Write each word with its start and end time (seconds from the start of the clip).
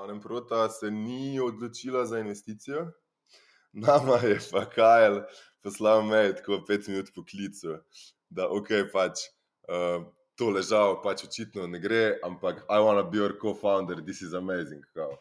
glavnem, 0.00 0.20
prota 0.20 0.68
se 0.68 0.90
ni 0.90 1.40
odločila 1.40 2.06
za 2.06 2.18
investicijo. 2.18 2.92
Nama 3.72 4.16
je 4.16 4.38
pa 4.52 4.64
Kajl 4.64 5.20
poslal 5.62 6.02
mail, 6.02 6.32
tako 6.34 6.64
pet 6.66 6.88
minut 6.88 7.10
po 7.14 7.24
klicu, 7.24 7.76
da 8.30 8.48
ok, 8.48 8.68
pač 8.92 9.20
uh, 9.68 10.06
to 10.40 10.48
ležal, 10.50 11.02
pač 11.04 11.26
očitno 11.28 11.66
ne 11.66 11.80
gre, 11.80 12.16
ampak 12.24 12.64
I 12.64 12.80
wanna 12.80 13.04
be 13.10 13.18
your 13.18 13.36
co-founder, 13.36 14.00
this 14.04 14.22
is 14.22 14.32
amazing. 14.32 14.84
Kao. 14.94 15.18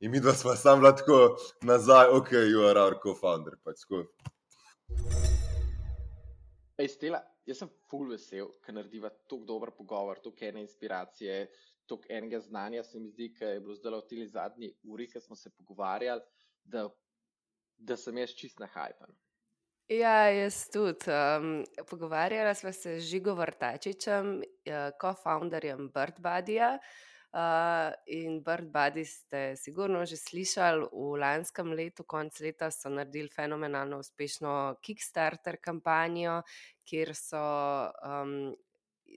In 0.00 0.10
mi 0.10 0.20
dva 0.20 0.32
smo 0.32 0.54
sam 0.54 0.82
lahko 0.82 1.34
nazaj, 1.62 2.14
ok, 2.14 2.30
you 2.30 2.62
are 2.70 2.78
our 2.78 3.00
co-founder. 3.02 3.58
Pač, 3.64 3.82
Ej, 6.78 6.88
Stela, 6.88 7.18
jaz 7.44 7.58
sem 7.58 7.68
full 7.90 8.14
vesel, 8.14 8.54
ker 8.62 8.78
narediva 8.78 9.10
tako 9.10 9.42
dober 9.44 9.74
pogovor, 9.76 10.22
tako 10.22 10.46
ene 10.46 10.62
inspiracije, 10.62 11.48
tako 11.90 12.08
enega 12.08 12.40
znanja. 12.40 12.86
Se 12.86 13.02
mi 13.02 13.10
zdi, 13.10 13.32
da 13.40 13.52
je 13.54 13.60
bilo 13.60 13.74
zdaj 13.76 13.98
v 13.98 14.08
teli 14.08 14.26
zadnji 14.30 14.72
uri, 14.86 15.10
ki 15.10 15.20
smo 15.20 15.36
se 15.36 15.50
pogovarjali, 15.50 16.22
da 16.64 16.88
da 17.80 17.96
sem 17.96 18.18
jaz 18.20 18.34
čist 18.36 18.60
na 18.60 18.68
hajpen. 18.70 19.12
Ja, 19.90 20.30
jaz 20.30 20.62
tudi. 20.70 21.10
Um, 21.10 21.64
pogovarjala 21.90 22.54
sva 22.54 22.72
se 22.72 22.98
z 23.00 23.08
Žigo 23.08 23.34
Vrtačičem, 23.34 24.36
co-founderjem 25.00 25.88
uh, 25.88 25.94
BirdBuddyja. 25.94 26.76
Uh, 27.30 27.92
in 28.10 28.40
BirdBuddy 28.42 29.04
ste 29.06 29.40
sigurno 29.58 30.02
že 30.06 30.18
slišali, 30.18 30.86
v 30.90 31.18
lanskem 31.22 31.74
letu, 31.78 32.06
konc 32.06 32.38
leta, 32.42 32.70
so 32.74 32.90
naredili 32.90 33.30
fenomenalno 33.30 33.98
uspešno 34.02 34.78
Kickstarter 34.82 35.58
kampanjo, 35.62 36.40
kjer 36.86 37.14
so 37.14 37.42
um, 38.02 38.50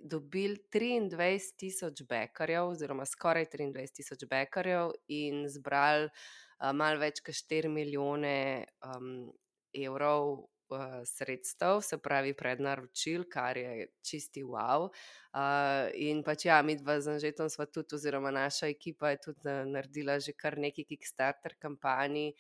dobili 0.03 0.57
23 0.73 1.53
tisoč 1.57 2.03
bekarjev, 2.09 2.71
oziroma 2.73 3.05
skoraj 3.05 3.45
23 3.53 3.95
tisoč 3.99 4.25
bekarjev, 4.29 4.93
in 5.07 5.45
zbrali 5.52 6.09
malo 6.73 7.02
več 7.02 7.19
kot 7.25 7.35
4 7.35 7.69
milijone 7.71 8.66
um, 8.88 9.31
evrov 9.73 10.45
uh, 10.73 11.02
sredstev, 11.05 11.81
se 11.81 11.97
pravi 11.97 12.33
prednaročil, 12.38 13.25
kar 13.31 13.58
je 13.58 13.88
čisti 14.05 14.44
wow. 14.44 14.88
Uh, 15.33 15.89
in 15.95 16.23
pač 16.23 16.47
ja, 16.47 16.61
mi 16.61 16.77
dva 16.80 16.99
z 17.02 17.17
Anžetom 17.17 17.49
smo 17.49 17.66
tudi, 17.66 17.97
oziroma 17.97 18.31
naša 18.31 18.69
ekipa 18.71 19.14
je 19.14 19.21
tudi 19.27 19.58
naredila 19.71 20.19
že 20.19 20.33
kar 20.38 20.58
neki 20.58 20.86
Kickstarter 20.86 21.58
kampanji. 21.59 22.33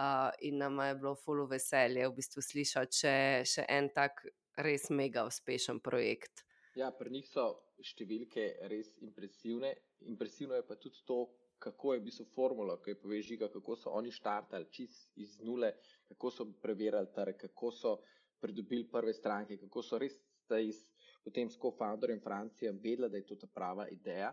Uh, 0.00 0.30
in 0.46 0.58
nam 0.58 0.78
je 0.78 0.94
bilo 0.94 1.16
fulo 1.18 1.48
veselje 1.50 2.06
v 2.06 2.14
bistvu 2.14 2.42
slišati 2.42 2.96
še, 2.96 3.14
še 3.44 3.64
en 3.68 3.88
tak 3.90 4.22
res 4.56 4.86
mega 4.90 5.24
uspešen 5.26 5.80
projekt. 5.82 6.44
Ja, 6.78 6.92
pri 6.94 7.10
njih 7.10 7.26
so 7.26 7.44
številke 7.82 8.44
res 8.70 8.92
impresivne. 9.02 9.72
Impresivno 10.06 10.54
je 10.54 10.66
pa 10.66 10.76
tudi 10.78 11.00
to, 11.08 11.24
kako 11.60 11.94
je 11.94 12.00
v 12.00 12.04
bistvu 12.06 12.26
formula, 12.34 12.76
ki 12.80 12.94
je 12.94 13.00
povežiga, 13.02 13.48
kako 13.52 13.76
so 13.76 13.92
oni 13.92 14.12
štartali 14.14 14.70
čist 14.72 15.10
iz 15.20 15.34
nule, 15.44 15.72
kako 16.08 16.30
so 16.30 16.46
preverjali 16.62 17.10
trg, 17.16 17.36
kako 17.42 17.72
so 17.74 17.96
pridobili 18.40 18.86
prve 18.88 19.12
stranke, 19.12 19.58
kako 19.60 19.82
so 19.82 19.98
res 20.00 20.16
iz, 20.62 20.78
potem 21.26 21.50
s 21.50 21.58
co-founderjem 21.60 22.22
Francije 22.24 22.72
vedeli, 22.72 23.10
da 23.10 23.18
je 23.18 23.26
to 23.26 23.36
ta 23.36 23.46
prava 23.46 23.88
ideja. 23.92 24.30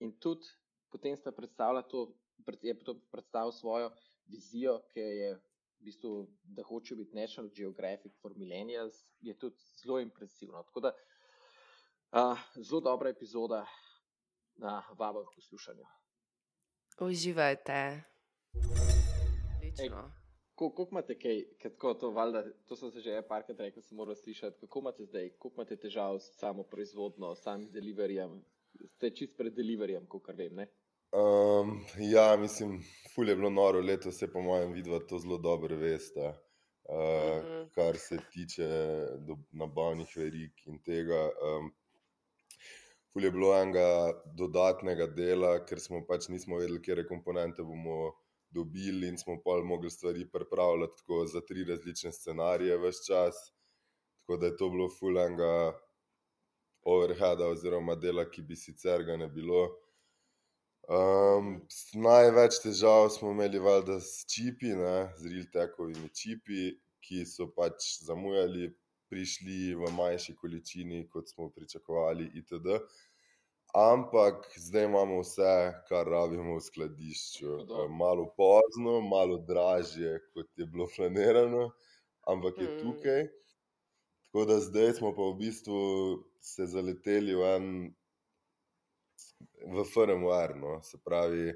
In 0.00 0.12
tudi 0.20 0.46
potem 0.92 1.16
sta 1.16 1.32
predstavila 1.32 1.82
to, 1.82 2.06
je 2.62 2.76
to 2.84 2.94
predstavil 3.10 3.52
svojo 3.52 3.90
vizijo, 4.30 4.78
ki 4.92 5.00
je 5.00 5.32
v 5.80 5.88
bistvu, 5.88 6.12
da 6.44 6.62
hoče 6.62 6.96
biti 6.96 7.16
National 7.16 7.50
Geographic 7.56 8.14
for 8.20 8.36
Millennials, 8.36 9.00
je 9.20 9.34
tudi 9.38 9.56
zelo 9.80 9.98
impresivno. 10.00 10.62
Tako 10.62 10.80
da, 10.86 10.92
uh, 12.12 12.38
zelo 12.56 12.80
dobra 12.80 13.10
epizoda 13.10 13.66
na 14.56 14.82
vabah 14.98 15.26
poslušanju. 15.34 15.84
Uživajte. 17.00 18.02
Kako 20.54 20.86
imate 20.90 21.18
kaj, 21.18 21.42
kako 21.62 21.94
to, 21.94 22.10
valjda, 22.10 22.44
to 22.66 22.76
sem 22.76 22.90
se 22.90 23.00
že 23.00 23.22
parkrat 23.28 23.60
rekel, 23.60 23.82
sem 23.82 23.96
moral 23.96 24.14
slišati, 24.14 24.60
kako 24.60 24.78
imate 24.78 25.04
zdaj, 25.04 25.30
kako 25.30 25.50
imate 25.54 25.76
težav 25.76 26.18
s 26.18 26.36
samo 26.38 26.62
proizvodno, 26.62 27.34
samim 27.34 27.70
deliverijem, 27.72 28.44
ste 28.96 29.10
čist 29.10 29.36
pred 29.36 29.54
deliverijem, 29.54 30.06
kot 30.06 30.28
vem, 30.36 30.54
ne? 30.54 30.66
Um, 31.12 31.80
ja, 32.12 32.36
mislim, 32.36 32.82
ful 33.14 33.28
je 33.28 33.36
bilo 33.36 33.50
noro, 33.50 33.80
leto 33.80 34.12
se 34.12 34.32
po 34.32 34.42
mojem 34.42 34.72
vidu 34.72 34.98
to 35.08 35.18
zelo 35.18 35.38
dobro 35.38 35.76
veste, 35.76 36.28
uh, 36.28 36.34
uh 36.94 37.44
-huh. 37.44 37.70
kar 37.74 37.96
se 37.96 38.18
tiče 38.32 38.68
nabavnih 39.52 40.16
verig 40.16 40.52
in 40.66 40.82
tega. 40.82 41.24
Um, 41.24 41.72
ful 43.12 43.24
je 43.24 43.30
bilo 43.30 43.52
enega 43.56 44.12
dodatnega 44.38 45.06
dela, 45.06 45.58
ker 45.66 45.80
smo 45.82 46.04
pač 46.06 46.28
nismo 46.28 46.60
vedeli, 46.60 46.82
kje 46.82 47.06
komponente 47.08 47.62
bomo 47.62 48.12
dobili 48.50 49.08
in 49.08 49.18
smo 49.18 49.38
pa 49.44 49.60
mogli 49.64 49.90
stvari 49.90 50.26
pripravljati 50.32 50.96
tako 50.98 51.26
za 51.26 51.40
tri 51.40 51.64
različne 51.64 52.12
scenarije 52.12 52.78
vse 52.78 53.06
čas. 53.08 53.36
Tako 54.20 54.36
da 54.36 54.46
je 54.46 54.56
to 54.56 54.70
bilo 54.70 54.88
ful 54.88 55.18
enega 55.18 55.72
overheada 56.82 57.46
oziroma 57.46 57.94
dela, 57.94 58.24
ki 58.30 58.42
bi 58.42 58.56
sicer 58.56 59.04
ga 59.04 59.16
ne 59.16 59.28
bilo. 59.28 59.68
Um, 60.90 61.60
največ 61.94 62.58
težav 62.64 63.08
smo 63.14 63.30
imeli 63.30 63.58
valjda 63.58 64.00
s 64.00 64.24
čipi, 64.26 64.72
ne, 64.74 65.12
z 65.18 65.28
real-tekovimi 65.30 66.08
čipi, 66.14 66.70
ki 67.04 67.24
so 67.26 67.46
pač 67.54 68.00
zamujali 68.02 68.72
prišli 69.10 69.74
v 69.74 69.90
manjši 69.96 70.36
količini, 70.38 71.04
kot 71.10 71.28
smo 71.28 71.50
pričakovali, 71.50 72.30
itd. 72.40 72.78
Ampak 73.74 74.50
zdaj 74.56 74.84
imamo 74.84 75.20
vse, 75.20 75.52
kar 75.88 76.06
rabimo 76.06 76.56
v 76.56 76.62
skladišču. 76.64 77.52
Malo 77.94 78.26
pozno, 78.36 79.00
malo 79.00 79.38
dražje, 79.46 80.18
kot 80.34 80.48
je 80.58 80.66
bilo 80.66 80.88
planirano, 80.96 81.70
ampak 82.26 82.58
je 82.58 82.68
mm. 82.68 82.80
tukaj. 82.82 83.28
Tako 84.26 84.44
da 84.44 84.58
zdaj 84.60 84.92
smo 84.98 85.14
pa 85.14 85.22
v 85.22 85.36
bistvu 85.38 85.78
se 86.40 86.66
zaleteli 86.66 87.34
v 87.34 87.46
en, 87.56 87.68
v 89.70 89.84
firmware, 89.94 90.58
no. 90.58 90.80
se 90.82 90.98
pravi. 91.04 91.52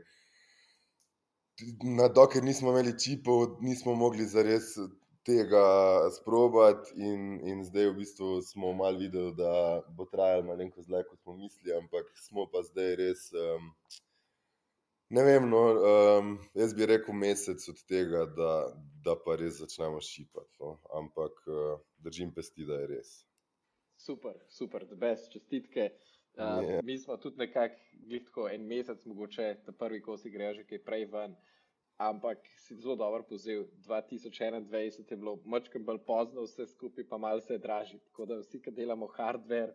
Na 1.98 2.08
dokler 2.08 2.42
nismo 2.44 2.70
imeli 2.70 2.98
čipov, 2.98 3.58
nismo 3.62 3.94
mogli 3.94 4.26
zares 4.26 4.74
tega 5.24 5.64
sprobati, 6.10 6.92
in, 6.96 7.40
in 7.48 7.64
zdaj 7.64 7.90
v 7.90 7.96
bistvu 7.98 8.42
smo 8.42 8.72
malo 8.72 8.98
videli, 8.98 9.32
da 9.36 9.82
bo 9.96 10.04
trajalo 10.04 10.42
malo 10.42 10.68
dlje, 10.76 11.04
kot 11.08 11.20
smo 11.20 11.36
mislili, 11.36 11.76
ampak 11.76 12.10
smo 12.20 12.46
pa 12.52 12.62
zdaj 12.62 12.96
res. 13.00 13.30
Um, 13.32 13.70
ne 15.10 15.24
vem, 15.24 15.48
no, 15.50 15.62
um, 15.74 16.34
jaz 16.54 16.74
bi 16.76 16.86
rekel 16.86 17.16
mesec 17.16 17.68
od 17.68 17.80
tega, 17.88 18.26
da, 18.36 18.52
da 19.04 19.16
pa 19.24 19.36
res 19.40 19.62
začnemo 19.62 20.00
šipati. 20.00 20.52
No. 20.60 20.76
Ampak 21.00 21.40
uh, 21.48 21.78
držim 22.04 22.34
pesti, 22.34 22.68
da 22.68 22.82
je 22.82 22.90
res. 22.96 23.14
Super, 23.96 24.36
super, 24.52 24.84
da 24.84 24.96
brez 24.96 25.28
čestitke. 25.32 25.88
Uh, 26.34 26.44
yeah. 26.44 26.70
Ja. 26.74 26.82
Mi 26.82 26.98
smo 26.98 27.16
tudi 27.16 27.38
nekako 27.38 28.48
en 28.50 28.66
mesec, 28.66 29.04
mogoče 29.06 29.54
ta 29.64 29.72
prvi 29.72 30.02
kosi 30.02 30.30
grejo 30.30 30.54
že 30.60 30.64
kaj 30.68 30.80
prej 30.84 31.04
ven 31.12 31.36
ampak 31.96 32.38
si 32.58 32.76
zelo 32.76 32.96
dobro 32.96 33.22
povzel. 33.22 33.64
2021 33.86 35.10
je 35.10 35.16
bilo 35.16 35.38
mačkam 35.44 35.84
bolj 35.84 35.98
pozno, 36.06 36.42
vse 36.42 36.66
skupaj 36.66 37.08
pa 37.08 37.18
malo 37.18 37.40
se 37.40 37.54
je 37.54 37.58
dražje. 37.58 38.00
Tako 38.08 38.26
da 38.26 38.38
vsi, 38.38 38.60
ki 38.62 38.70
delamo 38.70 39.06
hardware, 39.06 39.74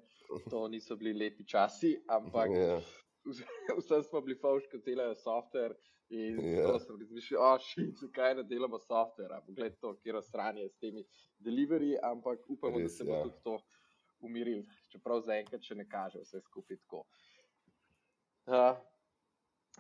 to 0.50 0.68
niso 0.68 0.96
bili 0.96 1.14
lepi 1.14 1.46
časi, 1.46 1.96
ampak 2.08 2.50
yeah. 2.50 2.82
Ja. 3.26 3.76
vse 3.80 4.04
smo 4.04 4.22
bili 4.22 4.36
fauš, 4.40 4.68
ki 4.72 4.84
delajo 4.86 5.16
software. 5.16 5.76
In 6.10 6.40
yeah. 6.42 6.66
Ja. 6.66 6.80
sem 6.82 6.98
razmišljal, 6.98 7.60
šit, 7.62 8.00
zakaj 8.02 8.36
ne 8.40 8.44
delamo 8.44 8.80
software, 8.82 9.44
pogled 9.46 9.76
to, 9.78 9.92
kje 10.02 10.16
razstranje 10.16 10.64
s 10.70 10.80
temi 10.82 11.04
delivery, 11.38 11.92
ampak 12.02 12.50
upamo, 12.50 12.80
Res, 12.80 12.92
da 12.92 12.98
se 12.98 13.06
bo 13.06 13.14
ja. 13.14 13.24
tudi 13.28 13.44
to 13.44 13.60
umiril, 14.26 14.64
čeprav 14.90 15.22
zaenkrat 15.22 15.62
še 15.62 15.78
ne 15.78 15.86
kaže 15.90 16.24
vse 16.24 16.42
skupaj 16.42 16.80
tako. 16.82 17.04
Uh, 18.50 18.74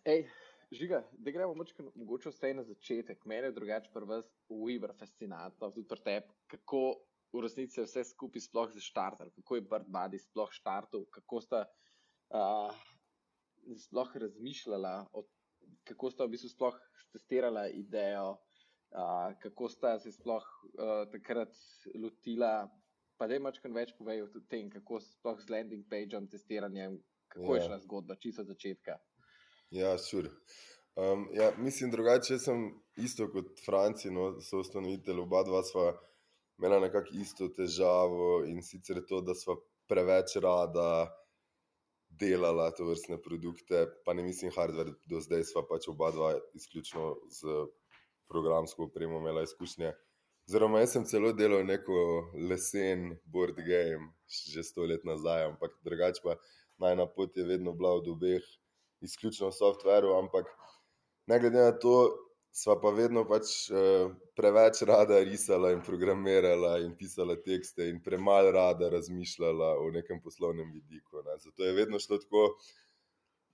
ej, 0.06 0.28
Žiga, 0.72 1.00
da 1.18 1.31
gremo 1.34 1.56
močkaj, 1.57 1.88
mogoče 1.97 2.29
vse 2.29 2.52
na 2.53 2.64
začetek. 2.64 3.23
Mene 3.26 3.47
je 3.49 3.55
drugače 3.55 3.90
pri 3.94 4.05
vas 4.05 4.28
Weaver 4.49 4.94
fascinantno, 4.99 5.72
tudi 5.73 5.88
pri 5.90 6.03
tebi, 6.05 6.35
kako 6.53 6.82
v 7.34 7.41
resnici 7.41 7.79
je 7.79 7.85
vse 7.88 8.03
skupaj 8.11 8.44
sploh 8.46 8.70
zaštartal, 8.76 9.32
kako 9.34 9.58
je 9.58 9.66
Bird 9.72 9.90
Buddy 9.90 10.22
sploh 10.22 10.53
štartal, 10.53 11.08
kako 11.16 11.41
sta 11.41 11.64
uh, 11.66 12.70
sploh 13.82 14.14
razmišljala, 14.26 14.94
o, 15.14 15.26
kako 15.90 16.14
sta 16.14 16.29
v 16.29 16.35
bistvu 16.38 16.53
sploh 16.53 16.78
testirala 17.17 17.66
idejo, 17.73 18.38
uh, 18.38 19.34
kako 19.41 19.73
sta 19.73 19.97
se 19.99 20.14
sploh 20.14 20.46
uh, 20.46 21.09
takrat 21.09 21.58
lotila. 21.97 22.70
Pa 23.17 23.28
da 23.28 23.35
je 23.35 23.41
močkaj 23.44 23.73
več 23.73 23.97
povedal 23.97 24.29
o 24.29 24.47
tem, 24.47 24.70
kako 24.70 25.02
sploh 25.02 25.41
z 25.41 25.49
landing 25.49 25.90
pageom 25.90 26.29
testiranjem, 26.29 27.02
kako 27.28 27.49
yeah. 27.49 27.58
je 27.58 27.64
ja. 27.66 27.70
šla 27.72 27.85
zgodba, 27.90 28.22
čisto 28.22 28.46
od 28.46 28.53
začetka. 28.53 29.02
Ja, 29.70 29.98
sure. 29.98 30.30
Um, 30.96 31.28
ja, 31.34 31.52
mislim, 31.58 31.92
drugače 31.92 32.40
sem 32.40 32.64
isto 32.98 33.28
kot 33.32 33.60
Franci, 33.66 34.12
no, 34.12 34.32
so 34.42 34.60
ustanovitelji, 34.64 35.22
oba 35.22 35.44
dva 35.48 35.62
sva 35.64 35.92
imela 36.58 36.80
nekako 36.80 37.14
isto 37.22 37.48
težavo 37.56 38.44
in 38.50 38.64
sicer 38.66 39.00
to, 39.08 39.22
da 39.22 39.36
sva 39.38 39.56
preveč 39.88 40.36
rada 40.44 41.08
delala 42.10 42.72
to 42.76 42.90
vrstne 42.90 43.20
produkte, 43.22 43.86
pa 44.06 44.14
ne 44.14 44.24
mislim 44.24 44.52
hardware, 44.56 44.96
do 45.06 45.22
zdaj 45.22 45.46
sva 45.52 45.64
pač 45.70 45.88
oba 45.88 46.10
dva 46.12 46.34
izključno 46.58 47.14
z 47.30 47.54
programsko 48.28 48.90
opremo 48.90 49.22
imela 49.22 49.44
izkušnje. 49.46 49.94
Oziroma, 50.50 50.82
jaz 50.82 50.96
sem 50.98 51.06
celo 51.06 51.30
delal 51.38 51.62
neko 51.66 52.00
lesen 52.50 53.14
board 53.26 53.62
game, 53.62 54.10
že 54.26 54.66
sto 54.66 54.90
let 54.90 55.06
nazaj, 55.06 55.46
ampak 55.52 55.78
drugače 55.86 56.26
pa 56.26 56.36
najna 56.82 57.06
pot 57.06 57.38
je 57.38 57.46
vedno 57.46 57.74
bila 57.78 57.94
od 58.02 58.10
obeh, 58.10 58.44
izključno 59.01 59.49
v 59.49 59.57
softveru, 59.57 60.16
ampak 60.17 60.49
ne 61.28 61.40
glede 61.40 61.61
na 61.61 61.72
to, 61.72 61.96
sva 62.51 62.75
pa 62.81 62.91
vedno 62.96 63.23
pač 63.29 63.69
uh, 63.69 64.09
preveč 64.37 64.81
rada 64.90 65.19
risala 65.23 65.72
in 65.75 65.81
programirala 65.85 66.79
in 66.84 66.96
pisala 66.97 67.37
tekste, 67.46 67.87
in 67.90 68.01
premalo 68.03 68.51
rada 68.55 68.90
razmišljala 68.90 69.75
o 69.79 69.90
nekem 69.93 70.22
poslovnem 70.23 70.72
vidiku. 70.73 71.23
Ne. 71.25 71.37
Zato 71.43 71.63
je 71.63 71.75
vedno 71.78 71.99
šlo 71.99 72.17
tako, 72.17 72.46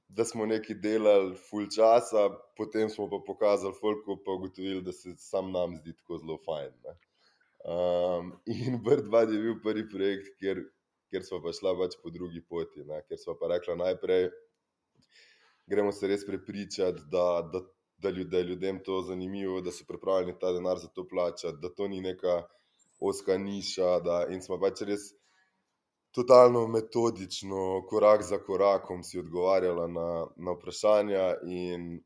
da 0.07 0.25
smo 0.25 0.45
nekaj 0.45 0.77
delali, 0.81 1.35
full 1.49 1.67
časa, 1.75 2.29
potem 2.57 2.89
smo 2.89 3.09
pa 3.09 3.19
pokazali 3.27 3.73
Folku, 3.79 4.19
pa 4.25 4.37
ugotovili, 4.37 4.81
da 4.85 4.93
se 4.93 5.15
sam 5.17 5.51
nam 5.51 5.75
zdi 5.81 5.95
tako 5.97 6.21
zelo 6.21 6.37
fajn. 6.45 6.73
Um, 7.65 8.31
in 8.45 8.79
Birdbud 8.83 9.33
je 9.33 9.41
bil 9.41 9.59
prvi 9.63 9.87
projekt, 9.89 10.35
kjer, 10.39 10.61
kjer 11.09 11.25
smo 11.25 11.41
pa 11.41 11.53
šla 11.57 11.73
pač 11.79 11.97
po 12.03 12.13
drugi 12.13 12.43
poti, 12.45 12.85
ne. 12.85 13.01
ker 13.09 13.19
smo 13.19 13.35
pa 13.39 13.49
rekla 13.55 13.75
najprej. 13.81 14.29
Gremo 15.67 15.91
se 15.91 16.07
res 16.07 16.25
prepričati, 16.25 17.01
da, 17.11 17.49
da 17.53 17.61
da, 17.97 18.09
ljud, 18.09 18.27
da 18.27 18.37
je 18.37 18.43
ljudem 18.43 18.83
to 18.83 19.01
zanimivo, 19.01 19.61
da 19.61 19.71
so 19.71 19.85
pripravljeni 19.87 20.39
ta 20.39 20.51
denar 20.53 20.79
za 20.79 20.87
to 20.87 21.07
plačati, 21.07 21.57
da 21.61 21.69
to 21.69 21.87
ni 21.87 22.01
neka 22.01 22.41
oska 22.99 23.37
niša. 23.37 23.99
Da, 23.99 24.25
in 24.29 24.41
smo 24.41 24.59
pač 24.59 24.81
res 24.81 25.11
totalno 26.15 26.67
metodično, 26.67 27.85
korak 27.89 28.23
za 28.23 28.39
korakom, 28.43 29.03
si 29.03 29.19
odgovarjali 29.19 29.87
na, 29.91 30.09
na 30.35 30.55
vprašanja 30.55 31.25
in 31.43 32.03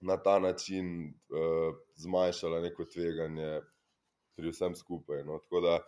na 0.00 0.16
ta 0.16 0.38
način 0.38 0.86
uh, 1.08 1.74
zmanjšali 1.96 2.62
neko 2.62 2.84
tveganje 2.84 3.60
pri 4.36 4.52
vsem 4.52 4.76
skupaj. 4.76 5.24
No. 5.24 5.38
Tako 5.38 5.60
da 5.60 5.80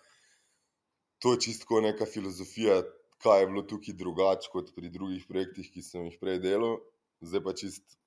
to 1.19 1.33
je 1.33 1.41
čisto 1.41 1.81
neka 1.81 2.07
filozofija. 2.07 2.83
Kaj 3.23 3.41
je 3.41 3.49
bilo 3.51 3.63
tukaj 3.63 3.95
drugače 3.95 4.51
kot 4.53 4.73
pri 4.75 4.91
drugih 4.91 5.25
projektih, 5.29 5.69
ki 5.71 5.83
sem 5.83 6.09
jih 6.09 6.17
prej 6.21 6.41
delal, 6.43 6.81
zdaj 7.23 7.43
pa 7.45 7.53
čist 7.55 7.99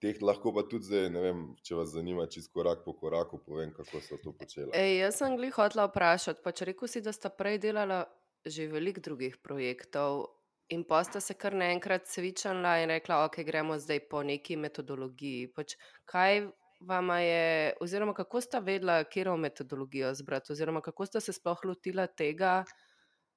teh 0.00 0.20
lahko 0.22 0.52
pa 0.52 0.64
tudi 0.68 0.88
zdaj, 0.88 1.08
ne 1.12 1.22
vem, 1.24 1.42
če 1.64 1.76
vas 1.78 1.90
zanima, 1.92 2.26
čisto 2.32 2.52
korak 2.56 2.84
po 2.84 2.94
koraku, 2.96 3.40
povem, 3.44 3.72
kako 3.76 4.00
so 4.04 4.18
to 4.22 4.32
počeli. 4.36 4.70
Ej, 4.76 5.00
jaz 5.06 5.20
sem 5.20 5.36
glih 5.38 5.54
hotela 5.56 5.88
vprašati, 5.88 6.42
pa 6.44 6.52
če 6.52 6.70
rekel 6.70 6.90
si, 6.90 7.04
da 7.04 7.14
sta 7.16 7.32
prej 7.32 7.60
delala 7.64 8.04
že 8.46 8.68
veliko 8.70 9.02
drugih 9.02 9.40
projektov. 9.42 10.26
In 10.70 10.82
pa 10.86 11.00
sta 11.06 11.20
se 11.22 11.34
kar 11.38 11.54
naenkrat 11.54 12.08
svičala 12.10 12.76
in 12.82 12.90
rekla, 12.90 13.24
ok, 13.26 13.40
gremo 13.46 13.76
zdaj 13.78 14.00
po 14.10 14.22
neki 14.26 14.56
metodologiji. 14.58 15.48
Pač 15.54 15.76
kaj 16.10 16.48
vama 16.86 17.20
je, 17.22 17.74
oziroma 17.82 18.14
kako 18.14 18.40
sta 18.42 18.58
vedela, 18.58 18.98
je 19.02 19.36
metodologijo 19.36 20.14
zbrati, 20.14 20.52
oziroma 20.52 20.80
kako 20.80 21.06
sta 21.06 21.20
se 21.20 21.32
sploh 21.32 21.64
lotila 21.64 22.06
tega, 22.06 22.64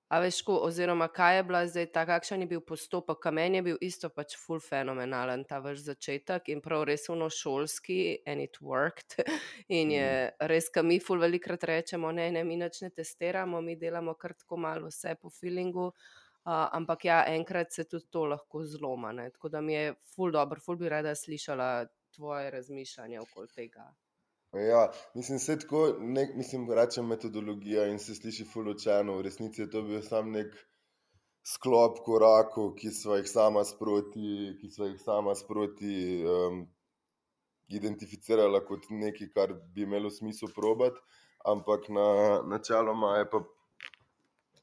A 0.10 0.18
veš, 0.24 0.40
ko, 0.42 0.56
oziroma 0.66 1.06
kaj 1.14 1.36
je 1.38 1.44
bila 1.46 1.60
zdaj 1.70 1.86
ta, 1.94 2.04
kakšen 2.10 2.42
je 2.42 2.48
bil 2.50 2.62
postopek, 2.66 3.20
kamen 3.22 3.60
je 3.60 3.62
bil 3.68 3.76
isto 3.86 4.10
pač 4.10 4.34
full 4.42 4.62
fenomenalen 4.64 5.44
ta 5.46 5.60
vaš 5.62 5.84
začetek 5.86 6.50
in 6.50 6.64
prav 6.66 6.88
res 6.90 7.06
uno 7.14 7.28
šolski 7.30 8.00
and 8.26 8.42
it 8.42 8.58
worked. 8.62 9.20
In 9.80 9.94
je 9.94 10.08
mhm. 10.10 10.50
res, 10.50 10.72
kam 10.74 10.90
mi 10.90 10.98
full 11.00 11.22
velikrat 11.22 11.64
rečemo, 11.70 12.12
ne, 12.12 12.32
ne, 12.34 12.44
mi 12.44 12.58
nič 12.58 12.82
ne 12.88 12.90
testiramo, 12.90 13.62
mi 13.62 13.78
delamo 13.78 14.18
kar 14.18 14.34
tako 14.34 14.58
malo 14.58 14.90
vse 14.90 15.14
po 15.22 15.30
feelingu. 15.30 15.92
Uh, 16.50 16.66
ampak 16.74 17.06
ja, 17.06 17.22
enkrat 17.30 17.74
se 17.76 17.84
tudi 17.86 18.08
to 18.10 18.26
lahko 18.26 18.64
zloma. 18.66 19.12
Ne? 19.14 19.30
Tako 19.30 19.50
da 19.54 19.62
mi 19.62 19.74
je 19.74 19.94
full 20.16 20.32
dobro, 20.34 20.58
full 20.64 20.80
bi 20.80 20.90
rada 20.90 21.14
slišala 21.16 21.86
tvoje 22.16 22.50
razmišljanje 22.52 23.20
okoli 23.20 23.48
tega. 23.56 23.92
Ja, 24.54 24.92
mislim, 25.14 25.40
da 25.48 25.52
je 25.54 25.60
tako, 25.60 25.96
nek, 26.00 26.30
mislim, 26.36 26.72
rečem 26.74 27.06
metodologija 27.08 27.86
in 27.88 28.00
se 28.00 28.16
sliši 28.16 28.46
fulučeno. 28.54 29.18
V 29.18 29.22
resnici 29.22 29.62
je 29.62 29.70
to 29.70 29.82
bil 29.82 30.02
samo 30.02 30.32
nek 30.32 30.56
sklop 31.46 32.00
korakov, 32.06 32.74
ki 32.76 32.90
so 32.92 33.16
jih 33.18 33.30
sama 33.30 33.62
sproti, 33.66 34.56
ki 34.62 34.70
so 34.74 34.88
jih 34.90 34.98
sama 35.02 35.36
sproti 35.36 36.24
um, 36.26 36.64
identificirala 37.70 38.64
kot 38.66 38.90
nekaj, 38.90 39.30
kar 39.36 39.54
bi 39.76 39.86
imelo 39.86 40.10
smisel 40.10 40.50
probati. 40.56 40.98
Ampak 41.46 41.86
na, 41.94 42.08
načeloma 42.50 43.18
je 43.20 43.30
pa 43.30 43.44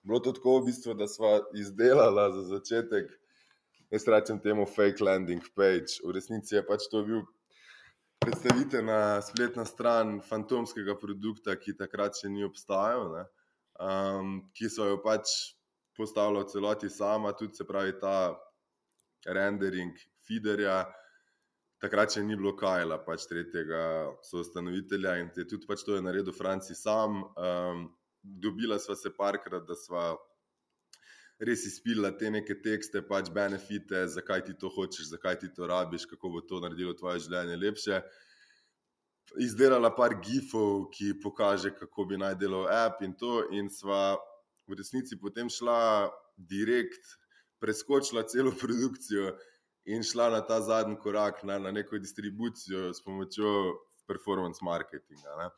bilo 0.02 0.18
tako, 0.18 0.58
v 0.58 0.66
bistvu, 0.66 0.98
da 0.98 1.06
smo 1.06 1.30
izdelali 1.54 2.26
za 2.34 2.42
začetek, 2.50 3.14
jaz 3.94 4.10
rečem 4.10 4.42
temu 4.42 4.66
fake 4.66 5.04
landing 5.04 5.46
page. 5.54 6.02
V 6.02 6.18
resnici 6.18 6.58
je 6.58 6.66
pač 6.66 6.90
to 6.90 7.06
bil 7.06 7.22
predstavite 8.26 8.82
na 8.82 9.23
spletno 9.23 9.64
stran 9.64 10.20
fantomskega 10.20 10.96
produkta, 10.99 11.55
ki 11.55 11.76
takrat 11.78 12.19
še 12.19 12.31
ni 12.32 12.43
obstajal, 12.43 13.20
um, 13.78 14.40
ki 14.50 14.67
so 14.73 14.88
jo 14.88 14.96
pač 15.05 15.31
postavili 15.94 16.43
v 16.43 16.50
celoti 16.50 16.90
sama, 16.90 17.32
tudi 17.38 17.55
se 17.55 17.67
pravi 17.69 17.94
ta 18.00 18.34
rendering 19.31 19.94
feederja. 20.26 20.82
Takrat 21.78 22.17
še 22.17 22.25
ni 22.26 22.34
bilo 22.34 22.56
Kajla, 22.58 22.99
pač 23.06 23.28
tretjega 23.31 24.11
soustanovitelja 24.26 25.19
in 25.20 25.31
je 25.37 25.46
tudi 25.46 25.69
pač 25.69 25.84
to 25.87 25.94
je 25.94 26.02
naredil 26.02 26.34
Franci 26.34 26.75
sam. 26.75 27.23
Um, 27.37 27.87
dobila 28.26 28.81
sva 28.82 28.96
se 28.99 29.12
parkrat, 29.14 29.69
da 29.69 29.78
sva 29.78 30.17
res 31.38 31.66
izpila 31.68 32.10
te 32.16 32.30
neke 32.30 32.56
tekste, 32.64 33.02
pač 33.04 33.28
benefite, 33.32 34.06
zakaj 34.08 34.44
ti 34.46 34.54
to 34.60 34.70
hočeš, 34.72 35.10
zakaj 35.12 35.38
ti 35.42 35.50
to 35.52 35.66
rabiš, 35.68 36.06
kako 36.08 36.30
bo 36.36 36.40
to 36.40 36.60
naredilo 36.64 36.94
tvoje 36.96 37.20
življenje 37.26 37.58
lepše. 37.60 38.00
Izdelala 39.42 39.90
par 39.92 40.14
gifov, 40.22 40.86
ki 40.94 41.16
pokaže, 41.20 41.74
kako 41.76 42.06
bi 42.08 42.20
naj 42.20 42.38
delal 42.40 42.70
app 42.72 43.02
in 43.04 43.12
to, 43.20 43.42
in 43.52 43.68
sva 43.72 44.16
v 44.66 44.78
resnici 44.78 45.18
potem 45.20 45.50
šla 45.52 46.08
direkt, 46.36 47.16
preskočila 47.60 48.24
celo 48.30 48.54
produkcijo 48.62 49.34
in 49.86 50.02
šla 50.02 50.30
na 50.32 50.40
ta 50.46 50.60
zadnji 50.64 50.96
korak, 51.02 51.44
na, 51.44 51.58
na 51.62 51.70
neko 51.70 52.00
distribucijo 52.02 52.90
s 52.94 53.04
pomočjo 53.04 53.76
performance 54.08 54.64
marketinga. 54.64 55.36
Ne. 55.38 55.50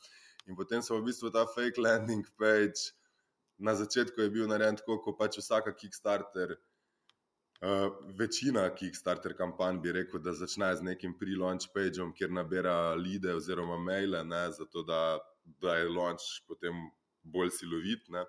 In 0.48 0.56
potem 0.56 0.82
smo 0.82 0.98
v 0.98 1.08
bistvu 1.08 1.30
ta 1.30 1.46
fake 1.46 1.80
landing 1.80 2.26
page 2.40 2.97
na 3.58 3.74
začetku 3.74 4.20
je 4.22 4.30
bil 4.30 4.48
narejen 4.50 4.78
tako, 4.78 4.98
kot 5.02 5.18
pač 5.18 5.38
vsaka 5.42 5.74
Kickstarter. 5.74 6.56
Uh, 7.58 7.90
večina 8.14 8.68
Kickstarter 8.70 9.34
kampanj 9.34 9.80
bi 9.82 9.92
rekel, 9.92 10.22
da 10.22 10.32
začne 10.32 10.70
z 10.78 10.86
nekim 10.86 11.16
pre-launch 11.18 11.72
pageom, 11.74 12.12
kjer 12.14 12.30
nabira 12.30 12.94
lide 12.94 13.34
oziroma 13.34 13.80
maile, 13.82 14.22
ne, 14.24 14.44
zato 14.54 14.84
da, 14.86 15.18
da 15.58 15.74
je 15.80 15.88
launch 15.90 16.46
potem 16.46 16.86
bolj 17.26 17.50
silovit. 17.58 18.06
Ne. 18.14 18.22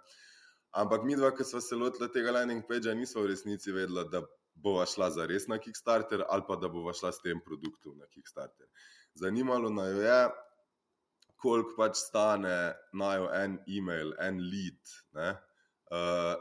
Ampak 0.81 1.05
mi 1.05 1.15
dva, 1.17 1.29
ki 1.35 1.45
smo 1.45 1.61
se 1.61 1.77
lotili 1.77 2.09
tega 2.13 2.33
landing 2.33 2.65
pagea, 2.65 2.97
nismo 2.97 3.21
v 3.21 3.31
resnici 3.35 3.73
vedela, 3.73 4.07
da 4.09 4.23
bova 4.59 4.85
šla 4.89 5.09
za 5.13 5.25
res 5.29 5.47
na 5.47 5.57
Kickstarter 5.61 6.25
ali 6.29 6.43
pa 6.47 6.57
da 6.59 6.69
bova 6.69 6.93
šla 6.93 7.13
s 7.13 7.21
tem 7.23 7.39
produktom 7.45 7.97
na 7.97 8.09
Kickstarter. 8.09 8.67
Zanimalo 9.13 9.69
nas 9.69 9.93
je, 9.93 10.19
koliko 11.39 11.75
pač 11.77 11.95
stane 12.01 12.73
najo 12.93 13.29
en 13.35 13.57
e-mail, 13.67 14.13
en 14.19 14.41
lead. 14.51 14.95
Uh, 15.15 16.35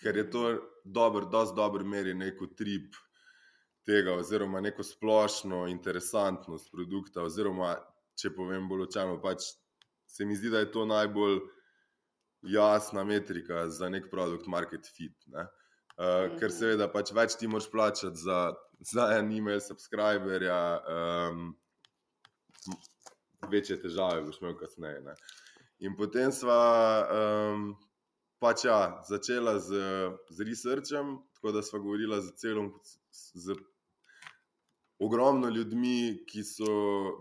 ker 0.00 0.16
je 0.16 0.30
to 0.30 0.44
dobro, 0.84 1.26
da 1.32 1.44
z 1.46 1.54
dobro 1.56 1.84
meri 1.84 2.14
neko 2.14 2.46
trip 2.58 2.94
tega, 3.86 4.14
oziroma 4.14 4.60
neko 4.60 4.84
splošno 4.84 5.66
interesantnost 5.70 6.70
produkta. 6.72 7.24
Oziroma, 7.26 7.74
če 8.18 8.32
povem 8.34 8.68
bolj 8.68 8.86
očarno, 8.88 9.18
pač 9.22 9.50
se 10.06 10.24
mi 10.24 10.36
zdi, 10.36 10.50
da 10.50 10.62
je 10.62 10.72
to 10.72 10.86
najbolj 10.86 11.40
jasna 12.46 13.04
metrika 13.04 13.66
za 13.70 13.88
nek 13.90 14.10
produkt, 14.10 14.46
market 14.46 14.86
fit. 14.86 15.16
Ne? 15.32 15.46
Uh, 15.96 16.36
ker 16.38 16.52
seveda 16.52 16.88
pač 16.92 17.12
več 17.16 17.38
ti 17.40 17.48
moraš 17.50 17.70
plačati 17.72 18.20
za, 18.20 18.40
za 18.84 19.10
en 19.16 19.30
e-mail, 19.32 19.62
subscriberja. 19.64 20.58
Um, 20.86 21.54
večje 23.50 23.78
težave 23.82 24.24
boš 24.26 24.40
imel 24.42 24.56
kasneje. 24.60 25.00
Ne. 25.06 25.14
In 25.86 25.96
potem 25.96 26.32
sva 26.32 26.58
um, 27.04 27.70
pač 28.42 28.66
ja, 28.68 29.00
začela 29.08 29.58
z, 29.60 29.80
z 30.30 30.48
researchem, 30.48 31.16
tako 31.36 31.56
da 31.56 31.64
sva 31.64 31.80
govorila 31.82 32.20
z 32.24 32.36
celom. 32.42 32.74
Z, 33.12 33.56
Ogromno 34.96 35.50
ljudmi, 35.52 36.24
ki 36.24 36.40
so, 36.40 36.70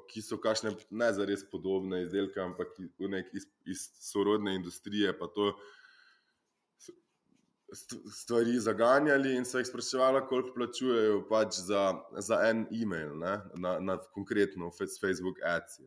ki 0.08 0.22
so 0.24 0.38
kašne 0.40 0.70
ne 0.96 1.10
za 1.12 1.26
res 1.28 1.42
podobne 1.52 2.06
izdelke, 2.06 2.40
ampak 2.40 2.70
iz, 3.36 3.50
iz 3.68 3.82
sorodne 4.00 4.54
industrije, 4.56 5.12
pa 5.20 5.28
to 5.28 5.50
stvari 8.14 8.60
zaganjali 8.60 9.36
in 9.36 9.46
so 9.46 9.60
jih 9.60 9.68
spraševali, 9.68 10.22
koliko 10.30 10.54
plačujejo 10.56 11.18
pač 11.30 11.60
za, 11.68 11.84
za 12.18 12.40
en 12.50 12.64
e-mail, 12.72 13.18
ne, 13.20 13.36
na, 13.60 13.80
na 13.80 13.98
konkretno 14.14 14.72
Facebook 14.80 15.44
ads. 15.44 15.80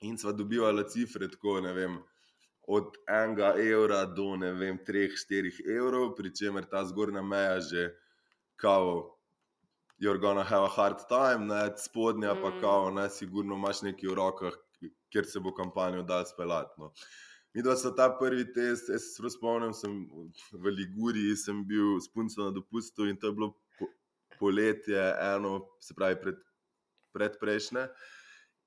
In 0.00 0.18
sva 0.18 0.32
dobivala 0.32 0.84
cifre, 0.88 1.28
tako 1.32 1.60
ne 1.64 1.72
vem, 1.72 1.98
od 2.68 2.96
enega 3.08 3.54
evra 3.62 4.04
do 4.06 4.34
ne 4.36 4.52
vem, 4.52 4.78
treh, 4.84 5.14
štirih 5.16 5.60
evrov, 5.64 6.14
pri 6.18 6.34
čemer 6.34 6.66
ta 6.68 6.84
zgornja 6.84 7.22
meja 7.22 7.60
že 7.60 7.92
kao. 8.56 9.12
You're 9.98 10.20
gonna 10.20 10.44
have 10.44 10.64
a 10.64 10.68
hard 10.68 11.08
time, 11.08 11.46
ne, 11.48 11.72
spodnja 11.76 12.34
pa 12.34 12.50
mm. 12.50 12.60
kao, 12.60 12.90
ne, 12.90 13.08
sigurno 13.10 13.56
imaš 13.56 13.80
nekaj 13.82 14.10
v 14.10 14.14
rokah, 14.14 14.58
kjer 15.08 15.24
se 15.24 15.40
bo 15.40 15.54
kampanjo 15.56 16.02
dal 16.02 16.26
speljati. 16.28 16.74
No. 16.78 16.90
Mi 17.54 17.62
dva 17.62 17.76
smo 17.80 17.90
ta 17.96 18.10
prvi 18.18 18.44
test, 18.52 18.90
jaz 18.92 19.06
se 19.14 19.30
spomnim, 19.32 19.72
sem 19.72 19.94
v 20.52 20.72
Liguriji, 20.74 21.36
sem 21.40 21.62
bil 21.64 21.96
s 21.96 22.10
punco 22.12 22.44
na 22.44 22.50
dopustu 22.52 23.06
in 23.08 23.16
to 23.16 23.30
je 23.30 23.36
bilo 23.38 23.54
po, 23.78 23.88
poletje, 24.36 25.00
eno, 25.30 25.62
se 25.80 25.96
pravi, 25.96 26.20
pred, 26.20 26.42
pred 27.16 27.40
prejšnje. 27.40 27.86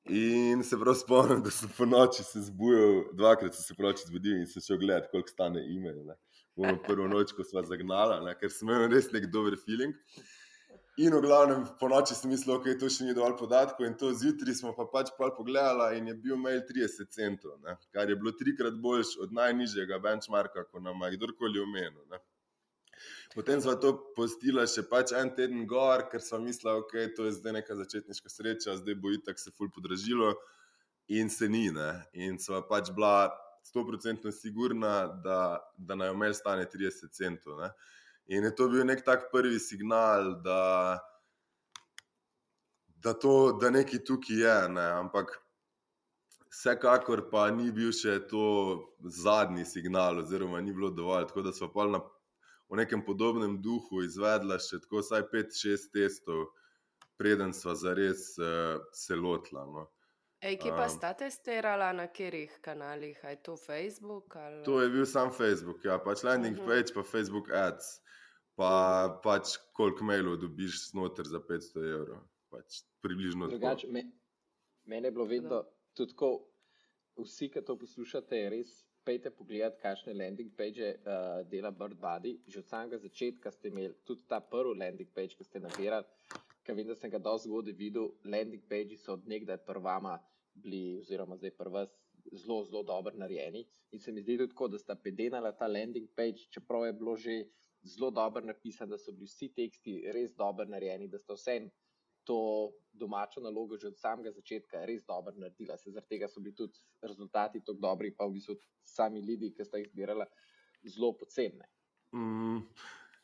In 0.05 0.63
se 0.63 0.77
prav 0.79 0.95
spomnim, 0.95 1.41
da 1.43 1.51
sem 1.51 1.69
po 1.77 1.85
noči 1.85 2.23
se 2.23 2.41
zbudil, 2.41 3.03
dvakrat 3.13 3.55
sem 3.55 3.63
se 3.63 3.75
po 3.77 3.83
noči 3.83 4.07
zbudil 4.07 4.39
in 4.39 4.47
sem 4.47 4.63
šel 4.63 4.79
gledati, 4.81 5.09
koliko 5.11 5.29
stane 5.29 5.61
ime. 5.69 5.93
Bomo 6.55 6.77
prvo 6.87 7.07
noč, 7.07 7.33
ko 7.35 7.43
smo 7.43 7.61
zagnali, 7.67 8.33
ker 8.39 8.51
sem 8.51 8.69
imel 8.69 8.87
res 8.93 9.11
nek 9.13 9.27
dober 9.33 9.57
feeling. 9.65 9.93
In 10.99 11.13
v 11.15 11.21
glavnem, 11.23 11.61
po 11.79 11.87
noči 11.87 12.15
sem 12.17 12.31
mislil, 12.31 12.55
da 12.55 12.59
okay, 12.59 12.75
to 12.79 12.89
še 12.91 13.05
ni 13.07 13.13
dovolj 13.15 13.37
podatkov, 13.39 13.85
in 13.87 13.93
to 13.99 14.09
zjutraj 14.11 14.57
smo 14.57 14.73
pa 14.75 14.87
pač 14.91 15.13
pogledali, 15.15 15.99
in 15.99 16.09
je 16.11 16.15
bil 16.25 16.35
mail 16.41 16.59
30 16.67 17.13
centov, 17.15 17.53
ne? 17.63 17.77
kar 17.95 18.09
je 18.09 18.17
bilo 18.19 18.33
trikrat 18.35 18.75
boljš 18.83 19.13
od 19.23 19.31
najnižjega 19.37 20.01
benchmarka, 20.03 20.65
ko 20.67 20.83
nam 20.83 21.05
je 21.05 21.13
kdorkoli 21.15 21.63
omenil. 21.63 22.19
Potem 23.35 23.61
smo 23.61 23.75
to 23.79 23.93
postili 24.15 24.65
še 24.67 24.85
pač 24.89 25.13
en 25.17 25.33
teden 25.35 25.67
gor, 25.69 26.07
ker 26.11 26.23
smo 26.23 26.41
mislili, 26.43 26.71
da 26.71 26.77
okay, 26.81 27.07
je 27.07 27.15
to 27.17 27.31
zdaj 27.31 27.59
neka 27.61 27.77
začetniška 27.81 28.31
sreča, 28.31 28.79
zdaj 28.81 28.97
bo 28.99 29.13
itak 29.13 29.39
se 29.39 29.53
ful 29.55 29.69
podražilo, 29.73 30.33
in 31.09 31.29
se 31.29 31.49
ni. 31.49 31.71
Ne? 31.71 31.89
In 32.13 32.39
smo 32.39 32.61
pač 32.69 32.91
bila 32.95 33.29
100% 33.73 34.31
sigurna, 34.31 35.07
da, 35.23 35.59
da 35.77 35.95
naj 35.95 36.13
omel 36.13 36.33
stane 36.33 36.65
30 36.69 37.11
centov. 37.11 37.59
Ne? 37.59 37.71
In 38.27 38.45
je 38.45 38.55
to 38.55 38.69
bil 38.69 38.85
nek 38.85 39.03
tak 39.05 39.29
prvi 39.33 39.59
signal, 39.59 40.35
da, 40.45 40.99
da, 43.01 43.13
to, 43.13 43.57
da 43.61 43.73
nekaj 43.73 44.05
tukaj 44.05 44.43
je. 44.45 44.57
Ne? 44.77 44.89
Ampak. 45.03 45.37
Vsekakor 46.49 47.27
pa 47.29 47.43
ni 47.53 47.67
bil 47.69 47.91
še 47.93 48.15
to 48.25 48.45
zadnji 49.05 49.67
signal, 49.69 50.23
oziroma 50.23 50.57
ni 50.65 50.73
bilo 50.73 50.89
dovolj. 50.89 51.27
Tako 51.29 51.43
da 51.45 51.53
smo 51.53 51.67
pa 51.73 51.85
na 51.85 51.99
v 52.69 52.77
nekem 52.77 53.01
podobnem 53.05 53.57
duhu 53.61 54.03
izvedla 54.05 54.59
še 54.61 54.79
tako 54.83 55.01
vsaj 55.01 55.25
5-6 55.31 55.89
testov, 55.93 56.49
preden 57.17 57.53
smo 57.53 57.73
zares 57.75 58.35
uh, 58.37 58.77
se 58.93 59.17
lotila. 59.17 59.65
No. 59.65 59.87
Ej, 60.39 60.55
ki 60.61 60.71
pa 60.71 60.85
um, 60.87 60.93
sta 60.93 61.11
testirala 61.17 61.89
na 61.91 62.05
katerih 62.07 62.53
kanalih, 62.63 63.17
aj 63.27 63.41
to 63.43 63.57
Facebook? 63.59 64.37
Ali... 64.39 64.63
To 64.63 64.79
je 64.79 64.89
bil 64.93 65.05
sam 65.09 65.33
Facebook, 65.35 65.83
ja, 65.83 65.97
pač 65.99 66.23
landing 66.23 66.55
uh 66.55 66.63
mhm. 66.63 66.69
-huh. 66.69 66.77
page, 66.79 66.93
pa 66.93 67.03
Facebook 67.03 67.49
ads, 67.51 67.99
pa 68.55 68.71
pač 69.23 69.57
koliko 69.73 70.03
mailov 70.03 70.37
dobiš 70.37 70.91
znotraj 70.91 71.27
za 71.27 71.39
500 71.39 71.89
evrov. 71.93 72.21
Pač 72.49 72.85
približno 73.01 73.47
Drugač, 73.47 73.85
me, 73.89 74.03
mene 74.85 75.07
je 75.07 75.11
bilo 75.11 75.25
vedno 75.25 75.65
tudi 75.93 76.13
tako, 76.13 76.47
vsi, 77.17 77.49
ki 77.49 77.61
to 77.65 77.75
poslušate, 77.77 78.49
res 78.49 78.88
pejte 79.05 79.31
pogledat, 79.31 79.79
kakšne 79.81 80.13
landing 80.13 80.51
page 80.55 80.81
uh, 80.83 81.41
dela 81.49 81.71
BirdBuddy. 81.71 82.35
Že 82.47 82.59
od 82.59 82.67
samega 82.67 82.97
začetka 82.97 83.51
ste 83.51 83.71
imeli 83.71 83.93
tudi 84.05 84.25
ta 84.27 84.39
prvi 84.39 84.77
landing 84.79 85.09
page, 85.13 85.35
ki 85.37 85.43
ste 85.43 85.59
nabirali. 85.59 86.05
Ker 86.63 86.75
vem, 86.75 86.87
da 86.87 86.95
sem 86.95 87.11
ga 87.11 87.19
dosti 87.19 87.49
zgodaj 87.49 87.73
videl, 87.73 88.11
landing 88.25 88.63
page 88.69 88.97
so 88.97 89.15
od 89.17 89.25
nekdaj 89.27 89.57
prvama 89.65 90.19
bili, 90.53 90.99
oziroma 90.99 91.37
zdaj 91.39 91.55
prva, 91.57 91.85
zelo, 92.31 92.63
zelo 92.63 92.83
dobro 92.83 93.15
narejeni. 93.15 93.65
In 93.91 93.99
se 93.99 94.11
mi 94.11 94.21
zdi 94.21 94.37
tudi 94.37 94.53
tako, 94.53 94.67
da 94.67 94.77
sta 94.77 94.95
pedenala 94.95 95.51
ta 95.51 95.67
landing 95.67 96.09
page, 96.15 96.49
čeprav 96.53 96.85
je 96.85 96.93
bilo 96.93 97.15
že 97.17 97.43
zelo 97.83 98.11
dobro 98.11 98.43
napisano, 98.45 98.91
da 98.91 98.97
so 98.97 99.11
bili 99.11 99.25
vsi 99.25 99.49
teksti 99.55 100.01
res 100.13 100.35
dobro 100.35 100.65
narejeni, 100.65 101.07
da 101.07 101.17
sta 101.17 101.33
vsem 101.33 101.69
to 102.29 102.69
domačo 102.93 103.41
nalogo 103.41 103.77
že 103.77 103.87
od 103.87 103.97
samega 103.97 104.31
začetka 104.35 104.85
res 104.85 105.01
dobro 105.07 105.33
naredila. 105.37 105.77
Se 105.77 105.89
zaradi 105.89 106.13
tega 106.13 106.27
so 106.29 106.43
bili 106.43 106.55
tudi 106.55 106.77
rezultati 107.01 107.63
tako 107.65 107.79
dobri, 107.81 108.13
pa 108.13 108.27
v 108.27 108.37
bistvu 108.37 108.55
sami 108.85 109.25
ljudi, 109.25 109.49
ki 109.55 109.65
sta 109.65 109.81
jih 109.81 109.89
zbirala, 109.89 110.27
zelo 110.85 111.13
poceni. 111.17 111.65
Mm. 112.13 112.61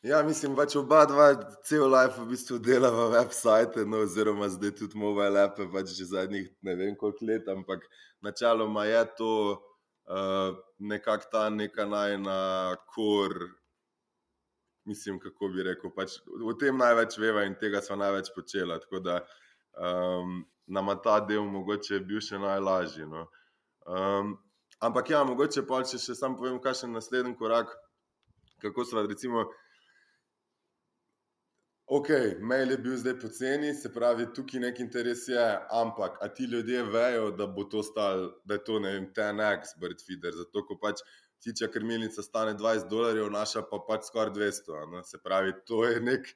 Ja, 0.05 0.21
mislim, 0.23 0.53
da 0.53 0.61
pač 0.61 0.75
oba 0.77 1.03
dva 1.09 1.27
cel 1.65 1.85
life 1.89 2.21
v 2.21 2.27
bistvu 2.29 2.59
delava 2.61 3.07
website, 3.13 3.85
no, 3.89 4.03
oziroma 4.05 4.49
zdaj 4.53 4.75
tudi 4.81 4.99
mobile 5.01 5.41
app, 5.41 5.61
pač 5.73 5.93
že 5.97 6.09
zadnjih 6.11 6.49
ne 6.65 6.75
vem 6.81 6.97
koliko 6.97 7.25
let, 7.25 7.49
ampak 7.49 7.85
načeloma 8.25 8.85
je 8.85 9.03
to 9.17 9.31
uh, 9.53 10.57
nekako 10.77 11.31
ta 11.31 11.49
neka 11.49 11.85
najna 11.89 12.37
kor 12.93 13.33
mislim, 14.85 15.19
kako 15.19 15.49
bi 15.53 15.63
rekel, 15.63 15.91
pač 15.95 16.19
o 16.45 16.53
tem 16.59 16.77
največ 16.77 17.17
veva 17.21 17.45
in 17.45 17.57
tega 17.61 17.81
smo 17.81 17.97
največ 17.99 18.31
počela. 18.35 18.79
Tako 18.79 19.01
da 19.05 19.19
um, 19.77 20.43
nam 20.67 20.93
ta 21.03 21.19
del 21.25 21.45
mogoče 21.49 21.99
bil 22.05 22.21
še 22.21 22.39
najlažji. 22.41 23.09
No. 23.09 23.27
Um, 23.85 24.37
ampak 24.79 25.09
ja, 25.13 25.23
mogoče 25.27 25.65
pa 25.67 25.83
če 25.83 26.01
še 26.01 26.17
sam 26.17 26.37
povem, 26.37 26.59
kaj 26.61 26.83
je 26.85 26.91
naslednji 26.93 27.37
korak, 27.37 27.73
kako 28.61 28.85
so 28.85 29.05
recimo. 29.05 29.45
Ok, 31.85 32.09
mail 32.41 32.71
je 32.71 32.77
bil 32.81 32.95
zdaj 32.97 33.13
poceni, 33.21 33.73
se 33.77 33.91
pravi, 33.93 34.25
tukaj 34.33 34.63
nek 34.63 34.79
interes 34.81 35.27
je, 35.29 35.43
ampak 35.69 36.15
a 36.21 36.31
ti 36.33 36.47
ljudje 36.49 36.81
vejo, 36.89 37.27
da 37.37 37.45
bo 37.45 37.67
to 37.69 37.83
stalo, 37.85 38.31
da 38.41 38.57
je 38.57 38.63
to 38.65 38.79
ne 38.81 38.93
vem, 38.95 39.05
TNX, 39.13 39.75
Birdfeeder, 39.77 40.33
zato 40.33 40.63
ko 40.65 40.79
pač 40.81 41.03
ptičja 41.45 41.67
krmilnica 41.71 42.21
stane 42.21 42.53
20 42.57 42.89
dolarjev, 42.89 43.29
naša 43.29 43.61
pa 43.69 43.77
pač 43.87 44.07
skoraj 44.09 44.33
200. 44.33 44.87
No? 44.91 45.03
Se 45.03 45.19
pravi, 45.21 45.53
to 45.69 45.83
je, 45.85 45.99
nek, 46.01 46.31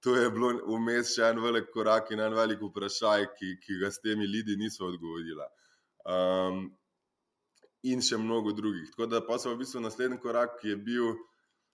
to 0.00 0.14
je 0.14 0.28
bilo 0.30 0.52
vmes 0.76 1.16
še 1.16 1.32
en 1.32 1.40
velik 1.42 1.66
korak 1.74 2.12
in 2.14 2.22
en 2.22 2.36
velik 2.38 2.62
vprašaj, 2.62 3.26
ki, 3.38 3.56
ki 3.64 3.80
ga 3.82 3.90
s 3.90 3.98
temi 4.04 4.28
ljudmi 4.30 4.60
niso 4.62 4.86
odgovorili. 4.86 5.48
Um, 6.06 6.62
in 7.82 8.02
še 8.06 8.20
mnogo 8.22 8.54
drugih. 8.54 8.86
Tako 8.94 9.10
da 9.10 9.24
pa 9.26 9.40
so 9.42 9.50
v 9.50 9.64
bistvu 9.64 9.82
naslednji 9.82 10.22
korak, 10.22 10.60
ki 10.62 10.76
je 10.76 10.78
bil. 10.78 11.12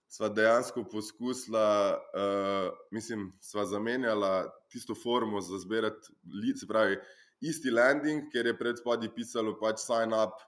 Sva 0.09 0.25
dejansko 0.33 0.81
poskusila, 0.89 1.93
uh, 2.17 2.71
mislim, 2.89 3.27
sva 3.45 3.67
zamenjala 3.69 4.47
tisto 4.73 4.95
formo 4.97 5.37
za 5.45 5.59
zbirati, 5.61 6.09
se 6.57 6.65
pravi, 6.65 6.97
isti 7.45 7.69
landing, 7.69 8.31
ker 8.33 8.49
je 8.49 8.55
pred 8.57 8.81
spodaj 8.81 9.11
pisalo 9.13 9.53
pač 9.61 9.83
sign 9.83 10.15
up, 10.17 10.41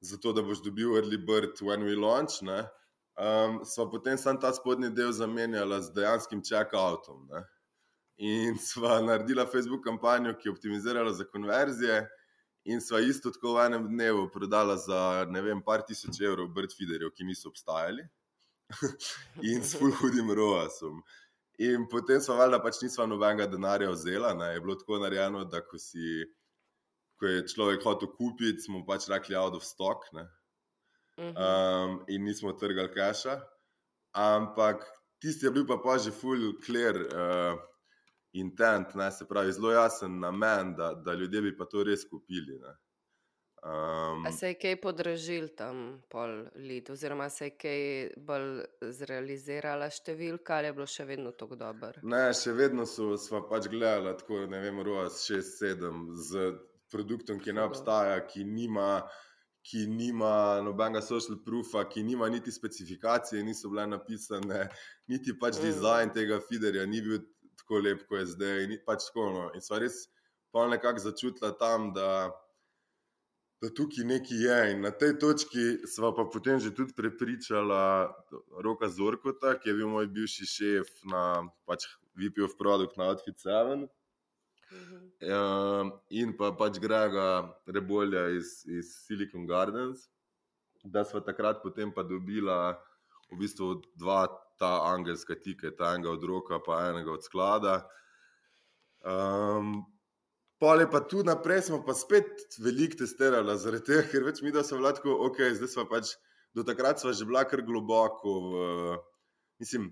zato 0.00 0.32
da 0.32 0.42
boš 0.42 0.62
dobil 0.64 0.96
early 0.96 1.18
bird 1.18 1.60
when 1.60 1.84
we 1.84 1.96
launch. 1.96 2.42
Ne? 2.42 2.64
Um, 3.20 3.60
sva 3.64 3.88
potem 3.90 4.18
sam 4.18 4.40
ta 4.40 4.52
spodnji 4.52 4.90
del 4.96 5.12
zamenjala 5.12 5.80
z 5.80 5.92
dejanskim 5.94 6.42
check-outom. 6.42 7.28
In 8.16 8.58
sva 8.58 9.00
naredila 9.04 9.46
Facebook 9.46 9.84
kampanjo, 9.84 10.34
ki 10.38 10.48
je 10.48 10.52
optimizirala 10.52 11.12
za 11.12 11.24
konverzije, 11.24 12.06
in 12.64 12.80
sva 12.80 13.00
isto 13.00 13.32
tako 13.32 13.54
v 13.56 13.66
enem 13.66 13.88
dnevu 13.88 14.28
prodala 14.32 14.76
za 14.76 15.26
ne 15.28 15.42
vem, 15.42 15.62
par 15.64 15.84
tisoč 15.88 16.20
evrov 16.20 16.48
birdfeederjev, 16.56 17.12
ki 17.16 17.28
niso 17.28 17.48
obstajali. 17.48 18.04
in 19.50 19.64
s 19.64 19.76
full 19.76 19.92
hudim 20.00 20.30
roasom. 20.36 21.00
In 21.60 21.88
potem 21.92 22.20
smo 22.24 22.38
valjda 22.38 22.60
pač 22.62 22.80
nismo 22.84 23.06
nobenega 23.08 23.46
denarja 23.50 23.90
vzela, 23.92 24.32
ne? 24.34 24.54
je 24.54 24.60
bilo 24.64 24.76
tako 24.80 25.00
narejeno, 25.02 25.44
da 25.44 25.60
ko 25.60 25.78
si 25.78 26.24
ko 27.20 27.28
je 27.28 27.46
človek 27.52 27.84
hotel 27.84 28.08
kupiti, 28.16 28.64
smo 28.64 28.80
pač 28.88 29.10
rekli, 29.12 29.36
out 29.36 29.54
of 29.54 29.64
stock. 29.64 30.08
Um, 31.20 32.00
in 32.08 32.24
nismo 32.24 32.54
trgali 32.56 32.88
kaša. 32.94 33.36
Ampak 34.16 34.86
tisti 35.20 35.46
je 35.46 35.52
bil 35.52 35.66
pa, 35.68 35.76
pa 35.84 35.98
že 36.00 36.10
full 36.10 36.56
clear 36.64 36.96
uh, 36.96 37.60
intent, 38.32 38.94
ne? 38.94 39.10
se 39.12 39.28
pravi, 39.28 39.52
zelo 39.52 39.72
jasen 39.72 40.20
namen, 40.20 40.74
da, 40.76 40.94
da 40.94 41.14
ljudje 41.14 41.42
bi 41.42 41.56
pa 41.56 41.68
to 41.68 41.84
res 41.84 42.06
kupili. 42.08 42.56
Ne? 42.58 42.72
Um, 43.62 44.24
a 44.26 44.32
se 44.32 44.48
je 44.48 44.54
kaj 44.56 44.78
podražil 44.80 45.50
tam 45.52 46.00
pol 46.08 46.46
let, 46.56 46.88
oziroma 46.90 47.28
se 47.28 47.50
je 47.50 47.56
kaj 47.60 47.82
bolj 48.16 48.62
zrealizirala 48.96 49.90
številka, 49.92 50.56
ali 50.56 50.70
je 50.70 50.76
bilo 50.78 50.86
še 50.88 51.04
vedno 51.04 51.34
tako 51.36 51.58
dobro? 51.60 52.00
Ne, 52.08 52.30
še 52.32 52.54
vedno 52.56 52.86
so, 52.88 53.12
smo 53.20 53.42
pač 53.50 53.68
gledali, 53.68 54.14
tako 54.16 54.46
ne 54.48 54.62
vem, 54.64 54.80
ROAS 54.86 55.20
6-7 55.28 56.16
z 56.16 56.46
produktom, 56.90 57.40
ki 57.40 57.52
ne 57.52 57.64
obstaja, 57.64 58.18
ki 58.26 58.44
nima, 58.44 59.02
ki 59.66 59.86
nima 59.90 60.60
nobenega 60.64 61.02
social 61.04 61.38
proofa, 61.44 61.84
ki 61.88 62.04
nima 62.04 62.28
niti 62.28 62.52
specifikacije, 62.52 63.42
niso 63.44 63.70
bile 63.72 63.86
napisane, 63.86 64.66
niti 65.08 65.36
pač 65.38 65.58
mm. 65.58 65.66
dizajn 65.66 66.14
tega 66.16 66.40
feederja 66.48 66.86
ni 66.86 67.02
bil 67.04 67.22
tako 67.60 67.82
lep, 67.84 68.06
kot 68.08 68.22
je 68.22 68.28
zdaj. 68.34 68.62
In, 68.66 68.76
pač 68.86 69.08
tako, 69.10 69.30
no. 69.36 69.48
in 69.54 69.64
so 69.64 69.78
res 69.78 70.06
pa 70.50 70.66
nekako 70.68 71.06
začutila 71.08 71.52
tam, 71.58 71.92
da. 71.96 72.30
Da 73.60 73.68
tukaj 73.76 74.06
nekaj 74.08 74.38
je, 74.40 74.54
in 74.72 74.78
na 74.80 74.88
tej 74.88 75.18
točki 75.20 75.84
smo 75.84 76.14
pa 76.16 76.24
potem 76.32 76.56
že 76.64 76.70
tudi 76.72 76.94
prepričali 76.96 78.08
Roka 78.64 78.88
Zorkota, 78.88 79.52
ki 79.60 79.68
je 79.68 79.74
bil 79.76 79.90
moj 79.92 80.08
bivši 80.08 80.46
šef 80.48 80.88
na 81.04 81.44
pač, 81.68 81.84
VP 82.16 82.40
of 82.44 82.56
Product 82.56 82.96
na 82.96 83.12
Outfit 83.12 83.36
7. 83.36 83.84
Uh, 84.70 85.90
in 86.14 86.36
pa 86.38 86.52
pač 86.56 86.78
Grega 86.78 87.50
Rebolja 87.66 88.28
iz, 88.36 88.60
iz 88.70 88.94
Silicon 89.06 89.46
Gardens. 89.46 90.06
da 90.84 91.04
smo 91.04 91.20
takrat 91.20 91.58
potem 91.62 91.90
pa 91.92 92.02
dobila 92.02 92.78
v 93.30 93.38
bistvu 93.38 93.82
dva 94.00 94.26
ta 94.58 94.80
angelska 94.92 95.34
tiketa, 95.36 95.94
enega 95.94 96.10
od 96.10 96.24
roka, 96.24 96.58
pa 96.64 96.88
enega 96.90 97.12
od 97.12 97.24
sklada. 97.24 97.74
Um, 99.04 99.84
Pole 100.60 100.84
pa 100.90 101.00
tu 101.00 101.22
naprej 101.24 101.62
smo 101.70 101.80
pa 101.84 101.94
spet 101.96 102.58
veliko 102.60 102.98
testirali, 103.00 103.54
zaradi 103.56 103.86
tega, 103.86 104.02
ker 104.12 104.26
več 104.26 104.42
mi 104.44 104.52
da 104.52 104.60
so 104.60 104.76
vladko, 104.76 105.14
ok, 105.30 105.40
zdaj 105.56 105.70
smo 105.72 105.86
pač, 105.88 106.12
do 106.52 106.64
takrat 106.68 107.00
smo 107.00 107.14
že 107.16 107.24
bila 107.24 107.46
kar 107.48 107.62
globoko, 107.64 108.34
v, 108.52 108.98
mislim, 109.62 109.88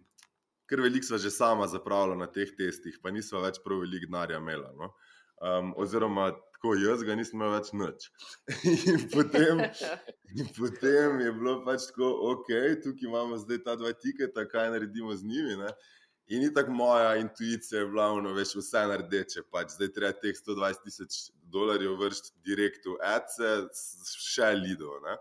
kar 0.69 0.83
veliko 0.85 1.07
smo 1.07 1.19
že 1.19 1.31
sama 1.33 1.67
zapravila 1.67 2.17
na 2.17 2.29
teh 2.31 2.51
testih, 2.57 2.99
pa 3.03 3.11
nismo 3.11 3.41
več 3.45 3.61
prav 3.65 3.81
veliko 3.85 4.07
denarja 4.07 4.41
imela. 4.43 4.73
No? 4.77 4.93
Um, 5.39 5.73
oziroma, 5.79 6.31
tako 6.57 6.75
jaz 6.75 7.05
ga 7.07 7.15
nisem 7.15 7.39
imel 7.39 7.55
več 7.55 7.71
noč. 7.73 8.09
in, 8.91 9.05
potem, 9.13 9.63
in 10.35 10.51
potem 10.57 11.21
je 11.23 11.35
bilo 11.37 11.61
pač 11.67 11.87
tako, 11.93 12.11
ok, 12.33 12.51
tukaj 12.85 13.09
imamo 13.09 13.39
zdaj 13.39 13.63
ta 13.67 13.77
dva 13.79 13.95
tiketa, 13.95 14.45
kaj 14.51 14.73
naredimo 14.75 15.15
z 15.17 15.31
njimi. 15.31 15.57
Ne? 15.63 15.73
In 16.29 16.43
ni 16.45 16.51
tako 16.53 16.75
moja 16.77 17.15
intuicija, 17.17 17.87
glavno, 17.89 18.35
veš, 18.37 18.59
vse 18.59 18.85
na 18.91 18.99
rdeče. 19.01 19.47
Pač. 19.55 19.79
Zdaj 19.79 19.95
treba 19.97 20.13
teh 20.13 20.37
120 20.37 20.85
tisoč 20.85 21.21
dolarjev 21.49 21.95
vršiti 22.03 22.35
direkt 22.45 22.85
v 22.91 22.99
ECE, 23.15 23.53
še 24.27 24.51
lido. 24.59 24.99
Ne? 25.07 25.17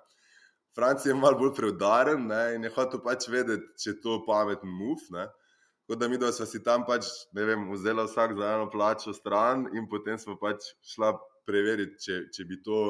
Francija 0.77 1.10
je 1.10 1.19
malo 1.19 1.39
bolj 1.39 1.55
preudaren 1.57 2.27
ne? 2.29 2.55
in 2.55 2.63
je 2.63 2.69
hotel 2.69 3.01
pač 3.01 3.25
vedeti, 3.34 3.65
če 3.81 3.89
je 3.89 4.01
to 4.01 4.19
pameten 4.27 4.69
muf. 4.69 5.07
Tako 5.10 5.96
da 5.98 6.10
mi, 6.12 6.19
da 6.22 6.29
smo 6.31 6.46
si 6.46 6.62
tam 6.63 6.84
pač, 6.86 7.07
ne 7.34 7.46
vem, 7.50 7.63
vzeli 7.72 8.03
vsak 8.05 8.36
za 8.38 8.51
eno 8.53 8.67
plačo 8.69 9.13
stran, 9.15 9.65
in 9.74 9.88
potem 9.89 10.19
smo 10.22 10.36
pač 10.38 10.67
šla 10.86 11.15
preveriti, 11.50 11.98
če, 12.03 12.17
če, 12.36 12.46
bi, 12.46 12.60
to, 12.62 12.81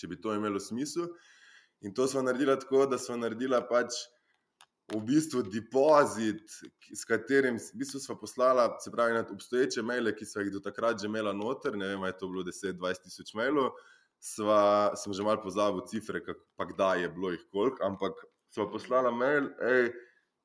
če 0.00 0.08
bi 0.08 0.16
to 0.22 0.32
imelo 0.38 0.62
smisel. 0.62 1.10
In 1.84 1.92
to 1.94 2.06
smo 2.08 2.22
naredili 2.24 2.56
tako, 2.62 2.86
da 2.88 2.96
smo 3.02 3.18
naredili 3.20 3.60
pač 3.68 3.98
v 4.94 5.02
bistvu 5.04 5.44
depozit, 5.52 6.56
s 6.88 7.04
katerim 7.04 7.60
v 7.60 7.82
bistvu 7.82 8.00
smo 8.00 8.16
poslali, 8.16 8.64
se 8.80 8.94
pravi, 8.94 9.18
na 9.18 9.26
obstoječe 9.28 9.84
maile, 9.84 10.16
ki 10.16 10.24
so 10.24 10.40
jih 10.40 10.54
do 10.56 10.64
takrat 10.64 11.02
že 11.02 11.10
imela 11.10 11.36
noter, 11.36 11.76
ne 11.76 11.92
vem, 11.92 12.08
je 12.08 12.16
to 12.16 12.32
bilo 12.32 12.48
10-20 12.48 13.04
tisoč 13.04 13.34
mailov. 13.36 13.74
Sva, 14.18 14.92
sem 14.98 15.14
že 15.14 15.22
malo 15.22 15.38
pozabil 15.42 15.84
cifre, 15.86 16.20
kak, 16.24 16.38
pa 16.58 16.66
kdaj 16.66 17.06
je 17.06 17.08
bilo 17.14 17.30
jih 17.30 17.44
koliko, 17.52 17.84
ampak 17.86 18.18
smo 18.50 18.66
poslali 18.70 19.12
mail, 19.14 19.50
hej 19.62 19.92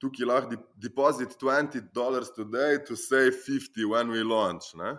tukaj 0.03 0.27
lahko 0.27 0.57
deposit 0.75 1.35
20 1.41 1.91
dolarjev 1.95 2.35
today 2.35 2.77
to 2.87 2.95
save 2.95 3.31
50 3.47 3.87
when 3.87 4.11
we 4.11 4.23
launch. 4.23 4.75
Ne? 4.75 4.97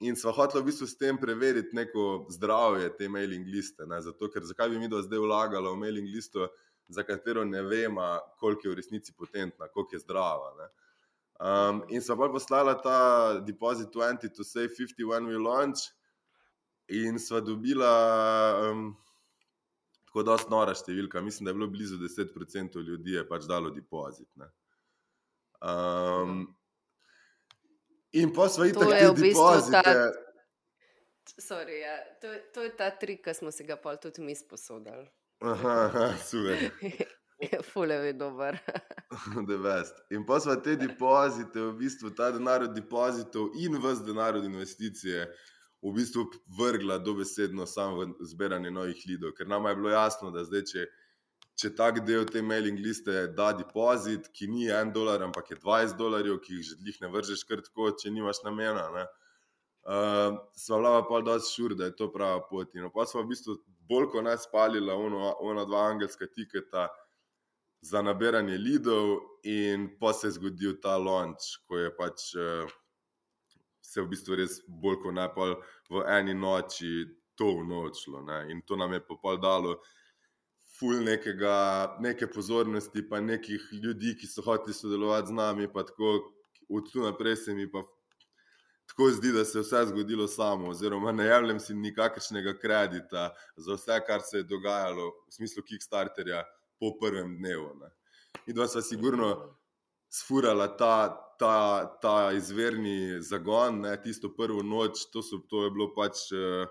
In 0.00 0.16
smo 0.16 0.32
hoteli 0.32 0.62
v 0.62 0.70
bistvu 0.70 0.86
s 0.88 0.96
tem 0.96 1.18
preveriti 1.20 1.76
neko 1.76 2.26
zdravje 2.32 2.88
te 2.96 3.08
mailing 3.08 3.44
liste. 3.46 3.84
Ne? 3.86 4.00
Zato, 4.00 4.30
ker 4.32 4.46
zakaj 4.48 4.70
bi 4.72 4.80
mi 4.80 4.88
do 4.88 5.02
zdaj 5.04 5.20
vlagali 5.20 5.68
v 5.68 5.80
mailing 5.82 6.08
listo, 6.08 6.48
za 6.88 7.04
katero 7.06 7.44
ne 7.44 7.60
vemo, 7.62 8.06
koliko 8.40 8.66
je 8.66 8.72
v 8.72 8.78
resnici 8.80 9.12
potentna, 9.12 9.68
koliko 9.68 9.94
je 9.94 10.00
zdrava. 10.00 10.54
Ne? 10.58 10.70
Um, 11.40 11.84
in 11.88 12.02
smo 12.02 12.16
pa 12.16 12.30
poslali 12.32 12.74
ta 12.82 12.98
deposit 13.44 13.92
20 13.94 14.32
to 14.36 14.44
save 14.44 14.72
50 14.72 15.04
when 15.04 15.28
we 15.28 15.36
launch, 15.36 15.92
in 16.90 17.18
smo 17.18 17.40
dobila. 17.40 17.92
Um, 18.70 18.96
tako 20.10 20.24
da 20.26 20.38
snora 20.42 20.74
številka. 20.74 21.22
Mislim, 21.22 21.46
da 21.46 21.52
je 21.52 21.58
bilo 21.60 21.68
blizu 21.70 21.98
10% 22.00 22.82
ljudi 22.86 23.14
je 23.14 23.26
pač 23.28 23.46
dalo 23.46 23.70
depozit. 23.70 24.26
Um, 25.60 26.48
in 28.12 28.34
pa 28.34 28.48
smo 28.48 28.66
itak 28.66 28.90
te 28.90 29.12
depozite. 29.20 29.82
Ta... 29.86 30.10
Sorry, 31.38 31.78
ja. 31.78 31.94
to, 32.20 32.34
to 32.54 32.66
je 32.66 32.74
ta 32.76 32.90
trik, 32.98 33.22
ki 33.22 33.34
smo 33.38 33.54
si 33.54 33.64
ga 33.64 33.78
pa 33.78 33.94
tudi 34.02 34.24
mi 34.26 34.34
sposodili. 34.34 35.06
Aha, 35.46 35.76
aha 35.86 36.08
super. 36.26 36.66
Fule 37.70 37.94
je 37.94 38.12
dober. 38.12 38.58
in 40.14 40.26
pa 40.26 40.40
smo 40.40 40.56
te 40.60 40.74
depozite, 40.76 41.60
v 41.60 41.72
bistvu 41.78 42.10
ta 42.18 42.32
denar 42.34 42.66
od 42.66 42.74
depozitov 42.74 43.54
in 43.56 43.78
vse 43.78 44.04
denar 44.04 44.36
od 44.36 44.44
investicije, 44.44 45.30
v 45.82 45.92
bistvu 45.96 46.26
vrgla 46.58 46.98
dobesedno 46.98 47.66
samo 47.66 48.04
v 48.04 48.26
zbiranje 48.28 48.70
novih 48.70 49.04
lidov. 49.08 49.32
Ker 49.36 49.48
nam 49.48 49.66
je 49.66 49.76
bilo 49.76 49.90
jasno, 49.90 50.30
da 50.30 50.44
zdaj, 50.44 50.64
če, 50.68 50.84
če 51.56 51.70
tak 51.76 52.02
del 52.04 52.26
te 52.28 52.42
mailing 52.42 52.78
liste 52.78 53.26
da 53.36 53.50
depozit, 53.56 54.28
ki 54.36 54.48
ni 54.48 54.68
en 54.68 54.92
dolar, 54.92 55.24
ampak 55.24 55.50
je 55.54 55.60
20 55.62 55.96
dolarjev, 55.96 56.40
ki 56.44 56.60
jih 56.60 56.68
že 56.68 57.00
ne 57.00 57.12
vržeš 57.12 57.44
kar 57.48 57.64
tako, 57.64 57.90
če 57.96 58.12
nimaš 58.12 58.42
namena. 58.44 58.86
Ne? 58.96 59.06
Uh, 59.80 60.36
sva 60.52 60.76
vlava 60.76 61.04
pa 61.08 61.22
da 61.24 61.38
šur, 61.40 61.72
da 61.74 61.88
je 61.88 61.96
to 61.96 62.10
prava 62.12 62.42
pot. 62.44 62.74
In 62.76 62.90
pa 62.92 63.06
smo 63.08 63.24
v 63.24 63.32
bistvu 63.32 63.56
bolj 63.88 64.10
kot 64.12 64.24
nas 64.24 64.44
spalila 64.44 64.94
ona 64.94 65.64
dva 65.64 65.86
angelska 65.88 66.28
tiketa 66.28 66.90
za 67.80 68.02
nabiranje 68.04 68.58
lidov 68.60 69.16
in 69.48 69.88
pa 70.00 70.12
se 70.12 70.28
je 70.28 70.36
zgodil 70.36 70.76
ta 70.82 70.98
launch, 71.00 71.56
ko 71.64 71.80
je 71.80 71.88
pač 71.96 72.26
uh, 72.36 72.68
se 73.90 74.02
v 74.02 74.10
bistvu 74.12 74.38
res 74.38 74.60
bolj 74.68 75.00
kot 75.02 75.16
najpol 75.16 75.56
v 75.90 76.04
eni 76.14 76.34
noči 76.38 77.08
to 77.34 77.56
vnočilo. 77.58 78.22
Ne? 78.22 78.44
In 78.52 78.62
to 78.62 78.78
nam 78.78 78.92
je 78.94 79.00
popol 79.02 79.40
dalo 79.42 79.80
ful 80.78 81.02
nekega, 81.04 81.96
neke 82.00 82.28
pozornosti, 82.30 83.02
pa 83.08 83.20
nekih 83.20 83.66
ljudi, 83.72 84.14
ki 84.16 84.28
so 84.30 84.44
hoteli 84.46 84.74
sodelovati 84.74 85.28
z 85.28 85.36
nami, 85.36 85.66
tako 85.74 86.12
od 86.70 86.92
tu 86.92 87.02
naprej 87.02 87.36
se 87.36 87.54
mi 87.54 87.66
pa. 87.70 87.82
Tako 88.90 89.06
zdi, 89.14 89.30
da 89.32 89.44
se 89.44 89.58
je 89.58 89.62
vse 89.62 89.84
zgodilo 89.86 90.26
samo, 90.28 90.72
oziroma 90.72 91.12
ne 91.12 91.28
jemljem 91.28 91.60
si 91.62 91.74
nikakršnega 91.78 92.56
kredita 92.58 93.28
za 93.56 93.76
vse, 93.78 94.00
kar 94.06 94.24
se 94.26 94.40
je 94.40 94.48
dogajalo 94.50 95.04
v 95.28 95.34
smislu 95.36 95.62
Kickstarterja 95.62 96.42
po 96.80 96.96
prvem 96.98 97.36
dnevu. 97.38 97.68
Ne. 97.78 97.90
In 98.46 98.56
da 98.58 98.66
smo 98.66 98.82
sigurno 98.82 99.28
sfurala 100.10 100.66
ta, 100.76 101.29
ta, 101.40 101.86
ta 102.02 102.32
izvirni 102.36 103.22
zagon, 103.24 103.80
ne, 103.86 103.94
tisto 104.02 104.28
prvo 104.36 104.60
noč, 104.62 105.06
to, 105.12 105.22
so, 105.24 105.40
to 105.48 105.64
je 105.64 105.72
bilo 105.72 105.86
pač 105.96 106.26
uh, 106.36 106.68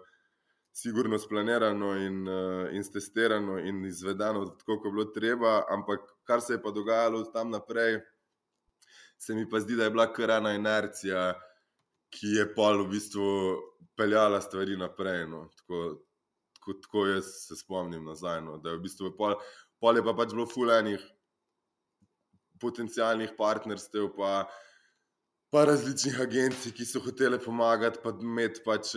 sigurno 0.77 1.17
splanirano 1.19 1.95
in, 1.97 2.21
uh, 2.29 2.69
in 2.75 2.85
testirano 2.93 3.57
in 3.57 3.81
izvedeno, 3.89 4.45
tako 4.61 4.77
kot 4.77 4.85
je 4.91 4.93
bilo 4.93 5.07
treba, 5.15 5.55
ampak 5.73 6.05
kar 6.23 6.45
se 6.45 6.53
je 6.53 6.61
pa 6.61 6.71
dogajalo 6.75 7.23
tam 7.33 7.49
naprej, 7.55 7.97
se 9.17 9.33
mi 9.35 9.49
pa 9.49 9.59
zdi, 9.59 9.75
da 9.75 9.89
je 9.89 9.95
bila 9.97 10.05
kar 10.13 10.37
ena 10.37 10.53
inercija, 10.53 11.33
ki 12.13 12.35
je 12.37 12.45
pa 12.53 12.69
v 12.77 12.85
bistvu 12.93 13.25
peljala 13.97 14.41
stvari 14.41 14.77
naprej. 14.77 15.25
No. 15.27 15.47
Tako, 15.57 15.81
tako, 16.53 16.73
tako 16.85 17.05
jaz 17.07 17.33
se 17.47 17.57
spomnim 17.59 18.05
nazaj. 18.05 18.41
No. 18.45 18.57
Da 18.57 18.71
je 18.71 18.77
v 18.77 18.85
bistvu 18.85 19.11
pol, 19.17 19.35
pol 19.81 19.99
je 19.99 20.05
pa 20.05 20.13
pač 20.17 20.33
bilo 20.33 20.47
fulejnih 20.49 21.03
potencijalnih 22.61 23.33
partnerstev, 23.37 24.11
pa, 24.17 24.45
pa 25.49 25.65
različnih 25.65 26.19
agencij, 26.21 26.73
ki 26.75 26.85
so 26.85 27.01
hotele 27.03 27.39
pomagati, 27.41 28.01
pa 28.03 28.13
imeti 28.21 28.63
pač, 28.65 28.93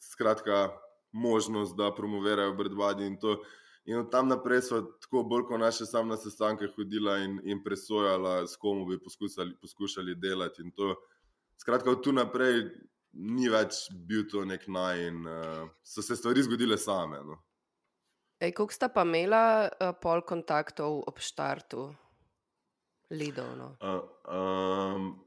skratka, 0.00 0.68
možnost, 1.14 1.76
da 1.76 1.94
promovirajo 1.94 2.56
Brdbadi 2.58 3.06
in 3.06 3.18
to. 3.20 3.38
In 3.84 3.98
od 3.98 4.10
tam 4.10 4.28
naprej 4.28 4.62
so 4.64 4.80
tako 5.00 5.22
bolj 5.28 5.44
kot 5.48 5.60
naše 5.60 5.86
samne 5.86 6.16
sestanke 6.16 6.70
hodila 6.76 7.18
in, 7.20 7.36
in 7.44 7.60
presojala, 7.64 8.46
s 8.48 8.56
kom 8.56 8.86
bi 8.88 8.96
poskušali, 8.98 9.58
poskušali 9.60 10.14
delati. 10.14 10.64
Skratka, 11.60 11.90
od 11.90 12.02
tu 12.02 12.12
naprej 12.12 12.62
ni 13.12 13.48
več 13.48 13.84
bil 13.92 14.24
to 14.30 14.44
nek 14.48 14.64
naj 14.68 15.02
in 15.06 15.20
uh, 15.28 15.68
so 15.84 16.02
se 16.02 16.16
stvari 16.16 16.42
zgodile 16.42 16.78
same. 16.80 17.20
No. 17.28 17.38
Kako 18.40 18.72
sta 18.72 18.88
pa 18.88 19.04
imela 19.06 19.68
uh, 19.68 19.92
pol 20.00 20.24
kontaktov 20.26 21.04
ob 21.06 21.20
štartu? 21.20 21.92
Lidovno. 23.14 23.76
Uh, 23.80 24.02
um, 24.28 25.24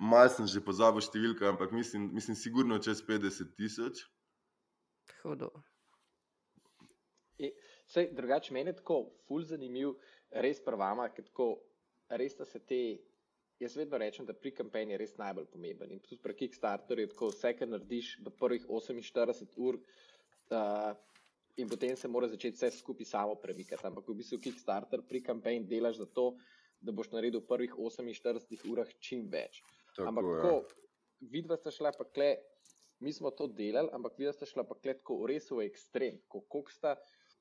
Malo 0.00 0.28
sem 0.30 0.46
že 0.46 0.60
pozabil 0.62 1.02
številke, 1.02 1.42
ampak 1.48 1.72
mislim, 1.74 2.12
mislim 2.14 2.36
sigurno 2.38 2.78
čez 2.78 3.00
50 3.02 3.56
tisoč. 3.58 4.04
Hudo. 5.22 5.50
Sej, 7.88 8.10
drugače, 8.12 8.52
meni 8.52 8.70
je 8.70 8.78
tako 8.82 8.98
ful 9.26 9.44
zanimiv, 9.48 9.94
res 10.44 10.60
prvama, 10.60 11.08
ker 11.14 11.24
tako 11.30 11.48
res 12.20 12.36
se 12.36 12.60
te. 12.60 12.82
Jaz 13.58 13.74
vedno 13.74 13.98
rečem, 13.98 14.26
da 14.26 14.36
pri 14.38 14.52
kampanji 14.54 14.94
je 14.94 14.98
res 15.00 15.16
najbolj 15.18 15.48
pomemben. 15.50 15.90
In 15.90 15.98
tudi 15.98 16.20
pri 16.22 16.36
Kickstarterju 16.38 17.08
je 17.08 17.10
tako, 17.10 17.32
vse, 17.32 17.50
kar 17.58 17.66
narediš 17.66 18.12
do 18.22 18.30
prvih 18.30 18.68
48 18.68 19.56
ur, 19.58 19.80
uh, 20.54 20.92
in 21.58 21.66
potem 21.66 21.96
se 21.98 22.06
mora 22.06 22.28
začeti 22.30 22.54
vse 22.54 22.70
skupaj 22.76 23.08
samo 23.08 23.34
premikati. 23.42 23.82
Ampak 23.88 24.06
v 24.06 24.14
bistvu 24.20 24.38
Kickstarter 24.44 25.02
pri 25.08 25.24
kampanji 25.26 25.66
delaš 25.66 25.98
za 26.04 26.06
to, 26.06 26.28
da 26.36 26.57
boš 26.80 27.10
naredil 27.14 27.42
v 27.42 27.48
prvih 27.48 27.74
48 27.74 28.66
urah 28.70 28.90
čim 29.02 29.26
več. 29.32 29.62
Tako, 29.96 30.08
ampak, 30.10 30.24
ja. 30.24 30.40
ko 30.42 31.28
vidva 31.34 31.58
sta 31.58 31.72
šla 31.74 31.92
pa 31.96 32.06
kle, 32.06 32.36
mi 33.02 33.12
smo 33.12 33.30
to 33.30 33.48
delali, 33.50 33.90
ampak 33.94 34.18
vidva 34.18 34.34
sta 34.34 34.46
šla 34.46 34.66
pa 34.68 34.78
kle 34.78 34.98
tako 35.00 35.24
res 35.30 35.50
v 35.50 35.66
ekstrem, 35.66 36.20
koliko 36.28 36.70
sta 36.74 36.96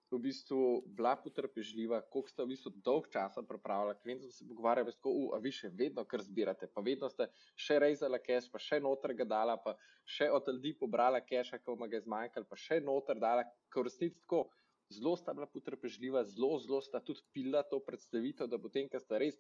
v 0.08 0.20
bistvu 0.24 0.84
bila 0.96 1.16
potrpežljiva, 1.20 2.00
koliko 2.12 2.32
sta 2.32 2.46
v 2.46 2.54
bistvu 2.54 2.72
dolg 2.84 3.10
časa 3.12 3.44
pripravljala, 3.44 3.98
kvem 4.00 4.22
smo 4.22 4.32
se 4.32 4.48
pogovarjali, 4.48 4.94
tako, 4.96 5.12
uh, 5.12 5.34
a 5.36 5.40
vi 5.44 5.52
še 5.52 5.68
vedno 5.68 6.06
kar 6.08 6.24
zbirate, 6.24 6.70
pa 6.72 6.82
vedno 6.82 7.10
ste 7.12 7.28
še 7.60 7.80
rezala 7.84 8.22
cash, 8.24 8.48
pa 8.52 8.62
še 8.62 8.80
noter 8.84 9.14
ga 9.20 9.28
dala, 9.28 9.58
pa 9.60 9.76
še 10.08 10.30
od 10.32 10.48
ljudi 10.54 10.78
pobrala 10.80 11.20
cash, 11.28 11.52
ko 11.64 11.76
vam 11.76 11.92
ga 11.92 12.00
je 12.00 12.06
zmanjkalo, 12.08 12.48
pa 12.48 12.56
še 12.56 12.80
noter 12.80 13.20
dala, 13.20 13.44
ko 13.74 13.84
v 13.84 13.90
resnici 13.90 14.24
tako 14.24 14.46
zelo 14.90 15.16
sta 15.18 15.34
bila 15.34 15.48
potrpežljiva, 15.48 16.24
zelo, 16.24 16.60
zelo 16.60 16.82
sta 16.82 17.00
tudi 17.04 17.22
pila 17.34 17.64
to 17.64 17.80
predstavitev, 17.84 18.48
da 18.48 18.60
potem, 18.60 18.90
ko 18.90 19.00
sta 19.00 19.20
res 19.22 19.40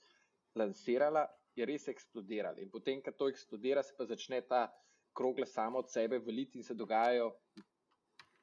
lansirala, 0.55 1.25
je 1.55 1.65
res 1.65 1.87
eksplodirala. 1.87 2.61
In 2.61 2.69
potem, 2.71 3.01
ko 3.01 3.11
to 3.11 3.29
eksplodira, 3.31 3.83
se 3.83 3.95
pa 3.97 4.05
začne 4.05 4.41
ta 4.41 4.67
krogle 5.17 5.47
samo 5.49 5.79
od 5.79 5.89
sebe 5.91 6.19
veliti 6.19 6.59
in 6.59 6.63
se 6.63 6.75
dogajajo, 6.77 7.31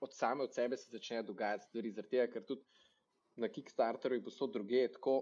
od 0.00 0.12
same 0.12 0.42
od 0.44 0.54
sebe 0.54 0.76
se 0.76 0.90
začnejo 0.90 1.22
dogajati 1.22 1.68
stvari. 1.68 1.92
Zaradi 1.92 2.10
tega, 2.10 2.26
ker 2.32 2.44
tudi 2.44 2.64
na 3.36 3.48
Kickstarteru 3.48 4.18
in 4.18 4.24
posod 4.24 4.52
druge 4.52 4.82
je 4.82 4.92
tako, 4.92 5.14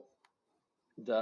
da 0.96 1.20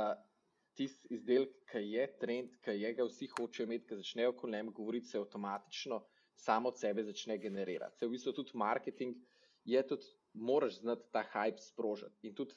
tisti 0.74 1.10
izdelek, 1.14 1.52
ki 1.70 1.82
je 1.92 2.06
trend, 2.20 2.54
ki 2.64 2.76
je 2.78 2.92
ga 2.94 3.04
vsi 3.06 3.28
hočejo 3.34 3.66
imeti, 3.66 3.88
ki 3.90 3.98
začnejo 4.00 4.36
o 4.42 4.50
njem 4.50 4.72
govoriti, 4.72 5.06
se 5.06 5.18
avtomatično 5.18 6.00
samo 6.40 6.68
od 6.68 6.78
sebe 6.80 7.04
začne 7.04 7.38
generirati. 7.38 7.98
Se 7.98 8.06
v 8.06 8.14
bistvu 8.14 8.32
tudi 8.32 8.54
marketing 8.54 9.16
je 9.64 9.82
tudi, 9.86 10.06
moraš 10.34 10.80
znati 10.80 11.08
ta 11.12 11.24
hype 11.32 11.62
sprožiti. 11.62 12.28
In 12.28 12.34
tudi 12.34 12.54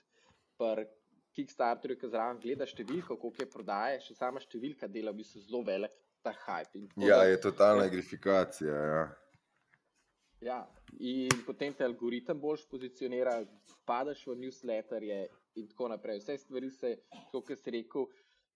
pri 0.58 0.86
Kickstarterju, 1.34 1.98
ki 1.98 2.12
zraven 2.14 2.40
gleda 2.42 2.68
številko, 2.70 3.18
koliko 3.18 3.42
je 3.42 3.50
prodaje, 3.50 4.02
še 4.06 4.16
sama 4.18 4.42
številka 4.44 4.88
dela 4.88 5.12
v 5.12 5.24
bistvu 5.24 5.42
zelo 5.42 5.64
velik 5.66 5.96
ta 6.22 6.34
hype. 6.46 6.86
Ja, 7.02 7.24
je 7.26 7.40
totalna 7.42 7.88
agrifikacija. 7.90 8.74
Ja. 8.90 9.04
Ja, 10.44 10.60
in 11.00 11.32
potem 11.48 11.74
te 11.74 11.86
algoritem 11.88 12.40
boljš 12.40 12.66
pozicionira, 12.70 13.38
padeš 13.88 14.26
v 14.28 14.36
newsletterje 14.42 15.20
in 15.60 15.70
tako 15.72 15.88
naprej. 15.94 16.20
Vse 16.20 16.38
stvari 16.42 16.70
se, 16.72 16.92
kot 17.32 17.52
si 17.56 17.74
rekel, 17.74 18.10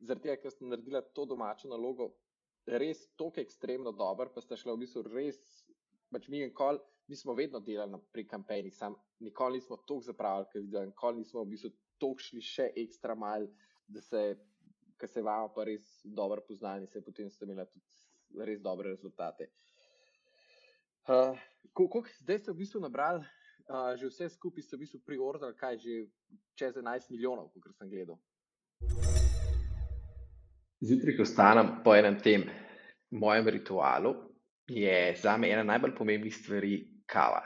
zaradi 0.03 0.27
tega, 0.27 0.35
ker 0.41 0.53
ste 0.53 0.67
naredili 0.67 1.01
to 1.15 1.25
domačo 1.29 1.71
nalogo, 1.71 2.11
res 2.67 3.05
tako 3.15 3.41
ekstremno 3.41 3.93
dober, 3.95 4.29
pa 4.33 4.43
ste 4.43 4.59
šli 4.59 4.73
v 4.73 4.81
bistvu 4.83 5.05
res, 5.07 5.39
pač 6.11 6.27
mi, 6.33 6.43
kol, 6.51 6.81
mi 7.07 7.15
smo 7.15 7.33
vedno 7.33 7.59
delali 7.59 7.99
pri 8.11 8.27
kampanjih, 8.27 8.75
sam 8.75 8.95
nikoli 9.19 9.53
nismo 9.53 9.77
tako 9.77 10.01
zapravili, 10.01 10.47
ker 10.51 10.61
videl, 10.61 10.85
nikoli 10.85 11.17
nismo 11.17 11.43
v 11.43 11.49
bistvu 11.53 11.71
tako 11.99 12.19
šli 12.19 12.41
še 12.43 12.71
ekstra 12.75 13.15
mal, 13.15 13.47
da 13.87 14.01
se, 14.01 14.23
ker 14.99 15.09
se 15.09 15.23
vam 15.23 15.47
pa 15.55 15.63
res 15.63 15.87
dobro 16.03 16.43
poznali, 16.47 16.87
se 16.87 17.01
potem 17.01 17.29
ste 17.31 17.47
imeli 17.47 17.65
tudi 17.71 18.45
res 18.49 18.61
dobre 18.61 18.91
rezultate. 18.91 19.51
Uh, 21.07 21.37
Kako 21.77 22.03
zdaj 22.19 22.39
ste 22.39 22.51
v 22.51 22.59
bistvu 22.59 22.81
nabrali, 22.83 23.23
uh, 23.69 23.95
že 23.95 24.09
vse 24.09 24.29
skupaj 24.33 24.65
ste 24.65 24.75
v 24.75 24.83
bistvu 24.83 24.99
priorali, 25.05 25.55
kaj 25.55 25.79
že 25.79 25.95
čez 26.59 26.75
11 26.75 27.11
milijonov, 27.13 27.53
kot 27.55 27.71
sem 27.77 27.87
gledal. 27.87 28.19
Zjutraj, 30.83 31.15
ko 31.17 31.25
stanem 31.25 31.79
po 31.85 31.95
enem 31.95 32.19
tem 32.19 32.43
mojem 33.15 33.47
ritualu, 33.47 34.13
je 34.67 35.15
za 35.15 35.37
me 35.37 35.47
ena 35.47 35.63
najbolj 35.63 35.95
pomembnih 35.95 36.35
stvari 36.35 36.96
kava. 37.07 37.41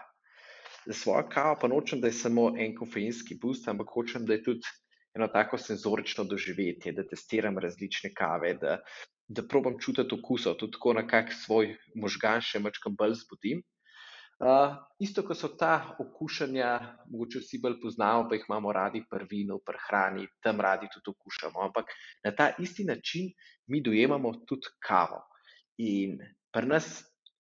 Za 0.86 0.94
svojo 0.94 1.28
kavo 1.30 1.58
pa 1.62 1.68
nočem, 1.68 2.02
da 2.02 2.10
je 2.10 2.18
samo 2.18 2.52
en 2.58 2.76
kofeinski 2.76 3.38
boost, 3.42 3.68
ampak 3.68 3.94
hočem, 3.94 4.26
da 4.26 4.34
je 4.34 4.44
tudi 4.44 4.68
eno 5.16 5.28
tako 5.28 5.58
senzorično 5.58 6.24
doživetje, 6.24 6.94
da 6.98 7.08
testiram 7.08 7.58
različne 7.58 8.14
kave, 8.18 8.54
da, 8.54 8.80
da 9.28 9.44
probam 9.48 9.78
čutiti 9.80 10.16
okusov, 10.16 10.56
tudi 10.60 10.78
tako 10.78 10.94
na 10.94 11.06
kak 11.08 11.34
svoj 11.34 11.76
možgan 11.96 12.42
še 12.42 12.60
mačkam 12.64 12.96
bolj 12.98 13.20
zbudim. 13.26 13.62
Uh, 14.42 14.74
isto, 14.98 15.22
kot 15.22 15.38
so 15.38 15.52
ta 15.54 15.94
okušanja, 16.02 16.70
mogoče 17.14 17.44
vsi 17.44 17.60
bolj 17.62 17.76
poznamo, 17.84 18.24
pa 18.30 18.40
jih 18.40 18.48
imamo 18.50 18.72
radi 18.74 19.04
pri 19.10 19.28
vinu, 19.30 19.60
pri 19.62 19.78
hrani, 19.84 20.26
tam 20.42 20.64
radi 20.66 20.90
tudi 20.90 21.14
okušamo. 21.14 21.62
Ampak 21.68 21.94
na 22.26 22.32
ta 22.34 22.48
isti 22.58 22.88
način 22.88 23.30
mi 23.70 23.84
dojemamo 23.86 24.32
tudi 24.50 24.74
kavo. 24.82 25.22
In 25.78 26.18
pri 26.50 26.66
nas 26.74 26.90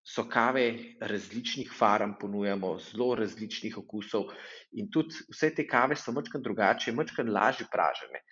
so 0.04 0.26
kave 0.30 0.96
različnih 1.02 1.72
farm, 1.78 2.14
ponujamo 2.20 2.78
zelo 2.80 3.16
različnih 3.16 3.78
okusov, 3.78 4.32
in 4.72 4.90
tudi 4.92 5.16
vse 5.30 5.52
te 5.56 5.68
kave 5.68 5.96
so 5.96 6.12
mačkam 6.12 6.42
drugače, 6.44 6.94
mačkam 6.98 7.30
lažje 7.30 7.68
pražene. 7.72 8.24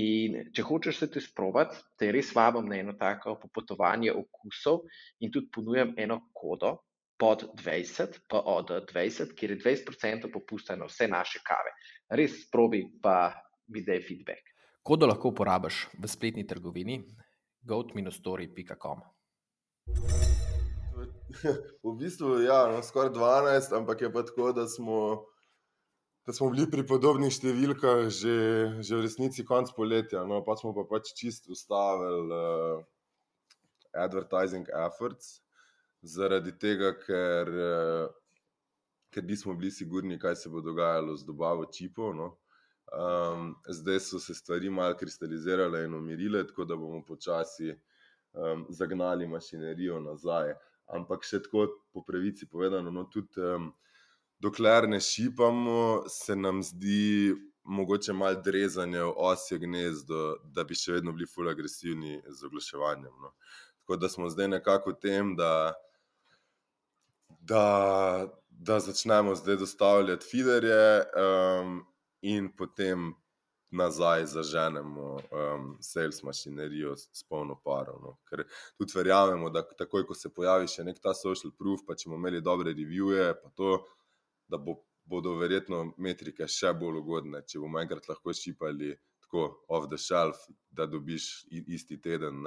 In 0.00 0.36
če 0.54 0.62
hočeš 0.62 1.00
se 1.02 1.08
te 1.10 1.20
sprobati, 1.20 1.76
te 1.98 2.12
res 2.14 2.30
vabim 2.34 2.68
na 2.70 2.78
eno 2.78 2.94
tako 2.98 3.34
popotovanje 3.42 4.12
okusov 4.14 4.84
in 5.20 5.32
tudi 5.34 5.50
ponujam 5.50 5.94
eno 5.98 6.20
kodo 6.32 6.76
pod 7.20 7.44
20, 7.58 8.20
pa 8.30 8.40
od 8.46 8.70
20, 8.92 9.34
kjer 9.36 9.56
je 9.56 9.58
20% 9.58 10.30
popusta 10.32 10.76
na 10.76 10.86
vse 10.88 11.08
naše 11.10 11.42
kave. 11.44 11.74
Res 12.16 12.46
probi, 12.50 12.84
pa 13.02 13.34
mi 13.68 13.82
da 13.84 13.98
je 13.98 14.06
feedback. 14.06 14.54
Kodo 14.82 15.10
lahko 15.10 15.34
uporabiš 15.34 15.88
v 15.98 16.08
spletni 16.08 16.46
trgovini 16.46 17.02
goat-story.com. 17.66 19.02
V 21.84 21.96
bistvu 21.98 22.38
je 22.38 22.46
ja, 22.46 22.66
no, 22.72 22.82
skoraj 22.82 23.12
12, 23.14 23.76
ampak 23.76 24.00
je 24.00 24.12
pa 24.12 24.22
tako, 24.22 24.52
da 24.52 24.68
smo, 24.68 25.26
da 26.26 26.32
smo 26.32 26.50
bili 26.50 26.66
pri 26.70 26.86
podobnih 26.86 27.32
številkah 27.32 28.08
že, 28.08 28.38
že 28.82 28.96
v 28.96 29.04
resnici 29.06 29.44
konc 29.46 29.70
poletja. 29.76 30.24
No, 30.26 30.42
pa 30.46 30.56
smo 30.58 30.74
pa 30.76 30.86
pač 30.88 31.14
čisto 31.16 31.54
ustavili 31.54 32.34
uh, 32.34 32.82
advertising 33.94 34.68
efforts 34.86 35.40
zaradi 36.02 36.52
tega, 36.58 36.94
ker, 36.96 37.48
eh, 37.48 38.06
ker 39.12 39.24
nismo 39.24 39.54
bili 39.54 39.70
sigurni, 39.70 40.18
kaj 40.18 40.36
se 40.36 40.48
bo 40.48 40.62
dogajalo 40.64 41.16
z 41.16 41.26
dobavo 41.26 41.66
čipov. 41.68 42.14
No. 42.16 42.30
Um, 42.90 43.52
zdaj 43.68 44.00
so 44.00 44.18
se 44.18 44.34
stvari 44.34 44.70
malo 44.70 44.96
kristalizirale 44.98 45.84
in 45.84 45.94
umirile, 45.94 46.46
tako 46.46 46.64
da 46.64 46.76
bomo 46.76 47.04
počasi 47.06 47.70
um, 47.70 48.64
zagnali 48.68 49.28
mašinerijo 49.28 50.00
nazaj. 50.00 50.54
Ampak 50.96 51.24
še 51.26 51.42
tako 51.44 51.68
po 51.94 52.02
pravici 52.06 52.48
povedano, 52.50 52.90
no, 52.90 53.04
tudi 53.10 53.38
um, 53.38 53.70
dokler 54.42 54.88
ne 54.88 54.98
šipamo, 55.00 56.08
se 56.10 56.36
nam 56.36 56.62
zdi 56.66 57.34
mogoče 57.70 58.12
malo 58.16 58.40
drezanje 58.42 59.02
v 59.04 59.12
osje 59.30 59.60
gnezdo, 59.62 60.40
da 60.50 60.64
bi 60.64 60.74
še 60.74 60.98
vedno 60.98 61.12
bili 61.14 61.28
fully 61.30 61.52
agresivni 61.52 62.18
z 62.26 62.48
oglaševanjem. 62.48 63.12
No. 63.22 63.34
Tako 63.82 64.00
da 64.00 64.10
smo 64.10 64.30
zdaj 64.32 64.48
nekako 64.56 64.96
v 64.96 65.00
tem, 65.02 65.36
da 65.38 65.52
da, 67.40 68.28
da 68.50 68.80
začnemo 68.80 69.34
zdaj 69.34 69.56
dostavljati 69.56 70.26
feederje 70.30 71.00
um, 71.00 71.86
in 72.20 72.56
potem 72.56 73.14
nazaj 73.70 74.26
zaženemo 74.26 75.06
um, 75.14 75.76
sales 75.80 76.22
mašinerijo 76.22 76.96
s 76.96 77.22
polno 77.28 77.56
paro. 77.64 77.98
No. 78.02 78.16
Ker 78.28 78.44
tudi 78.78 78.92
verjamemo, 78.96 79.50
da 79.50 79.62
takoj, 79.62 80.06
ko 80.06 80.14
se 80.14 80.32
pojavi 80.34 80.68
še 80.68 80.84
nek 80.84 80.98
ta 81.02 81.14
social 81.14 81.52
proof, 81.58 81.84
pa 81.86 81.94
če 81.94 82.10
bomo 82.10 82.20
imeli 82.20 82.42
dobre 82.42 82.74
revije, 82.74 83.30
pa 83.42 83.52
to, 83.56 83.76
da 84.50 84.58
bo, 84.58 84.80
bodo 85.06 85.36
verjetno 85.38 85.84
metrike 85.98 86.48
še 86.48 86.74
bolj 86.74 87.00
ugodne, 87.04 87.44
če 87.46 87.62
bomo 87.62 87.80
enkrat 87.82 88.10
lahko 88.10 88.34
šipali 88.34 88.96
tako 89.22 89.46
off 89.68 89.86
the 89.88 89.98
shelf, 89.98 90.42
da 90.70 90.86
dobiš 90.90 91.30
isti 91.50 92.00
teden. 92.02 92.46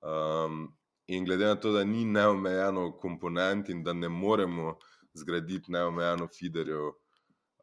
Um, 0.00 0.68
In 1.10 1.24
glede 1.24 1.44
na 1.44 1.56
to, 1.58 1.72
da 1.74 1.80
ni 1.84 2.04
neomejeno 2.04 2.92
komponent 3.02 3.68
in 3.68 3.82
da 3.82 3.92
ne 3.92 4.08
moremo 4.08 4.76
zgraditi 5.18 5.72
neomejeno 5.74 6.28
feederjev, 6.30 6.92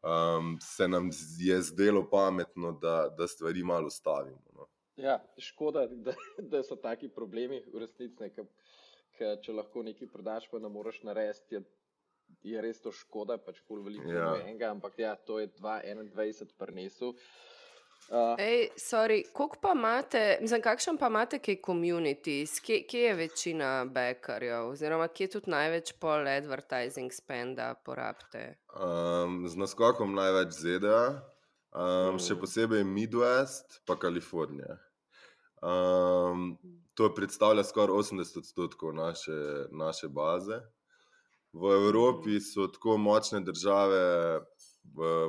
um, 0.02 0.56
se 0.62 0.88
nam 0.88 1.10
je 1.38 1.62
zdelo 1.62 2.04
pametno, 2.10 2.72
da, 2.72 3.08
da 3.18 3.28
stvari 3.28 3.62
malo 3.62 3.86
ustavimo. 3.86 4.42
No. 4.54 4.68
Ja, 4.96 5.18
škoda, 5.38 5.86
da, 5.86 6.14
da 6.38 6.62
so 6.62 6.76
taki 6.76 7.08
problemi 7.08 7.62
v 7.72 7.84
resnici. 7.84 8.30
Če 9.18 9.52
lahko 9.52 9.82
nekaj 9.82 10.08
prodaš, 10.12 10.46
pa 10.50 10.60
ne 10.62 10.68
moreš 10.70 11.00
narediti, 11.02 11.58
je, 11.58 11.62
je 12.52 12.60
res 12.62 12.78
to 12.82 12.92
škoda, 12.94 13.34
pač 13.42 13.58
pol 13.66 13.82
veliko 13.82 14.12
ja. 14.14 14.28
enega, 14.44 14.70
ampak 14.70 14.98
ja, 15.02 15.16
to 15.26 15.40
je 15.42 15.48
2021 15.58 16.54
prinesel. 16.58 17.16
Uh, 17.16 17.56
Ej, 18.38 18.68
sorry, 18.76 19.22
pa 19.62 19.72
imate, 19.76 20.38
mislim, 20.40 20.62
kakšen 20.62 20.96
pa 20.96 21.06
imate, 21.06 21.38
ki 21.38 21.52
je 21.52 21.62
community, 21.66 22.36
kje, 22.64 22.86
kje 22.88 23.00
je 23.00 23.14
večina 23.14 23.84
backerjev, 23.84 24.70
oziroma 24.70 25.08
kje 25.08 25.26
tudi 25.30 25.50
največ 25.50 25.92
pol 26.00 26.28
advertising 26.28 27.12
spenda 27.12 27.74
porabite? 27.84 28.56
Um, 28.72 29.42
z 29.48 29.60
naskokom 29.60 30.14
največ 30.16 30.56
ZDA, 30.56 31.02
um, 31.74 32.14
mm. 32.14 32.22
še 32.24 32.38
posebej 32.40 32.86
Midwest, 32.88 33.82
pa 33.84 33.98
Kalifornija. 34.00 34.78
Um, 35.60 36.54
to 36.96 37.10
predstavlja 37.14 37.66
skoraj 37.66 38.08
80 38.08 38.40
odstotkov 38.40 38.96
naše, 38.96 39.68
naše 39.70 40.08
baze. 40.08 40.62
V 41.52 41.76
Evropi 41.76 42.40
so 42.40 42.70
tako 42.72 42.96
močne 42.96 43.44
države, 43.44 44.00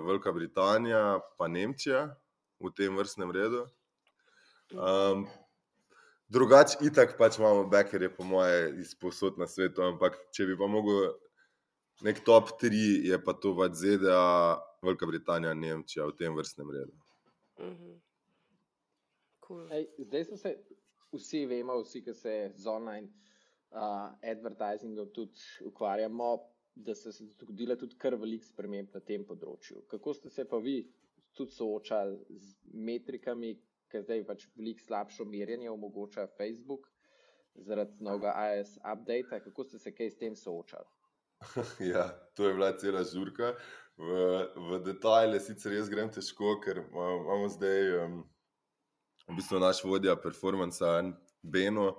Velika 0.07 0.31
Britanija, 0.31 1.19
pa 1.37 1.47
Nemčija 1.51 2.07
v 2.59 2.71
tem 2.75 2.95
vrstnem 2.95 3.31
redu. 3.31 3.65
Um, 4.75 5.25
drugače, 6.29 6.77
itak 6.85 7.17
pač 7.17 7.39
imamo 7.39 7.65
backerje, 7.71 8.11
po 8.13 8.23
moje, 8.23 8.75
izposod 8.83 9.39
na 9.41 9.47
svetu, 9.47 9.81
ampak 9.81 10.19
če 10.35 10.45
bi 10.51 10.57
pa 10.59 10.67
mogel 10.69 11.13
nek 12.05 12.21
top 12.25 12.53
3, 12.61 13.07
je 13.09 13.17
pa 13.23 13.33
to 13.33 13.55
pač 13.57 13.79
ZDA, 13.81 14.59
Velika 14.83 15.07
Britanija, 15.09 15.53
Nemčija 15.53 16.05
v 16.07 16.15
tem 16.15 16.35
vrstnem 16.35 16.69
redu. 16.71 16.95
Mm 17.59 17.75
-hmm. 17.75 17.95
cool. 19.39 19.65
Ej, 19.71 19.87
zdaj 19.97 20.25
so 20.25 20.37
se 20.37 20.53
vsi, 21.11 21.45
vemo, 21.45 21.81
vsi, 21.83 22.03
ki 22.05 22.13
se 22.13 22.51
z 22.55 22.67
online 22.67 23.09
uh, 23.71 24.13
advertisingom 24.21 25.09
tudi 25.13 25.39
ukvarjamo, 25.65 26.37
da 26.75 26.95
so 26.95 27.11
se 27.11 27.25
zgodile 27.25 27.75
tudi 27.75 27.97
kar 27.97 28.15
velik 28.15 28.43
sprememb 28.43 28.93
na 28.93 28.99
tem 28.99 29.25
področju. 29.25 29.83
Kako 29.87 30.13
ste 30.13 30.29
se 30.29 30.45
pa 30.45 30.57
vi 30.57 30.77
tudi 31.39 31.55
soočali 31.55 32.19
z 32.35 32.55
metrikami, 32.75 33.55
ker 33.89 34.03
zdaj 34.03 34.25
pač 34.27 34.45
veliko 34.59 34.83
slabšo 34.85 35.25
merjenje 35.25 35.71
omogoča 35.71 36.27
Facebook 36.37 36.89
zaradi 37.65 38.03
novega 38.03 38.33
IS 38.59 38.77
updata, 38.77 39.39
kako 39.43 39.63
ste 39.63 39.79
se 39.79 39.93
kaj 39.95 40.11
s 40.11 40.19
tem 40.19 40.35
soočali? 40.35 40.89
Ja, 41.93 42.09
to 42.35 42.47
je 42.47 42.53
bila 42.53 42.73
cela 42.77 43.03
žurka. 43.03 43.53
V, 43.99 44.11
v 44.55 44.79
detajle 44.83 45.39
sicer 45.43 45.75
jaz 45.75 45.89
grem 45.91 46.11
težko, 46.11 46.57
ker 46.63 46.83
imamo 46.87 47.49
zdaj 47.51 47.95
um, 47.99 48.21
v 49.27 49.35
bistvu 49.39 49.59
naš 49.59 49.83
vodja 49.83 50.15
performansa, 50.19 51.01
Beno, 51.43 51.97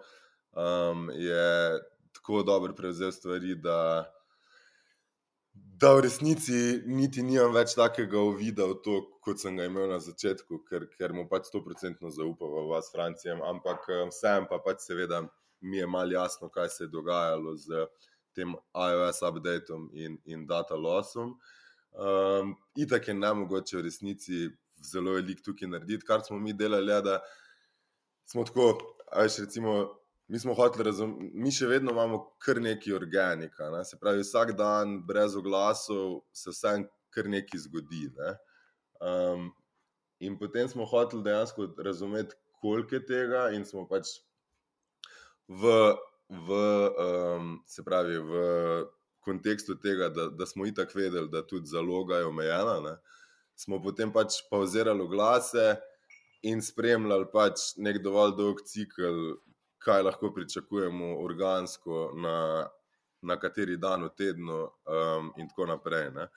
um, 0.57 1.09
je 1.13 1.81
tako 2.17 2.43
dobro 2.45 2.75
prevzel 2.77 3.13
stvari, 3.13 3.55
da 3.57 4.09
da 5.81 5.95
v 5.95 6.01
resnici 6.05 6.83
niti 6.85 7.23
nimam 7.25 7.55
več 7.57 7.73
takega 7.79 8.21
uvida 8.21 8.67
v 8.69 8.75
to, 8.85 8.97
kot 9.25 9.41
sem 9.41 9.57
ga 9.57 9.65
imel 9.65 9.89
na 9.89 9.97
začetku, 10.03 10.59
ker, 10.69 10.85
ker 10.93 11.15
mu 11.17 11.25
pač 11.31 11.49
100% 11.49 12.11
zaupam 12.17 12.53
v 12.53 12.67
vas, 12.69 12.91
Francijem. 12.93 13.41
Ampak 13.41 13.87
vsem 14.11 14.45
pa 14.51 14.59
pač 14.61 14.85
seveda 14.85 15.23
mi 15.65 15.81
je 15.81 15.87
malo 15.89 16.13
jasno, 16.13 16.51
kaj 16.53 16.69
se 16.75 16.85
je 16.85 16.93
dogajalo 16.93 17.57
z 17.57 17.87
tem 18.37 18.53
iOS 18.77 19.23
updateom 19.25 19.89
in, 19.97 20.19
in 20.29 20.45
data 20.47 20.77
lossom. 20.77 21.33
Um, 21.97 22.53
itak 22.77 23.09
je 23.09 23.15
ne 23.17 23.33
mogoče 23.41 23.81
v 23.81 23.87
resnici 23.89 24.51
zelo 24.85 25.17
velik 25.17 25.41
tukaj 25.45 25.69
narediti, 25.69 26.05
kar 26.05 26.21
smo 26.27 26.37
mi 26.39 26.53
delali, 26.53 27.01
da 27.05 27.23
smo 28.29 28.45
tako, 28.45 28.75
ajš 29.17 29.39
recimo 29.47 30.00
mi 30.31 30.39
smo 30.39 30.55
hoteli 30.55 30.85
razumeti, 30.85 31.31
mi 31.35 31.51
še 31.51 31.67
vedno 31.67 31.91
imamo 31.91 32.21
kar 32.39 32.61
nekaj 32.63 32.95
organika. 32.95 33.71
Ne? 33.75 33.83
Se 33.85 33.97
pravi, 33.99 34.23
vsak 34.23 34.53
dan 34.59 35.01
brez 35.07 35.35
oglasov 35.35 36.21
se 36.33 36.55
vsem 36.55 36.85
kar 37.11 37.27
nekaj 37.27 37.65
zgodi. 37.65 38.05
Ne? 38.15 38.37
Um, 39.03 39.49
in 40.23 40.39
potem 40.39 40.71
smo 40.71 40.87
hoteli 40.87 41.27
dejansko 41.27 41.73
razumeti, 41.83 42.39
koliko 42.63 42.95
je 42.95 43.03
tega, 43.09 43.49
in 43.57 43.67
smo 43.67 43.89
pač 43.91 44.21
v, 45.49 45.75
v, 46.47 46.63
um, 46.95 47.53
se 47.67 47.83
pravi, 47.83 48.23
v 48.23 48.47
kontekstu 49.27 49.81
tega, 49.83 50.13
da, 50.15 50.31
da 50.31 50.47
smo 50.47 50.69
itak 50.71 50.95
vedeli, 50.95 51.27
da 51.33 51.43
tudi 51.43 51.75
zaloga 51.75 52.23
je 52.23 52.31
omejena. 52.31 52.79
Ne? 52.87 52.97
Smo 53.59 53.83
potem 53.83 54.15
pač 54.15 54.45
pauzirali 54.51 55.03
oglase 55.03 55.73
in 56.47 56.63
spremljali 56.63 57.27
pač 57.35 57.73
nek 57.83 57.99
dovolj 58.05 58.39
dolg 58.39 58.63
cikl 58.71 59.41
kaj 59.81 60.03
lahko 60.03 60.33
pričakujemo 60.35 61.17
organsko, 61.25 62.13
na, 62.21 62.69
na 63.23 63.37
kateri 63.41 63.77
dan 63.77 64.05
v 64.05 64.15
tednu, 64.17 64.63
um, 64.63 65.33
in 65.37 65.49
tako 65.49 65.67
naprej. 65.73 66.11
Ne. 66.15 66.29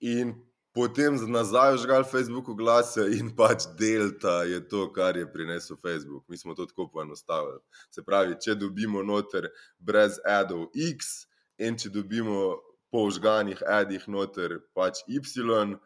In 0.00 0.34
potem 0.74 1.16
nazaj 1.30 1.76
žgal 1.82 2.04
Facebook 2.04 2.50
glase 2.58 3.02
in 3.18 3.30
pač 3.34 3.66
delta 3.78 4.42
je 4.46 4.60
to, 4.68 4.86
kar 4.92 5.16
je 5.16 5.26
prinesel 5.32 5.76
Facebook. 5.76 6.24
Mi 6.28 6.38
smo 6.38 6.54
to 6.54 6.66
tako 6.66 6.88
poenostavili. 6.92 7.58
Se 7.90 8.02
pravi, 8.02 8.38
če 8.42 8.54
dobimo 8.54 9.02
noter 9.02 9.50
brez 9.78 10.20
adov 10.26 10.68
X 10.74 11.26
in 11.58 11.78
če 11.78 11.90
dobimo 11.94 12.58
po 12.90 13.08
žganih 13.10 13.62
adih 13.66 14.06
noter 14.08 14.58
pač 14.74 15.02
Y, 15.06 15.76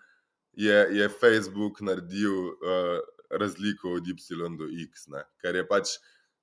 je, 0.52 0.78
je 0.92 1.08
Facebook 1.08 1.80
naredil 1.80 2.52
uh, 2.52 3.00
razliko 3.32 3.96
od 3.96 4.06
Y 4.06 4.56
do 4.58 4.68
X, 4.68 5.08
ne. 5.08 5.24
ker 5.40 5.56
je 5.56 5.64
pač 5.66 5.96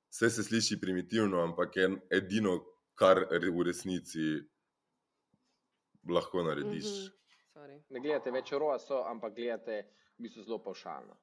vse 0.09 0.29
se 0.29 0.43
sliši 0.43 0.79
primitivno, 0.81 1.43
ampak 1.43 1.75
je 1.75 1.89
edino, 2.11 2.59
kar 2.95 3.25
v 3.31 3.63
resnici 3.63 4.41
lahko 6.09 6.43
narediš. 6.43 6.85
Mm 6.85 7.07
-hmm. 7.07 7.19
Ne 7.89 7.99
gledate 7.99 8.31
več 8.31 8.51
rosa, 8.51 9.03
ampak 9.09 9.35
gledate 9.35 9.81
v 10.17 10.23
bistvu 10.23 10.43
zelo 10.43 10.63
pošaljno. 10.63 11.17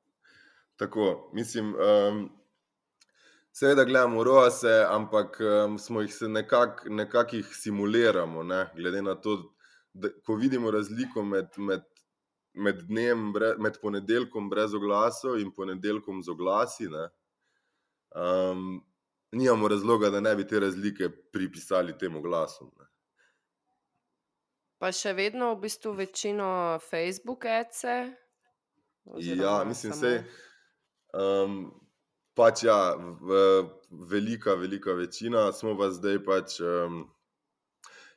Tako, 0.77 1.31
mislim. 1.33 1.75
Um, 1.75 2.31
Seveda 3.57 3.85
gledamo 3.85 4.25
rose, 4.25 4.85
ampak 4.89 5.39
um, 5.41 5.79
smo 5.79 6.01
jih 6.01 6.15
se 6.15 6.29
nekako 6.29 6.91
nekak 6.93 7.31
simuliramo, 7.53 8.43
ne? 8.43 8.67
glede 8.77 9.01
na 9.03 9.15
to, 9.15 9.55
da 9.93 10.11
ko 10.25 10.35
vidimo 10.37 10.71
razliko 10.71 11.23
med, 11.25 11.47
med, 11.57 11.87
med, 12.53 12.83
dnem, 12.89 13.33
med 13.59 13.79
ponedeljkom 13.83 14.51
brez 14.51 14.75
oglasov 14.75 15.39
in 15.41 15.55
ponedeljkom 15.57 16.21
z 16.23 16.31
oglasi. 16.31 16.91
Ne? 16.93 17.09
Um, 18.17 18.81
nimamo 19.33 19.69
razloga, 19.69 20.11
da 20.11 20.21
ne 20.21 20.35
bi 20.37 20.47
te 20.47 20.61
razlike 20.61 21.09
pripisali 21.33 21.99
temu 21.99 22.23
glasu. 22.23 22.71
Ne. 22.79 22.87
Pa 24.79 24.93
še 24.93 25.13
vedno 25.17 25.55
v 25.55 25.61
bistvu 25.65 25.93
večino 25.97 26.79
Facebook 26.91 27.45
ece. 27.49 27.97
Ja, 29.23 29.65
mislim, 29.65 29.93
da 30.01 30.09
je 30.09 30.25
um, 31.15 31.61
pač 32.35 32.65
ja, 32.67 32.97
v, 32.99 33.41
velika, 33.91 34.55
velika 34.55 34.93
večina, 34.93 35.53
smo 35.53 35.77
pa 35.79 35.91
zdaj 35.91 36.25
pač. 36.25 36.61
Um, 36.61 37.05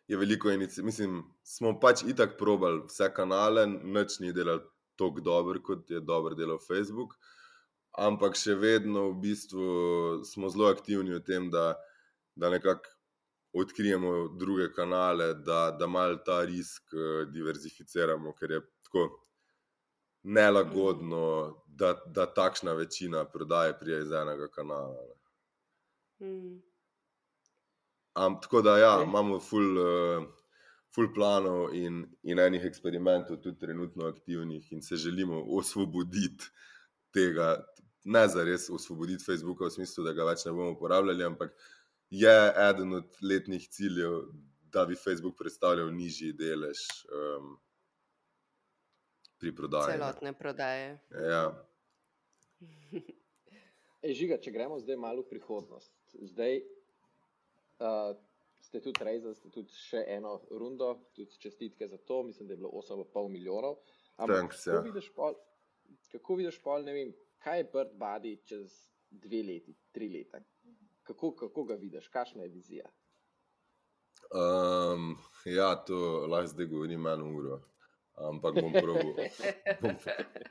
Je 0.09 0.17
veliko 0.17 0.49
inicijativ, 0.49 0.85
mislim, 0.85 1.17
smo 1.45 1.75
pač 1.79 2.01
itak 2.01 2.31
probali 2.37 2.79
vse 2.87 3.11
kanale, 3.13 3.67
noč 3.67 4.15
ni 4.19 4.31
delal 4.33 4.63
tako 4.97 5.21
dobro, 5.21 5.61
kot 5.61 5.91
je 5.93 5.99
dobro 6.01 6.33
delal 6.33 6.57
Facebook. 6.57 7.13
Ampak 7.97 8.37
še 8.37 8.55
vedno 8.55 9.09
v 9.09 9.19
bistvu 9.23 9.63
smo 10.25 10.49
zelo 10.49 10.69
aktivni 10.69 11.15
v 11.15 11.23
tem, 11.25 11.49
da, 11.51 11.73
da 12.35 12.49
nekako 12.49 12.89
odkrijemo 13.53 14.27
druge 14.37 14.69
kanale, 14.73 15.33
da, 15.33 15.71
da 15.79 15.87
malo 15.87 16.19
ta 16.25 16.43
risk 16.45 16.93
uh, 16.93 17.25
diverzificiramo, 17.33 18.33
ker 18.37 18.51
je 18.51 18.61
tako 18.85 19.07
nelagodno, 20.23 21.25
da, 21.67 21.95
da 22.05 22.27
takšna 22.33 22.73
večina 22.73 23.25
prodaje 23.25 23.73
prije 23.79 24.01
iz 24.01 24.11
enega 24.11 24.47
kanala. 24.53 25.07
Mm. 26.21 26.59
Am, 28.13 28.41
tako 28.41 28.61
da 28.61 28.77
ja, 28.77 28.99
imamo 29.03 29.39
full. 29.39 29.77
Uh, 29.77 30.27
Ful 30.89 31.11
planov 31.13 31.75
in, 31.77 31.99
in 32.25 32.39
enih 32.41 32.63
eksperimentov, 32.65 33.37
tudi 33.43 33.59
trenutno 33.61 34.07
aktivnih, 34.09 34.71
in 34.73 34.81
se 34.81 34.97
želimo 34.97 35.43
osvoboditi 35.53 36.47
tega, 37.13 37.59
ne 38.03 38.27
za 38.27 38.43
res 38.43 38.69
osvoboditi 38.69 39.23
Facebooka 39.23 39.65
v 39.65 39.75
smislu, 39.75 40.03
da 40.03 40.13
ga 40.13 40.27
več 40.29 40.45
ne 40.45 40.53
bomo 40.55 40.75
uporabljali, 40.75 41.23
ampak 41.23 41.55
je 42.09 42.35
eden 42.69 42.93
od 42.93 43.17
letnih 43.21 43.69
ciljev, 43.69 44.21
da 44.73 44.85
bi 44.85 44.95
Facebook 44.95 45.37
predstavljal 45.37 45.91
nižji 45.93 46.33
delež 46.33 46.81
um, 47.09 47.57
pri 49.39 49.55
prodaji. 49.55 49.97
Celotne 49.97 50.33
prodaje. 50.33 50.99
Ja. 51.09 51.43
Ej, 54.05 54.13
žiga, 54.15 54.37
če 54.39 54.51
gremo 54.55 54.79
zdaj 54.79 54.97
malo 54.99 55.25
v 55.25 55.31
prihodnost. 55.33 55.91
Zdaj 56.31 56.61
uh, 57.83 58.15
ste 58.63 58.81
tudi 58.83 59.03
rezali, 59.03 59.35
ste 59.35 59.51
tudi 59.51 59.75
še 59.75 60.03
eno 60.15 60.37
rundo, 60.51 60.93
tudi 61.15 61.39
čestitke 61.41 61.87
za 61.87 61.97
to, 61.97 62.23
mislim, 62.23 62.47
da 62.47 62.55
je 62.55 62.61
bilo 62.61 62.71
8,5 62.79 63.27
milijonov. 63.33 63.79
Ampak, 64.19 64.35
Thanks, 64.35 64.63
kako, 64.63 64.75
ja. 64.75 64.81
vidiš 64.87 65.09
pol, 65.15 65.35
kako 66.11 66.39
vidiš 66.39 66.61
pol, 66.63 66.83
ne 66.87 66.95
vem, 66.95 67.13
kaj 67.43 67.57
je 67.57 67.69
Bird 67.73 67.93
Body 67.99 68.35
čez 68.45 68.73
dve 69.09 69.43
leti, 69.43 69.75
tri 69.91 70.09
leta? 70.09 70.39
Kako, 71.03 71.35
kako 71.35 71.63
ga 71.63 71.75
vidiš, 71.75 72.07
kakšna 72.07 72.43
je 72.43 72.49
vizija? 72.49 72.89
Um, 74.29 75.17
ja, 75.45 75.75
to 75.75 76.27
lahko 76.29 76.47
zdaj 76.47 76.65
govorim 76.65 77.07
eno 77.07 77.31
uro, 77.37 77.61
ampak 78.13 78.59
bom 78.61 78.73
probil, 78.73 79.13
bom, 79.81 79.95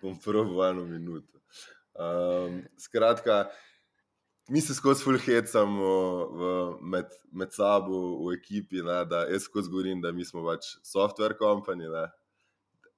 bom 0.02 0.16
probil 0.24 0.64
eno 0.64 0.84
minuto. 0.84 1.38
Um, 1.94 2.62
skratka, 2.78 3.50
mi 4.48 4.60
se 4.60 4.74
skozi 4.74 5.04
fulhecamo 5.04 5.92
med, 6.80 7.06
med 7.32 7.52
sabo 7.52 8.00
v 8.26 8.34
ekipi, 8.38 8.82
ne, 8.82 9.04
da 9.04 9.26
jaz 9.30 9.46
skozi 9.46 9.70
govorim, 9.70 10.00
da 10.02 10.12
mi 10.12 10.24
smo 10.24 10.42
pač 10.46 10.72
software 10.82 11.38
company. 11.38 11.86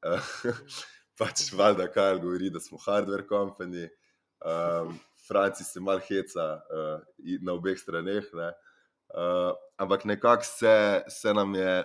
pač 1.20 1.50
valjda 1.52 1.86
kaj 1.92 2.18
govori, 2.22 2.50
da 2.50 2.60
smo 2.60 2.80
hardware 2.80 3.26
company. 3.28 3.88
Um, 4.40 4.96
Franci 5.28 5.64
se 5.64 5.80
mal 5.80 6.00
heca 6.00 6.46
uh, 6.56 7.02
na 7.44 7.52
obeh 7.52 7.78
straneh. 7.78 8.26
Uh, 8.34 9.52
ampak 9.76 10.04
nekako 10.08 10.46
se, 10.48 11.02
se 11.08 11.34
nam 11.34 11.54
je, 11.54 11.84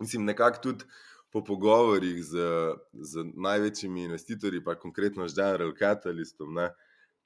mislim, 0.00 0.24
nekako 0.24 0.62
tudi 0.62 0.84
po 1.30 1.44
pogovorih 1.44 2.18
z, 2.24 2.46
z 2.92 3.24
največjimi 3.34 4.04
investitorji, 4.04 4.64
pa 4.64 4.74
konkretno 4.74 5.28
z 5.28 5.38
General 5.38 5.70
Catalystom, 5.78 6.56
ne, 6.56 6.70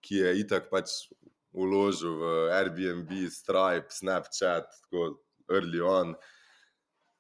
ki 0.05 0.21
je 0.21 0.35
itak 0.43 0.69
pač 0.69 1.07
uložil 1.55 2.19
v 2.21 2.33
Airbnb, 2.53 3.15
Stripe, 3.33 3.89
Snapchat, 3.95 4.69
tako 4.85 5.23
early 5.49 5.81
on. 5.81 6.13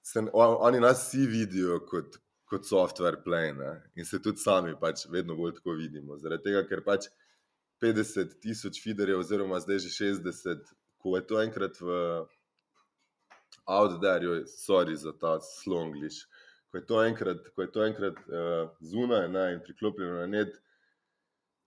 Se, 0.04 0.20
on, 0.20 0.56
oni 0.60 0.82
nas 0.84 1.06
vsi 1.06 1.24
vidijo 1.30 1.80
kot 1.88 2.18
kot 2.54 2.68
software 2.68 3.18
play. 3.24 3.50
Ne? 3.58 3.74
In 3.98 4.06
se 4.06 4.22
tudi 4.22 4.42
sami 4.42 4.76
pač 4.80 5.08
vedno 5.10 5.36
bolj 5.38 5.58
tako 5.58 5.74
vidimo. 5.80 6.18
Zaradi 6.22 6.46
tega, 6.50 6.62
ker 6.70 6.84
pač 6.86 7.10
50 7.82 8.38
tisoč 8.42 8.80
feederjev, 8.84 9.24
oziroma 9.24 9.58
zdaj 9.60 9.82
že 9.84 9.92
60, 9.98 10.72
ko 11.02 11.18
je 11.18 11.26
to 11.28 11.42
enkrat 11.42 11.80
v, 11.82 11.98
out 13.66 14.00
there, 14.00 14.44
sorry 14.46 14.96
za 14.96 15.12
ta 15.12 15.38
slongliš. 15.40 16.24
Ko 16.70 16.78
je 16.78 16.86
to 16.86 17.02
enkrat, 17.04 17.50
ko 17.54 17.62
je 17.62 17.72
to 17.72 17.84
enkrat 17.84 18.18
uh, 18.28 18.70
zunaj 18.82 19.28
ne, 19.28 19.44
in 19.54 19.60
priklopljeno 19.62 20.20
na 20.22 20.26
net, 20.26 20.56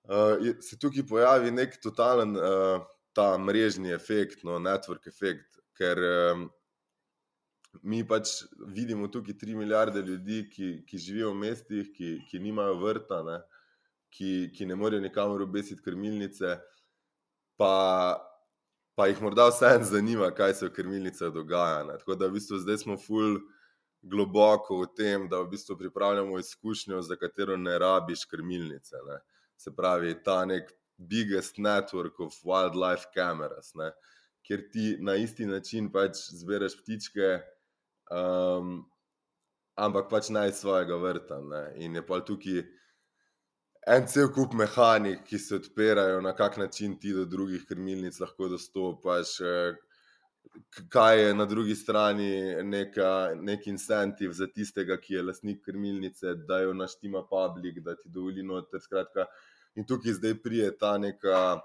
uh, 0.10 0.36
je, 0.43 0.58
se 0.62 0.80
tukaj 0.80 1.06
pojavi 1.08 1.52
nek 1.52 1.78
totalen 1.84 2.36
uh, 2.36 2.84
ta 3.15 3.30
mrežni 3.38 3.93
efekt, 3.95 4.43
no, 4.43 4.60
network 4.60 5.08
efekt, 5.08 5.62
ker 5.78 6.02
um, 6.34 6.47
mi 7.84 8.04
pač 8.08 8.44
vidimo 8.74 9.08
tukaj 9.08 9.38
tri 9.38 9.56
milijarde 9.56 10.02
ljudi, 10.02 10.46
ki, 10.50 10.72
ki 10.88 10.98
živijo 10.98 11.32
v 11.32 11.42
mestih, 11.44 11.92
ki, 11.94 12.13
ki 12.30 12.40
nimajo 12.40 12.80
vrta, 12.82 13.22
ne, 13.24 13.42
ki, 14.13 14.50
ki 14.56 14.66
ne 14.66 14.76
morejo 14.76 15.04
nikamor 15.04 15.42
obesiti 15.46 15.84
krmilnice, 15.84 16.58
pa 17.58 17.74
pa 18.98 19.06
jih 19.08 19.20
morda 19.22 19.46
vseeno 19.52 19.86
zanima, 19.86 20.32
kaj 20.34 20.54
se 20.58 20.66
v 20.66 20.74
krmilnicah 20.74 21.30
dogaja. 21.34 21.84
Ne. 21.86 22.00
Tako 22.02 22.16
da 22.18 22.26
v 22.26 22.34
bistvu 22.40 22.58
zdaj 22.63 22.80
smo 22.82 22.96
ful 22.98 23.36
globoko 24.02 24.80
v 24.82 24.88
tem, 24.98 25.28
da 25.30 25.38
v 25.44 25.52
bistvu 25.52 25.78
pripravljamo 25.78 26.40
izkušnjo, 26.42 27.02
za 27.06 27.16
katero 27.16 27.58
ne 27.62 27.78
rabiš 27.78 28.26
krmilnice. 28.26 28.98
Ne. 29.06 29.20
Se 29.58 29.70
pravi, 29.76 30.16
ta 30.26 30.40
nek 30.50 30.74
biggest 30.98 31.62
network 31.62 32.18
of 32.26 32.34
wildlife 32.42 33.13
cameras, 33.13 33.76
ne, 33.78 33.92
kjer 34.42 34.66
ti 34.74 34.88
na 35.00 35.13
isti 35.16 35.46
način 35.46 35.92
pač 35.94 36.18
zbereš 36.34 36.80
ptičke, 36.82 37.38
um, 38.12 38.86
ampak 39.78 40.10
pač 40.10 40.30
naj 40.34 40.52
svojega 40.58 40.98
vrta. 40.98 41.39
Ne. 41.41 41.63
In 41.86 41.96
je 41.96 42.04
pa 42.06 42.20
tukaj 42.26 42.63
en 43.88 44.08
cel 44.12 44.32
kup 44.36 44.56
mehanik, 44.58 45.24
ki 45.30 45.39
se 45.39 45.60
odpirajo, 45.62 46.22
na 46.22 46.34
kak 46.36 46.58
način 46.58 46.98
ti 47.00 47.13
do 47.15 47.26
drugih 47.26 47.65
krmilnic 47.70 48.20
lahko 48.20 48.50
dostopaš. 48.52 49.38
Kaj 50.89 51.22
je 51.22 51.34
na 51.36 51.46
drugi 51.46 51.76
strani 51.76 52.63
neka, 52.63 53.36
nek 53.36 53.67
incentiv 53.67 54.32
za 54.34 54.48
tistega, 54.48 54.98
ki 54.98 55.13
je 55.13 55.24
lastnik 55.24 55.62
krmilnice, 55.65 56.34
da 56.48 56.62
jo 56.63 56.74
naštima 56.74 57.22
publik, 57.30 57.80
da 57.86 57.96
ti 57.96 58.10
dovoli 58.10 58.43
noter. 58.43 58.82
Skratka, 58.82 59.28
in 59.76 59.86
tukaj 59.86 60.17
zdaj 60.17 60.39
prije 60.43 60.72
ta 60.78 60.98
neka 60.98 61.60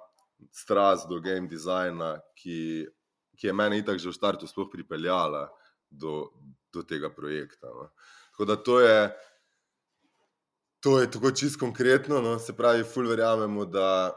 strast 0.52 1.08
do 1.08 1.20
game 1.22 1.48
designa, 1.48 2.16
ki, 2.36 2.84
ki 3.38 3.46
je 3.46 3.54
meni 3.56 3.80
itak 3.80 3.98
že 4.02 4.10
v 4.10 4.18
startu 4.18 4.50
sploh 4.50 4.68
pripeljala 4.70 5.46
do, 5.92 6.30
do 6.72 6.82
tega 6.82 7.10
projekta. 7.12 7.68
No. 7.68 7.90
Tako 8.32 8.48
da 8.48 8.56
to 8.56 8.80
je, 8.80 9.12
To 10.82 11.00
je 11.00 11.10
tako 11.10 11.30
čisto 11.30 11.58
konkretno, 11.60 12.20
no, 12.20 12.38
se 12.38 12.52
pravi, 12.56 12.82
ful 12.82 13.06
verjamemo, 13.06 13.64
da 13.70 14.10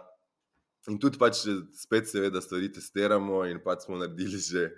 in 0.90 0.98
tudi 1.02 1.20
pač 1.22 1.44
spet, 1.78 2.08
seveda, 2.10 2.42
stvari 2.42 2.72
testiramo. 2.74 3.44
In 3.46 3.60
pač 3.62 3.86
smo 3.86 4.00
naredili 4.02 4.42
že 4.42 4.72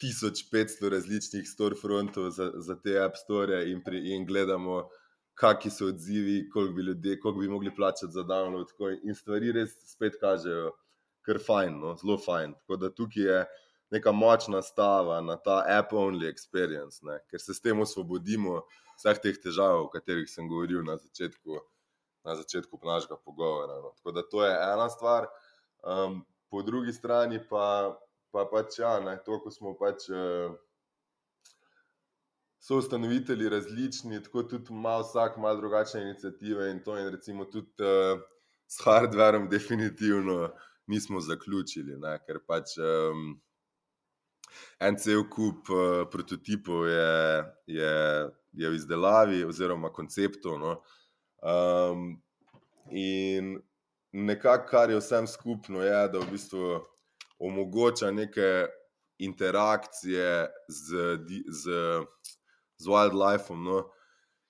1500 0.00 0.88
različnih 0.92 1.44
storefrontov 1.48 2.30
za, 2.32 2.48
za 2.56 2.78
te 2.80 2.96
App 3.00 3.20
Store 3.20 3.60
in, 3.68 3.82
pri, 3.84 4.00
in 4.16 4.24
gledamo, 4.28 4.86
kakšni 5.36 5.70
so 5.70 5.90
odzivi, 5.92 6.48
koliko 6.52 6.74
bi 6.74 6.88
ljudje, 6.88 7.20
koliko 7.20 7.40
bi 7.40 7.52
mogli 7.52 7.74
plačati 7.76 8.12
za 8.12 8.24
download. 8.24 8.72
In 9.04 9.14
stvari 9.14 9.52
res 9.52 9.76
spet 9.92 10.16
kažejo, 10.20 10.72
kar 11.28 11.42
fajn, 11.44 11.76
no, 11.82 11.92
zelo 12.00 12.16
fajn. 12.24 12.56
Tako 12.62 12.80
da 12.80 12.92
tukaj 12.92 13.28
je 13.28 13.40
neka 13.90 14.12
močna 14.12 14.62
stava 14.62 15.20
na 15.20 15.36
ta 15.36 15.62
app-only 15.68 16.28
experience, 16.28 17.00
ne, 17.02 17.20
ker 17.30 17.40
se 17.40 17.54
s 17.54 17.62
tem 17.62 17.80
osvobodimo 17.80 18.62
vseh 18.96 19.20
teh 19.22 19.38
težav, 19.42 19.84
o 19.84 19.90
katerih 19.92 20.28
sem 20.30 20.48
govoril 20.48 20.82
na 20.84 20.96
začetku, 20.96 21.60
na 22.26 22.36
začetku 22.36 22.80
našega 22.82 23.18
pogovora. 23.24 23.78
No. 23.82 23.92
Tako 23.98 24.12
da 24.16 24.22
to 24.22 24.44
je 24.44 24.52
ena 24.52 24.88
stvar. 24.90 25.28
Um, 25.84 26.24
po 26.50 26.62
drugi 26.62 26.92
strani 26.92 27.40
pa, 27.50 27.96
pa 28.32 28.46
pač 28.50 28.80
ja, 28.80 28.98
ne, 29.00 29.18
to, 29.24 29.40
ko 29.42 29.52
smo 29.54 29.76
pač. 29.78 30.08
Uh, 30.10 30.56
So 32.66 32.80
ustanovitelji 32.80 33.46
različni, 33.52 34.18
tako 34.24 34.42
tudi 34.42 34.72
ima 34.74 34.96
vsak 34.98 35.36
malo 35.38 35.60
drugačne 35.60 36.00
inicijative 36.02 36.70
in 36.70 36.80
to, 36.82 36.96
in 36.98 37.12
recimo 37.14 37.44
tudi 37.44 37.70
uh, 37.78 38.18
s 38.66 38.80
hardverom, 38.84 39.46
definitivno 39.48 40.48
nismo 40.86 41.20
zaključili, 41.20 41.94
ne, 42.00 42.16
ker 42.26 42.40
pač 42.46 42.74
um, 42.82 43.36
en 44.80 44.98
cel 45.00 45.24
kup 45.30 45.70
uh, 45.70 46.04
prototipov 46.10 46.86
je, 46.88 47.44
je, 47.66 47.92
je 48.52 48.70
v 48.70 48.78
izdelavi, 48.78 49.44
oziroma 49.44 49.92
konceptov. 49.92 50.58
No. 50.60 50.76
Um, 51.42 52.16
in 52.90 53.56
nekako, 54.12 54.68
kar 54.70 54.90
je 54.90 55.00
vsem 55.00 55.26
skupno, 55.26 55.82
je, 55.84 56.08
da 56.12 56.18
v 56.18 56.30
bistvu 56.30 56.80
omogoča 57.38 58.10
neke 58.10 58.66
interakcije 59.18 60.48
z, 60.68 61.18
z, 61.48 61.62
z 62.78 62.88
wildlifeom, 62.88 63.64
no, 63.64 63.82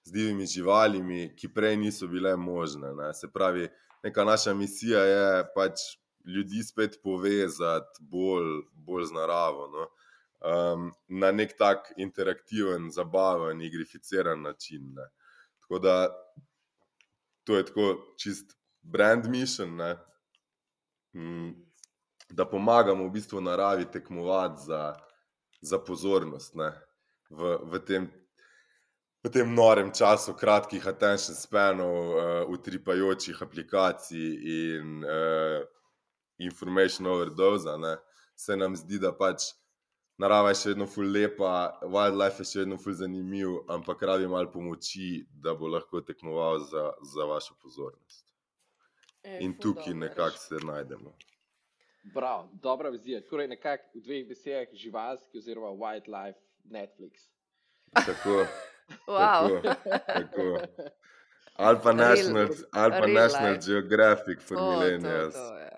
z 0.07 0.13
divjimi 0.13 0.47
živalimi, 0.47 1.21
ki 1.37 1.51
prej 1.55 1.77
niso 1.77 2.07
bile 2.11 2.37
možne. 2.37 2.95
Ne. 2.95 3.13
Se 3.15 3.31
pravi, 3.33 3.69
neka 4.05 4.25
naša 4.25 4.55
misija 4.55 5.03
je 5.03 5.45
pač 5.55 5.83
ljudi 6.27 6.63
spet 6.63 6.99
povezati 7.03 8.01
bolj, 8.01 8.63
bolj 8.75 9.05
z 9.11 9.13
naravo. 9.13 9.69
No 9.73 9.89
um, 10.41 10.93
na 11.09 11.33
nek 11.33 11.57
tak 11.59 11.93
interaktiven, 11.97 12.91
zabaven, 12.91 13.63
igrificiran 13.63 14.43
način. 14.43 14.93
Ne. 14.95 15.09
Tako 15.61 15.79
da 15.79 16.09
to 17.45 17.57
je 17.57 17.65
tako 17.67 17.97
čist 18.19 18.57
brand 18.83 19.27
mission, 19.27 19.77
ne, 19.77 19.97
mm, 21.15 21.51
da 22.31 22.45
pomagamo 22.45 23.05
v 23.05 23.11
bistvu 23.11 23.41
naravi 23.41 23.85
tekmovati 23.93 24.63
za, 24.67 24.95
za 25.61 25.79
pozornost 25.79 26.55
ne, 26.55 26.73
v, 27.31 27.59
v 27.63 27.85
tem. 27.87 28.13
V 29.25 29.31
tem 29.33 29.49
norem 29.55 29.89
času, 29.91 30.37
kratkih 30.39 30.85
attention 30.87 31.35
spanov, 31.35 31.97
uh, 32.15 32.51
utripajočih 32.53 33.41
aplikacij 33.43 34.37
in 34.55 35.01
uh, 35.03 35.65
information 36.39 37.07
overdose, 37.07 37.79
ne, 37.79 37.97
se 38.37 38.57
nam 38.57 38.77
zdi, 38.77 38.99
da 38.99 39.13
pač 39.13 39.43
narava 40.17 40.49
je 40.49 40.55
še 40.55 40.69
vedno 40.69 40.87
ful 40.87 41.05
lepa, 41.07 41.51
wildlife 41.85 42.39
je 42.39 42.45
še 42.47 42.59
vedno 42.59 42.77
ful 42.77 42.93
zanimiv, 42.95 43.49
ampak 43.69 44.03
rabi 44.03 44.27
malo 44.27 44.49
pomoči, 44.49 45.09
da 45.33 45.55
bo 45.55 45.69
lahko 45.69 46.01
tekmoval 46.01 46.59
za, 46.61 46.85
za 47.05 47.25
vašo 47.25 47.55
pozornost. 47.57 48.25
Ej, 49.23 49.41
In 49.41 49.55
tukaj 49.55 49.95
nekako 49.95 50.39
se 50.39 50.55
najdemo. 50.57 51.13
Prav, 52.15 52.45
dobra 52.55 52.89
vizija. 52.89 53.21
Torej, 53.21 53.49
nekako 53.49 53.89
v 53.95 54.03
dveh 54.03 54.29
besedah, 54.29 54.69
živalski 54.75 55.39
oziroma 55.39 55.73
wildlife 55.73 56.39
Netflix. 56.65 57.27
Tako, 57.93 58.45
Wow. 59.09 59.63
tako, 59.63 59.91
tako. 60.07 60.45
Ali 61.57 61.79
pa 61.79 61.91
Real- 61.91 61.97
National, 61.99 62.49
ali 62.73 62.93
pa 62.93 63.01
real 63.01 63.15
National. 63.15 63.59
Geographic 63.59 64.39
for 64.41 64.57
To, 64.57 64.61
to, 64.61 64.71
millennials. 64.71 65.35
to 65.35 65.59
je. 65.59 65.76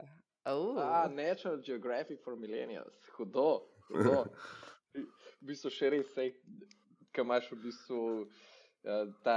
Au. 0.49 0.79
Ah, 0.81 1.09
National 1.13 1.61
Geographic 1.63 2.23
for 2.25 2.37
Millennials, 2.37 2.97
hudo. 3.17 3.51
hudo. 3.91 4.25
V 5.39 5.47
bistvu 5.47 5.71
še 5.71 5.91
res, 5.93 6.09
ki 7.15 7.23
imaš 7.23 7.51
v 7.53 7.59
bistvu 7.69 7.99
eh, 8.25 9.11
ta 9.23 9.37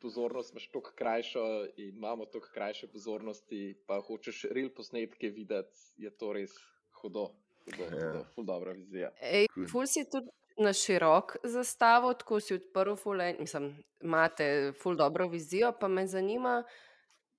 pozornost, 0.00 0.52
imaš 0.54 0.68
toliko 0.72 0.92
krajšo 0.96 1.42
in 1.76 1.96
imamo 1.96 2.26
toliko 2.30 2.52
krajše 2.54 2.86
pozornosti, 2.92 3.62
pa 3.88 3.98
hočeš 4.00 4.44
real 4.54 4.70
posnetke 4.76 5.32
videti, 5.34 5.80
je 5.98 6.12
to 6.12 6.32
res 6.36 6.54
hudo. 7.00 7.30
Hudo, 7.66 7.88
Ja. 7.90 8.12
hudo, 8.12 8.20
ful 8.34 8.44
dobra 8.48 8.72
vizija. 8.72 9.10
Ej, 9.20 9.48
ful 9.68 9.84
si 9.86 10.04
tudi 10.08 10.30
na 10.60 10.72
širok 10.72 11.36
zastavil, 11.44 12.14
tako 12.20 12.38
si 12.40 12.54
odprl, 12.56 12.94
ful, 12.96 13.20
en, 13.20 13.36
mislim, 13.40 13.66
imate 14.04 14.46
ful 14.80 14.96
dobro 14.96 15.28
vizijo, 15.28 15.72
pa 15.80 15.88
me 15.88 16.06
zanima, 16.06 16.60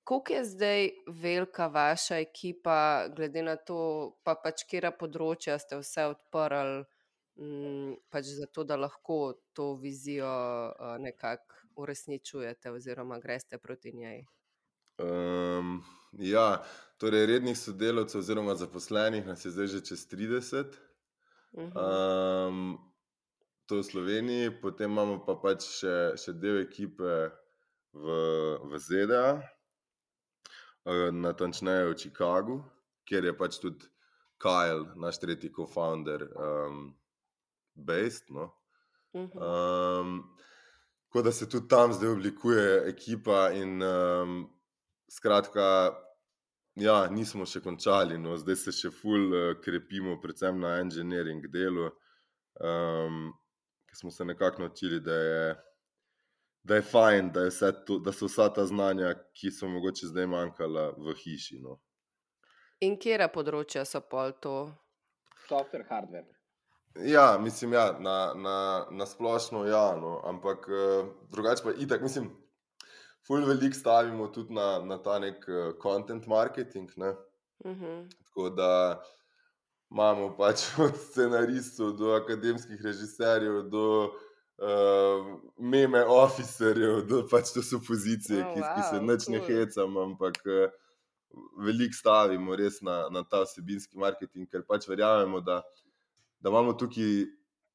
koliko 0.04 0.34
je 0.34 0.46
zdaj 0.46 0.90
velika 1.08 1.68
vaša 1.68 2.18
ekipa, 2.18 3.08
glede 3.16 3.44
na 3.44 3.56
to, 3.56 4.12
pa 4.24 4.36
pač 4.36 4.66
kera 4.70 4.92
področja 4.92 5.58
ste 5.62 5.78
vse 5.82 6.08
odprli, 6.12 6.84
m, 7.42 7.96
pač 8.10 8.34
zato, 8.38 8.66
da 8.68 8.78
lahko 8.80 9.22
to 9.54 9.74
vizijo 9.82 10.28
uh, 10.28 10.98
nekako 11.00 11.62
uresničujete 11.82 12.72
oziroma 12.72 13.20
greste 13.20 13.58
proti 13.58 13.94
njej. 13.94 14.24
Um, 15.02 15.80
ja, 16.20 16.62
torej 16.98 17.26
rednih 17.26 17.58
sodelavcev 17.58 18.20
oziroma 18.20 18.56
zaposlenih 18.56 19.26
nas 19.26 19.46
je 19.46 19.52
zdaj 19.52 19.68
že 19.68 19.82
čez 19.86 20.06
30. 20.12 20.78
Mhm. 21.58 21.72
Um, 21.78 22.78
to 23.66 23.80
v 23.80 23.84
Sloveniji, 23.84 24.52
potem 24.62 24.92
imamo 24.92 25.22
pa 25.26 25.38
pač 25.40 25.64
še, 25.64 25.96
še 26.20 26.34
del 26.36 26.60
ekipe 26.66 27.32
v, 27.96 28.06
v 28.68 28.80
ZDA, 28.80 29.40
uh, 29.40 29.61
natančneje 31.12 31.90
v 31.90 31.98
Chicagu, 31.98 32.58
kjer 33.06 33.26
je 33.26 33.34
pač 33.38 33.60
tudi 33.62 33.90
Kyle, 34.42 34.88
naš 34.98 35.20
tretji 35.22 35.52
co-founder, 35.54 36.26
um, 36.34 36.94
based. 37.76 38.30
No? 38.30 38.50
Um, 39.14 40.24
tako 41.08 41.22
da 41.22 41.32
se 41.32 41.50
tudi 41.50 41.68
tam 41.68 41.94
zdaj 41.94 42.10
oblikuje 42.10 42.90
ekipa, 42.90 43.52
in 43.54 43.84
um, 43.84 44.50
skratka, 45.12 45.94
ja, 46.76 47.08
nismo 47.12 47.46
še 47.46 47.62
končali, 47.62 48.18
no, 48.18 48.38
zdaj 48.40 48.56
se 48.56 48.74
še 48.74 48.92
ful 48.96 49.28
uh, 49.30 49.52
krepimo, 49.62 50.18
predvsem 50.24 50.60
na 50.60 50.80
engineering 50.82 51.46
delu. 51.52 51.92
um, 52.60 53.34
ki 53.92 53.96
smo 53.96 54.12
se 54.12 54.26
nekako 54.26 54.62
naučili, 54.62 55.00
da 55.00 55.14
je, 55.14 55.56
da 56.64 56.76
je 56.76 56.82
fajn, 56.82 57.32
da, 57.32 57.42
je 57.42 57.86
to, 57.86 58.00
da 58.00 58.12
so 58.12 58.26
vsa 58.26 58.50
ta 58.54 58.66
znanja, 58.66 59.14
ki 59.34 59.52
so 59.52 59.68
mogoče 59.68 60.08
zdaj 60.08 60.28
manjkala 60.28 60.92
v 60.98 61.16
hiši. 61.24 61.60
No. 61.62 61.80
In 62.82 62.98
kje 63.02 63.28
področja 63.34 63.86
so 63.86 64.02
pol 64.02 64.34
to? 64.42 64.56
Software, 65.48 65.86
hardware. 65.90 66.30
Ja, 67.08 67.38
mislim, 67.40 67.74
ja, 67.74 67.92
na, 68.00 68.34
na, 68.36 68.56
na 68.92 69.06
splošno 69.08 69.64
ja, 69.66 69.96
no, 69.98 70.20
ampak 70.28 70.68
uh, 70.68 71.10
drugače 71.32 71.64
pa 71.64 71.74
itak, 71.80 72.02
mislim, 72.04 72.28
fulj 73.28 73.46
veliko 73.48 73.78
stavimo 73.78 74.28
tudi 74.28 74.54
na, 74.54 74.82
na 74.86 74.98
ta 75.02 75.18
nek 75.20 75.46
uh, 75.48 75.72
content 75.82 76.28
marketing. 76.28 76.92
Ne? 76.98 77.16
Uh 77.66 77.72
mhm. 77.72 77.86
-huh. 77.86 78.10
Tako 78.26 78.50
da 78.50 79.04
imamo 79.92 80.36
pač 80.38 80.68
od 80.86 80.98
scenaristov 80.98 81.96
do 81.98 82.14
akademskih 82.16 82.82
režiserjev, 82.82 83.62
do 83.70 83.86
uh, 84.04 84.31
meme 85.58 86.04
officerjev, 86.06 87.02
do 87.10 87.24
pač 87.30 87.50
to 87.56 87.64
so 87.66 87.80
pozicije, 87.82 88.44
oh, 88.44 88.54
ki, 88.54 88.62
wow, 88.62 88.76
ki 88.76 88.88
se 88.90 89.02
neč 89.02 89.26
cool. 89.26 89.36
ne 89.36 89.42
hecam, 89.48 89.98
ampak 89.98 90.38
uh, 90.46 90.74
veliko 91.66 91.98
stavimo 91.98 92.56
res 92.56 92.82
na, 92.86 93.08
na 93.10 93.24
ta 93.24 93.42
vsebinski 93.46 93.98
marketing, 93.98 94.50
ker 94.52 94.66
pač 94.68 94.86
verjamemo, 94.90 95.42
da, 95.42 95.62
da 96.40 96.54
imamo 96.54 96.76
tukaj 96.78 97.26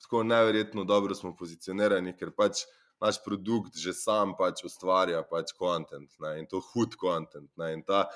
tako 0.03 0.23
neverjetno 0.23 0.85
dobro 0.85 1.15
smo 1.15 1.35
pozicionirani, 1.37 2.15
ker 2.19 2.31
pač 2.37 2.67
naš 3.03 3.19
produkt 3.25 3.77
že 3.77 3.93
sam 3.93 4.35
pač 4.39 4.63
ustvarja 4.65 5.23
pač 5.29 5.53
kontent 5.59 6.13
in 6.39 6.47
to 6.49 6.61
hud 6.73 6.97
kontent. 7.01 7.51
In 7.73 7.83
ta 7.85 8.07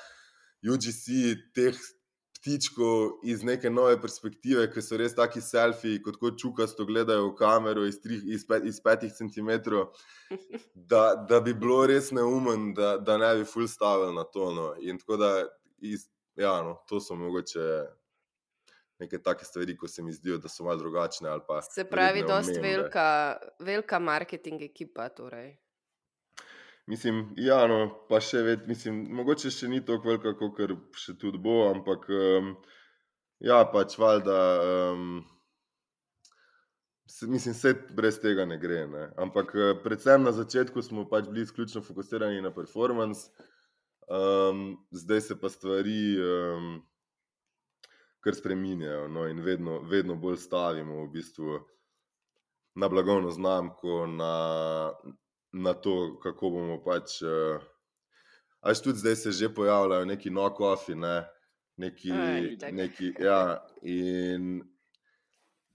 UGC 0.64 1.36
teh 1.56 1.76
ptičkov 2.40 3.20
iz 3.22 3.42
neke 3.44 3.70
nove 3.70 3.98
perspektive, 4.00 4.64
ki 4.72 4.82
so 4.82 4.96
res 4.96 5.14
taki 5.16 5.42
selfiji, 5.44 6.00
kot 6.02 6.16
kot 6.20 6.38
čukasto 6.40 6.86
gledajo 6.88 7.28
v 7.28 7.34
kamero 7.36 7.84
iz, 7.84 8.00
tri, 8.00 8.16
iz, 8.32 8.46
pet, 8.48 8.64
iz 8.64 8.80
petih 8.80 9.12
centimetrov, 9.12 9.90
da, 10.74 11.14
da 11.28 11.40
bi 11.44 11.54
bilo 11.54 11.84
res 11.90 12.10
neumen, 12.16 12.72
da, 12.74 12.96
da 12.96 13.18
ne 13.20 13.34
bi 13.40 13.48
full 13.48 13.68
stavili 13.68 14.16
na 14.16 14.24
to. 14.24 14.50
No. 14.56 14.72
In 14.80 14.98
tako 14.98 15.20
da, 15.20 15.30
iz, 15.84 16.08
ja, 16.40 16.56
no, 16.64 16.78
to 16.88 17.00
so 17.00 17.18
mogoče. 17.18 17.70
Neke 19.00 19.16
take 19.24 19.46
stvari, 19.48 19.72
ko 19.80 19.88
se 19.88 20.02
mi 20.04 20.12
zdijo, 20.12 20.36
da 20.36 20.48
so 20.52 20.64
malo 20.64 20.76
drugačne. 20.76 21.30
Se 21.72 21.86
pravi, 21.88 22.20
da 22.28 22.42
je 22.44 22.60
velika, 22.60 23.36
velika 23.58 23.98
marketing 23.98 24.60
ekipa. 24.62 25.08
Torej. 25.08 25.54
Mislim, 26.90 27.20
ja, 27.38 27.60
no, 27.70 27.84
pa 28.10 28.18
še 28.18 28.40
več, 28.42 28.64
mislim, 28.66 29.04
mogoče 29.14 29.52
še 29.54 29.68
ni 29.70 29.78
tako 29.86 30.10
velika, 30.10 30.32
kot 30.34 30.58
še 30.98 31.14
tudi 31.20 31.38
bo, 31.38 31.68
ampak 31.68 32.08
um, 32.10 32.48
ja, 33.38 33.60
pač 33.70 33.94
valjda. 34.00 34.38
Um, 34.94 35.20
Mislim, 37.26 37.54
da 37.62 37.94
brez 37.94 38.16
tega 38.22 38.46
ne 38.46 38.56
gre. 38.58 38.84
Ne? 38.88 39.00
Ampak, 39.18 39.50
eh, 39.58 39.72
predvsem 39.82 40.22
na 40.22 40.30
začetku 40.32 40.82
smo 40.82 41.02
pač 41.10 41.26
bili 41.28 41.42
izključno 41.42 41.82
fokusirani 41.82 42.40
na 42.40 42.52
performance, 42.54 43.28
um, 44.06 44.78
zdaj 44.94 45.20
se 45.20 45.36
pa 45.40 45.50
stvari 45.50 46.16
um, 46.22 46.70
kar 48.24 48.34
spremenjajo 48.34 49.08
no? 49.08 49.26
in 49.28 49.42
vedno, 49.44 49.80
vedno 49.90 50.16
bolj 50.16 50.38
stavimo 50.38 51.02
v 51.02 51.10
bistvu 51.12 51.58
na 52.74 52.88
blagovno 52.88 53.30
znamko, 53.30 54.06
na, 54.06 54.32
na 55.52 55.74
to, 55.74 56.16
kako 56.22 56.50
bomo 56.50 56.80
pač. 56.84 57.22
Uh, 57.22 57.60
Až 58.60 58.82
tudi 58.84 59.00
zdaj 59.00 59.16
se 59.16 59.30
že 59.32 59.48
pojavljajo 59.54 60.04
neki 60.04 60.30
no-coffee, 60.30 60.94
ne? 60.94 61.24
neki. 61.80 62.12
neki 62.72 63.12
ja, 63.18 63.56
in, 63.82 64.60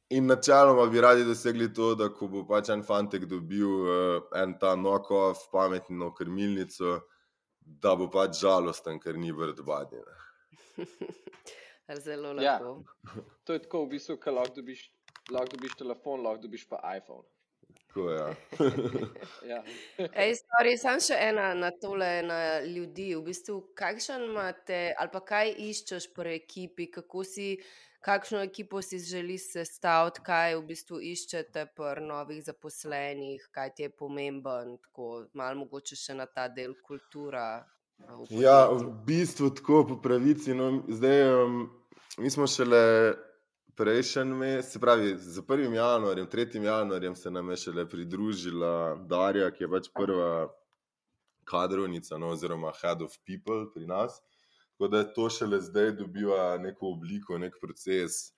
in 0.10 0.26
načeloma 0.26 0.86
bi 0.86 1.02
radi 1.02 1.26
dosegli 1.26 1.74
to, 1.74 1.96
da 1.96 2.10
ko 2.14 2.28
bo 2.30 2.44
pač 2.48 2.70
en 2.70 2.84
fantek 2.86 3.26
dobil 3.26 3.66
uh, 3.66 4.22
en 4.38 4.54
ta 4.62 4.76
no-coffee, 4.76 5.50
pametno 5.52 6.12
krmilnico, 6.14 7.00
da 7.60 7.96
bo 7.98 8.10
pač 8.14 8.38
žalosten, 8.44 9.02
ker 9.02 9.18
ni 9.18 9.34
vrd 9.34 9.64
badine. 9.66 10.20
Zelo 12.06 12.34
lepo. 12.34 12.44
Ja. 12.44 12.60
To 13.46 13.54
je 13.54 13.62
tako, 13.66 13.86
v 13.86 13.96
bistvu, 13.98 14.18
da 14.22 14.32
lahko 14.32 14.62
dobiš, 14.62 14.86
lahko 15.32 15.58
dobiš 15.58 15.78
telefon, 15.82 16.24
lahko 16.26 16.46
dobiš 16.46 16.70
pa 16.70 16.82
iPhone. 16.98 17.26
Tako, 17.96 18.10
ja. 18.12 18.36
ja. 19.56 19.64
Ej, 19.98 20.34
sorry, 20.44 20.76
sam 20.76 21.00
še 21.00 21.16
ena 21.30 21.54
na 21.56 21.70
tole, 21.72 22.20
na 22.28 22.60
ljudi. 22.68 23.14
V 23.16 23.22
bistvu, 23.30 23.62
kakšen 23.78 24.26
imate, 24.28 24.80
ali 25.00 25.12
pa 25.14 25.22
kaj 25.24 25.54
iščeš 25.70 26.10
pri 26.16 26.34
ekipi, 26.42 26.90
kako 26.92 27.24
si, 27.24 27.54
kakšno 28.04 28.42
ekipo 28.44 28.82
si 28.84 29.00
želiš 29.00 29.48
sestaviti, 29.54 30.26
kaj 30.28 30.58
v 30.58 30.66
bistvu 30.74 31.00
iščete 31.14 31.70
pri 31.78 32.04
novih 32.04 32.42
zaposlenih, 32.44 33.48
kaj 33.56 33.72
ti 33.78 33.88
je 33.88 33.94
pomemben, 33.96 34.76
tako 34.90 35.30
malo 35.32 35.64
mogoče 35.64 35.96
še 35.96 36.18
na 36.20 36.28
ta 36.28 36.50
del 36.52 36.76
kultura. 36.84 37.64
V 38.28 38.44
ja, 38.44 38.66
v 38.76 38.92
bistvu 39.08 39.54
tako 39.56 39.86
po 39.94 40.02
pravici. 40.04 40.52
No, 40.52 40.84
zdaj, 40.92 41.30
um, 41.46 41.64
mi 42.20 42.28
smo 42.28 42.44
šele 42.44 42.84
prejšnji 43.76 44.24
mesec, 44.24 44.72
se 44.72 44.80
pravi, 44.80 45.16
z 45.18 45.42
1. 45.42 45.74
januarjem, 45.74 46.28
3. 46.28 46.64
januarjem 46.64 47.16
se 47.16 47.32
nam 47.32 47.50
je 47.50 47.58
šele 47.58 47.90
pridružila 47.90 48.96
Darja, 48.96 49.52
ki 49.52 49.64
je 49.64 49.70
pač 49.70 49.90
prva 49.94 50.48
kadrovnica, 51.44 52.18
no, 52.18 52.32
oziroma 52.34 52.72
head 52.82 53.02
of 53.02 53.18
people 53.26 53.68
pri 53.74 53.88
nas. 53.88 54.22
Tako 54.72 54.88
da 54.88 54.98
je 54.98 55.14
to 55.14 55.30
šele 55.30 55.62
zdaj 55.62 55.92
dobiva 55.92 56.58
neko 56.58 56.88
obliko, 56.96 57.38
nek 57.38 57.60
proces 57.62 58.32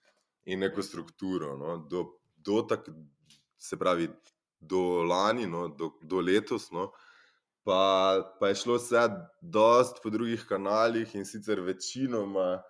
in 0.45 0.59
neko 0.59 0.83
strukturo. 0.83 1.55
No, 1.57 1.77
do, 1.77 2.05
do 2.37 2.61
tak, 2.61 2.89
se 3.57 3.77
pravi, 3.77 4.09
do 4.59 5.03
lani, 5.03 5.47
no, 5.47 5.67
do, 5.67 5.93
do 6.01 6.21
letos. 6.21 6.71
No, 6.71 6.91
Pa, 7.67 8.23
pa 8.39 8.47
je 8.47 8.55
šlo 8.55 8.77
vse 8.77 9.01
dost 9.41 9.97
po 9.99 10.07
drugih 10.09 10.45
kanalih 10.47 11.15
in 11.19 11.25
sicer 11.27 11.59
večinoma 11.59 12.61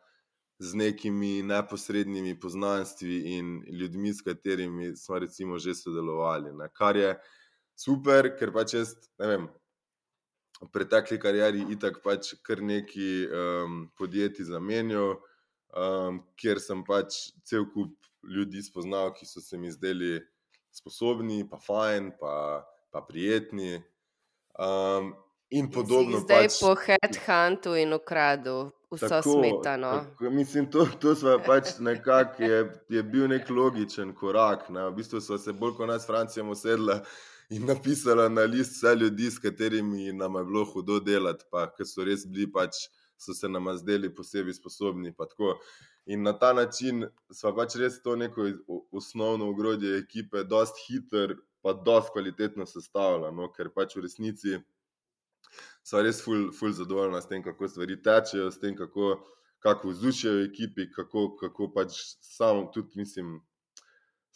z 0.59 0.73
nekimi 0.73 1.43
neposrednimi 1.43 2.39
poznanstvi 2.39 3.37
in 3.37 3.63
ljudmi, 3.69 4.13
s 4.13 4.21
katerimi 4.21 4.95
smo 4.95 5.19
recimo 5.19 5.59
že 5.59 5.75
sodelovali. 5.75 6.53
Ne. 6.53 6.69
Kar 6.73 6.97
je 6.97 7.13
super, 7.77 8.31
ker 8.39 8.51
pač 8.53 8.73
jaz, 8.73 8.95
ne 9.21 9.27
vem, 9.27 9.47
v 10.61 10.69
pretekli 10.73 11.19
karieri 11.21 11.61
itak 11.73 12.01
pač 12.01 12.33
kar 12.41 12.63
neki 12.65 13.27
um, 13.29 13.75
podjetji 13.97 14.47
zamenjal, 14.49 15.19
um, 15.77 16.23
kjer 16.41 16.61
sem 16.63 16.81
pač 16.87 17.29
cel 17.45 17.69
kup 17.69 17.93
ljudi 18.25 18.63
spoznal, 18.65 19.13
ki 19.13 19.29
so 19.29 19.41
se 19.41 19.61
mi 19.61 19.69
zdeli 19.71 20.17
sposobni, 20.73 21.45
pa 21.49 21.61
fajn, 21.61 22.15
pa, 22.17 22.65
pa 22.89 23.05
prijetni. 23.05 23.77
Um, 24.57 25.13
in 25.53 25.69
podobno. 25.69 26.25
Zdaj 26.25 26.49
pač, 26.49 26.59
po 26.65 26.73
headhuntu 26.81 27.77
in 27.77 27.93
ukradu 27.93 28.73
vso 28.91 29.21
smetano. 29.21 29.91
Tako, 29.91 30.29
mislim, 30.29 30.71
to, 30.71 30.87
to 31.01 31.15
pač 31.45 31.79
nekak, 31.79 32.39
je, 32.39 32.59
je 32.89 33.03
bil 33.03 33.27
nek 33.27 33.49
logičen 33.49 34.13
korak. 34.15 34.69
Ne. 34.69 34.89
V 34.89 34.95
bistvu 34.99 35.21
smo 35.21 35.37
se 35.37 35.53
bolj 35.53 35.75
kot 35.77 35.89
nas, 35.89 36.07
Francijam, 36.07 36.49
usedla 36.49 37.01
in 37.49 37.65
napisala 37.65 38.29
na 38.29 38.43
list 38.43 38.77
vse 38.77 38.95
ljudi, 38.95 39.31
s 39.31 39.39
katerimi 39.39 40.11
nam 40.13 40.35
je 40.35 40.45
bilo 40.45 40.65
hudo 40.65 40.99
delati, 40.99 41.45
pa 41.51 41.67
ki 41.71 41.85
so 41.85 42.03
res 42.07 42.25
bili 42.27 42.51
pač. 42.51 42.87
So 43.17 43.33
se 43.33 43.49
nam 43.49 43.65
zdeli 43.73 44.11
posebej 44.13 44.53
sposobni. 44.53 45.13
In 46.05 46.21
na 46.23 46.33
ta 46.37 46.53
način 46.53 47.07
smo 47.33 47.55
pač 47.55 47.75
res 47.75 47.97
to 48.03 48.15
neko 48.15 48.45
osnovno 48.91 49.49
ogrodje 49.49 49.97
ekipe, 49.97 50.43
dosti 50.43 50.83
hiter, 50.87 51.33
pa 51.61 51.73
dosti 51.73 52.13
kvalitetno 52.13 52.65
sestavljeno, 52.65 53.31
no? 53.31 53.49
ker 53.51 53.71
pač 53.73 53.95
v 53.95 54.05
resnici 54.05 54.59
so 55.87 56.01
res 56.03 56.19
ful, 56.23 56.49
ful 56.51 56.73
zadovoljna 56.75 57.21
s 57.21 57.29
tem, 57.31 57.43
kako 57.43 57.67
stvari 57.71 57.95
tečejo, 58.03 58.51
s 58.51 58.59
tem, 58.59 58.75
kako, 58.75 59.15
kako 59.63 59.93
vzdušijo 59.93 60.33
v 60.33 60.47
ekipi, 60.49 60.89
kako, 60.91 61.29
kako 61.39 61.69
pač 61.75 62.01
samo 62.21 62.67
tudi 62.73 62.99
mislim. 63.03 63.39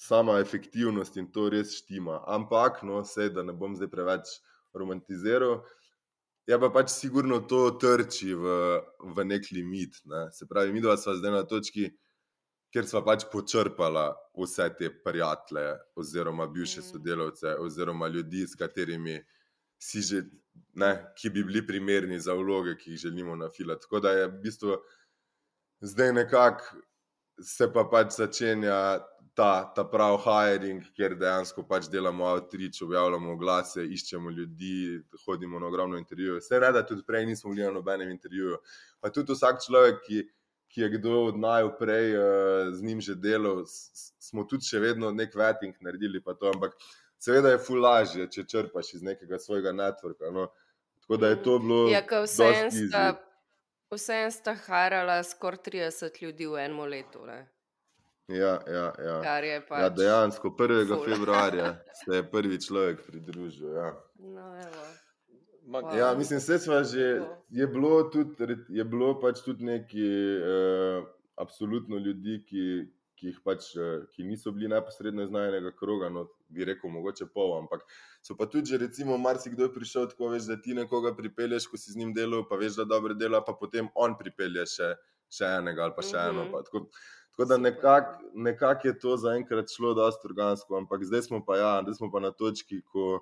Sama 0.01 0.39
efektivnost 0.41 1.17
in 1.21 1.27
to 1.29 1.43
res 1.53 1.75
štima. 1.77 2.23
Ampak, 2.25 2.79
no, 2.81 3.03
vse, 3.03 3.27
da 3.29 3.43
ne 3.45 3.53
bom 3.53 3.75
zdaj 3.77 3.91
preveč 3.91 4.31
romantiziral, 4.73 5.59
je 6.49 6.57
pa 6.57 6.69
pač 6.73 6.89
sigurno 6.89 7.37
to 7.45 7.59
trči 7.77 8.31
v, 8.33 8.55
v 9.13 9.25
nek 9.29 9.45
limit. 9.53 9.99
Ne. 10.09 10.23
Se 10.33 10.47
pravi, 10.49 10.73
mi 10.73 10.81
dva 10.81 10.95
smo 10.97 11.13
zdaj 11.19 11.35
na 11.35 11.43
točki, 11.45 11.91
kjer 12.73 12.87
smo 12.89 13.03
pač 13.05 13.27
počrpali 13.29 14.07
vse 14.41 14.71
te 14.79 14.89
prijatelje, 15.03 15.67
oziroma 15.93 16.49
bivše 16.49 16.81
mm. 16.81 16.87
sodelavce, 16.87 17.53
oziroma 17.61 18.09
ljudi, 18.09 18.47
s 18.47 18.57
katerimi 18.57 19.19
si 19.77 20.01
že 20.01 20.23
ne, 20.73 20.91
ki 21.17 21.29
bi 21.29 21.43
bili 21.43 21.65
primerni 21.67 22.19
za 22.19 22.33
vloge, 22.33 22.75
ki 22.77 22.91
jih 22.91 23.05
želimo 23.07 23.35
nafilati. 23.35 23.81
Tako 23.81 23.99
da 23.99 24.11
je 24.11 24.27
v 24.27 24.41
bistvu 24.43 24.77
zdaj 25.81 26.13
nekako 26.13 26.81
se 27.41 27.67
pa 27.73 27.83
pač 27.89 28.15
začenja 28.17 28.75
ta, 29.33 29.71
ta 29.75 29.85
pravi 29.87 30.19
hiring, 30.25 30.83
kjer 30.95 31.15
dejansko 31.19 31.63
pač 31.67 31.87
delamo 31.91 32.27
outreach, 32.27 32.81
objavljamo 32.83 33.37
glase, 33.39 33.85
iščemo 33.85 34.29
ljudi, 34.29 34.99
hodimo 35.25 35.59
na 35.59 35.69
ogromno 35.71 35.97
intervjujev. 35.97 36.41
Vse 36.41 36.59
ne, 36.59 36.71
da 36.75 36.83
tudi 36.85 37.05
prej 37.07 37.25
nismo 37.29 37.53
bili 37.53 37.65
na 37.65 37.71
nobenem 37.71 38.11
intervjuju. 38.11 38.59
Pa 39.01 39.09
tudi 39.09 39.37
vsak 39.37 39.65
človek, 39.65 40.05
ki. 40.07 40.27
ki 40.71 40.81
je 40.81 40.87
kdo 40.89 41.17
od 41.27 41.35
naju 41.35 41.73
prej 41.75 42.13
uh, 42.15 42.69
z 42.71 42.79
njim 42.87 43.01
že 43.03 43.17
delal, 43.19 43.65
smo 43.67 44.45
tudi 44.47 44.63
še 44.63 44.79
vedno 44.79 45.09
nek 45.11 45.33
vetting 45.35 45.75
naredili. 45.83 46.21
Ampak 46.23 46.77
seveda 47.21 47.53
je 47.53 47.61
ful 47.61 47.81
lažje, 47.81 48.27
če 48.33 48.45
črpaš 48.49 48.93
iz 48.97 49.05
nekega 49.05 49.39
svojega 49.39 49.73
networka. 49.75 50.31
No. 50.33 50.47
Tako 51.01 51.17
da 51.21 51.27
je 51.33 51.43
to 51.43 51.59
bilo. 51.59 51.81
Ja, 51.89 52.01
vse 53.91 54.13
en 54.23 54.31
sta 54.31 54.55
harala 54.65 55.21
skoraj 55.23 55.59
30 55.65 56.21
ljudi 56.23 56.47
v 56.47 56.65
enem 56.65 56.79
letu. 56.89 57.25
Ne? 57.27 57.41
Ja, 58.31 58.59
ja, 58.67 58.87
ja. 59.03 59.17
ja, 59.43 59.61
pač 59.67 59.81
ja 59.83 59.89
dejansko 59.89 60.53
1. 60.55 60.87
Ful. 60.87 61.05
februarja 61.05 61.73
se 61.99 62.15
je 62.15 62.23
prvi 62.31 62.61
človek 62.61 63.05
pridružil. 63.07 63.73
Ja. 63.75 63.93
No, 64.15 64.53
Wow. 65.71 65.97
Ja, 65.97 66.15
mislim, 66.17 66.39
da 66.67 66.79
je 67.49 67.67
bilo 67.67 68.03
tudi, 68.03 68.57
je 68.69 68.83
bilo 68.83 69.19
pač 69.21 69.39
tudi 69.45 69.63
nekaj 69.63 70.01
uh, 70.37 71.05
absolutno 71.35 71.97
ljudi, 71.97 72.43
ki, 72.49 72.63
ki, 73.21 73.35
pač, 73.45 73.69
uh, 73.77 74.01
ki 74.15 74.25
niso 74.25 74.51
bili 74.55 74.71
neposredno 74.71 75.23
iz 75.27 75.31
najnega 75.31 75.71
kroga. 75.77 76.09
No, 76.09 76.25
bi 76.49 76.65
rekel, 76.67 76.91
mogoče 76.91 77.29
pol. 77.31 77.53
Ampak 77.59 77.85
so 78.25 78.35
pa 78.39 78.49
tudi, 78.49 78.73
že, 78.73 78.81
recimo, 78.81 79.19
marsikdo 79.21 79.67
je 79.67 79.73
prišel 79.77 80.09
tako, 80.11 80.33
veš, 80.33 80.49
da 80.49 80.57
ti 80.57 80.75
nekoga 80.77 81.13
pripelješ, 81.15 81.69
ko 81.69 81.79
si 81.79 81.93
z 81.93 82.01
njim 82.01 82.15
delal, 82.17 82.43
pa 82.49 82.59
veš, 82.59 82.81
da 82.81 82.89
dobro 82.89 83.15
dela, 83.15 83.43
pa 83.45 83.53
potem 83.57 83.91
on 83.95 84.17
pripelje 84.19 84.65
še, 84.73 84.93
še 85.31 85.55
enega 85.61 85.85
ali 85.87 85.97
pa 85.97 86.05
še 86.05 86.27
eno. 86.31 86.47
Pa, 86.51 86.65
tako, 86.67 86.87
tako 87.31 87.49
da 87.53 87.61
nekako 87.61 88.33
nekak 88.49 88.89
je 88.89 88.97
to 88.99 89.15
zaenkrat 89.21 89.69
šlo, 89.71 89.93
to 89.95 90.09
organsko, 90.31 90.81
ampak 90.81 91.05
zdaj 91.07 91.29
smo 91.29 91.45
pa, 91.45 91.61
ja, 91.61 91.75
zdaj 91.85 92.01
smo 92.01 92.11
pa 92.11 92.25
na 92.25 92.33
točki, 92.35 92.81
ko 92.91 93.21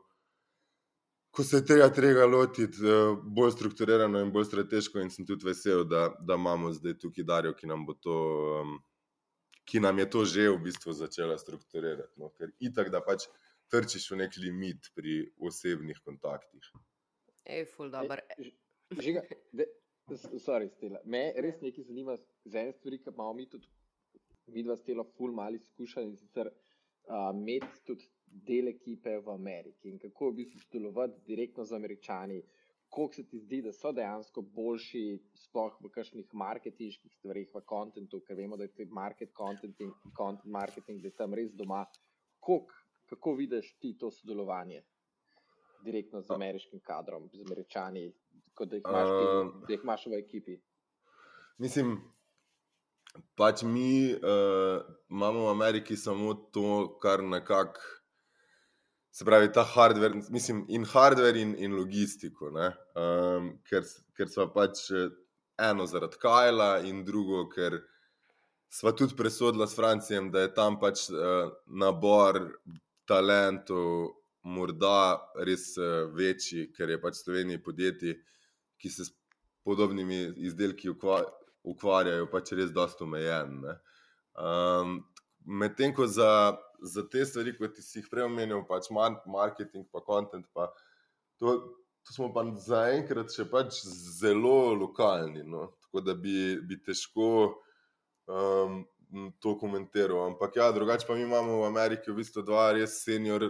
ko 1.32 1.43
se 1.43 1.66
tega 1.66 1.89
treba 1.93 2.26
lotiti 2.26 2.82
uh, 2.84 3.18
bolj 3.24 3.52
strukturirano 3.52 4.22
in 4.24 4.32
bolj 4.34 4.47
strateško, 4.50 5.00
in 5.00 5.12
sem 5.14 5.28
tudi 5.28 5.45
vesel, 5.45 5.84
da, 5.86 6.10
da 6.26 6.38
imamo 6.39 6.72
zdaj 6.74 6.97
tukaj 7.04 7.24
Darijo, 7.24 7.54
ki 7.58 7.70
nam, 7.70 7.86
to, 8.02 8.16
um, 8.62 8.80
ki 9.70 9.80
nam 9.80 10.00
je 10.02 10.10
to 10.10 10.26
že 10.26 10.50
v 10.50 10.58
bistvu 10.66 10.94
začela 10.98 11.38
strukturirati. 11.38 12.16
No? 12.18 12.32
Ker 12.38 12.52
itak, 12.60 12.90
da 12.94 13.02
pač 13.06 13.28
trčiš 13.70 14.10
v 14.12 14.24
nek 14.24 14.38
limit 14.42 14.90
pri 14.98 15.20
osebnih 15.38 16.00
kontaktih. 16.06 16.72
Ej, 17.46 17.66
ful, 17.74 17.92
dobro. 17.94 18.22
Žiga, 18.90 19.22
de, 19.54 19.68
sorry, 20.42 20.70
stela. 20.74 21.02
Me 21.06 21.30
res 21.38 21.62
nekaj 21.62 21.86
zanima 21.86 22.18
z 22.18 22.64
ene 22.64 22.74
stvari, 22.74 22.98
ki 23.02 23.14
imamo 23.14 23.34
mi 23.38 23.46
tudi, 23.50 23.70
mi 24.54 24.66
dva 24.66 24.78
stela, 24.78 25.06
ful, 25.18 25.34
mali 25.38 25.62
skušali 25.62 26.10
in 26.10 26.18
sicer 26.18 26.50
uh, 26.50 27.30
imeti 27.34 27.84
tudi 27.86 28.10
del 28.26 28.72
ekipe 28.74 29.18
v 29.26 29.34
Ameriki 29.34 29.90
in 29.90 30.00
kako 30.02 30.32
v 30.32 30.42
bistvu 30.42 30.62
sodelovati 30.66 31.22
direktno 31.30 31.66
z 31.66 31.78
američani. 31.78 32.42
Kako 32.90 33.14
se 33.14 33.24
ti 33.30 33.40
zdi, 33.40 33.62
da 33.62 33.72
so 33.74 33.92
dejansko 33.94 34.42
boljši, 34.42 35.04
sploh 35.38 35.76
v 35.84 35.92
kakšnih 35.94 36.32
marketinških 36.34 37.14
stvarih, 37.20 37.50
v 37.54 37.62
kontentu, 37.70 38.20
ker 38.26 38.38
vemo, 38.38 38.58
da 38.58 38.66
je 38.66 38.88
market 38.90 39.34
content 39.38 39.78
content 40.18 40.46
marketing, 40.46 41.02
da 41.02 41.12
je 41.12 41.18
tam 41.22 41.34
res 41.38 41.54
doma. 41.54 41.84
Kok, 42.42 42.74
kako 43.12 43.36
vidiš 43.38 43.76
ti 43.80 43.94
to 43.98 44.10
sodelovanje 44.12 44.82
direktno 45.86 46.22
z 46.22 46.34
ameriškim 46.34 46.82
kadrom, 46.84 47.30
z 47.34 47.46
američani, 47.46 48.10
kot 48.54 48.70
da 48.70 48.80
jih 48.80 48.90
imaš, 48.90 49.10
uh, 49.10 49.54
da 49.68 49.74
jih 49.74 49.84
imaš 49.84 50.06
v 50.08 50.20
ekipi? 50.20 50.58
Mislim, 51.58 51.98
pač 53.36 53.64
mi 53.64 54.14
uh, 54.14 54.82
imamo 55.10 55.46
v 55.46 55.54
Ameriki 55.54 55.98
samo 55.98 56.34
to, 56.34 56.98
kar 57.02 57.24
nekako 57.24 57.99
se 59.12 59.26
pravi, 59.26 59.51
ta 59.51 59.64
hardware, 59.64 60.22
mislim, 60.30 60.66
in 60.70 60.86
hardware, 60.86 61.41
in, 61.41 61.55
in 61.57 61.76
logistiko. 61.76 62.51
Um, 62.53 63.51
ker, 63.70 63.86
ker 64.18 64.30
smo 64.30 64.47
pač 64.53 64.89
eh, 64.91 65.10
eno 65.60 65.88
zaradi 65.89 66.20
Kajla, 66.22 66.72
in 66.88 67.03
drugo, 67.05 67.47
ker 67.49 67.80
smo 68.70 68.93
tudi 68.93 69.18
presodili 69.18 69.68
s 69.68 69.76
Francijem, 69.76 70.32
da 70.32 70.45
je 70.45 70.53
tam 70.53 70.78
pač 70.80 71.07
uh, 71.10 71.49
nabor 71.68 72.39
talentov, 73.10 74.14
morda 74.45 75.20
res 75.45 75.72
uh, 75.82 76.05
večji, 76.16 76.70
ker 76.76 76.93
je 76.93 77.01
pač 77.01 77.24
Slovenija 77.24 77.62
podjetje, 77.66 78.16
ki 78.80 78.89
se 78.93 79.10
s 79.10 79.16
podobnimi 79.66 80.22
izdelki 80.45 80.93
ukvarjajo, 80.93 82.30
pač 82.32 82.53
res 82.55 82.72
dosta 82.72 83.03
omejen. 83.03 83.64
Um, 84.39 84.99
Medtem 85.49 85.93
ko 85.95 86.05
za 86.07 86.30
za 86.82 87.04
te 87.10 87.26
stvari, 87.26 87.56
kot 87.58 87.78
si 87.84 88.00
jih 88.00 88.10
prej 88.12 88.28
omenil, 88.28 88.64
pač 88.68 88.90
marketing, 88.92 89.86
pa 89.92 90.02
content. 90.06 90.46
Pa 90.54 90.70
to, 91.40 91.56
to 92.06 92.16
smo 92.16 92.30
pa 92.34 92.44
zaenkrat 92.66 93.34
še 93.34 93.48
pač 93.50 93.82
zelo 94.20 94.74
lokalni. 94.76 95.44
No? 95.44 95.70
Tako 95.88 96.06
da 96.06 96.16
bi, 96.16 96.58
bi 96.66 96.80
težko 96.86 97.30
um, 98.30 98.84
to 99.40 99.56
komentiral. 99.60 100.28
Ampak 100.28 100.60
ja, 100.60 100.72
drugače 100.72 101.08
pa 101.08 101.18
mi 101.18 101.26
imamo 101.26 101.62
v 101.64 101.72
Ameriki 101.72 102.12
v 102.12 102.20
bistvu 102.22 102.46
dva 102.46 102.72
res 102.78 103.00
senior, 103.04 103.50